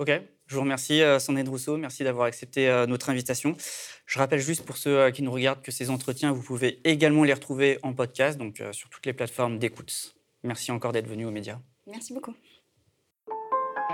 Ok, 0.00 0.10
je 0.48 0.54
vous 0.56 0.62
remercie 0.62 1.02
euh, 1.02 1.20
Sandrine 1.20 1.48
Rousseau, 1.48 1.76
merci 1.76 2.02
d'avoir 2.02 2.26
accepté 2.26 2.68
euh, 2.68 2.86
notre 2.86 3.10
invitation. 3.10 3.56
Je 4.06 4.18
rappelle 4.18 4.40
juste 4.40 4.64
pour 4.64 4.76
ceux 4.76 4.98
euh, 4.98 5.10
qui 5.12 5.22
nous 5.22 5.30
regardent 5.30 5.62
que 5.62 5.70
ces 5.70 5.88
entretiens, 5.88 6.32
vous 6.32 6.42
pouvez 6.42 6.80
également 6.82 7.22
les 7.22 7.32
retrouver 7.32 7.78
en 7.84 7.92
podcast, 7.92 8.38
donc 8.38 8.60
sur 8.72 8.90
toutes 8.90 9.06
les 9.06 9.12
plateformes 9.12 9.60
d'écoute. 9.60 10.16
Merci 10.42 10.72
encore 10.72 10.90
d'être 10.90 11.06
venu 11.06 11.26
aux 11.26 11.30
médias. 11.30 11.60
Merci 11.86 12.12
beaucoup. 12.12 12.34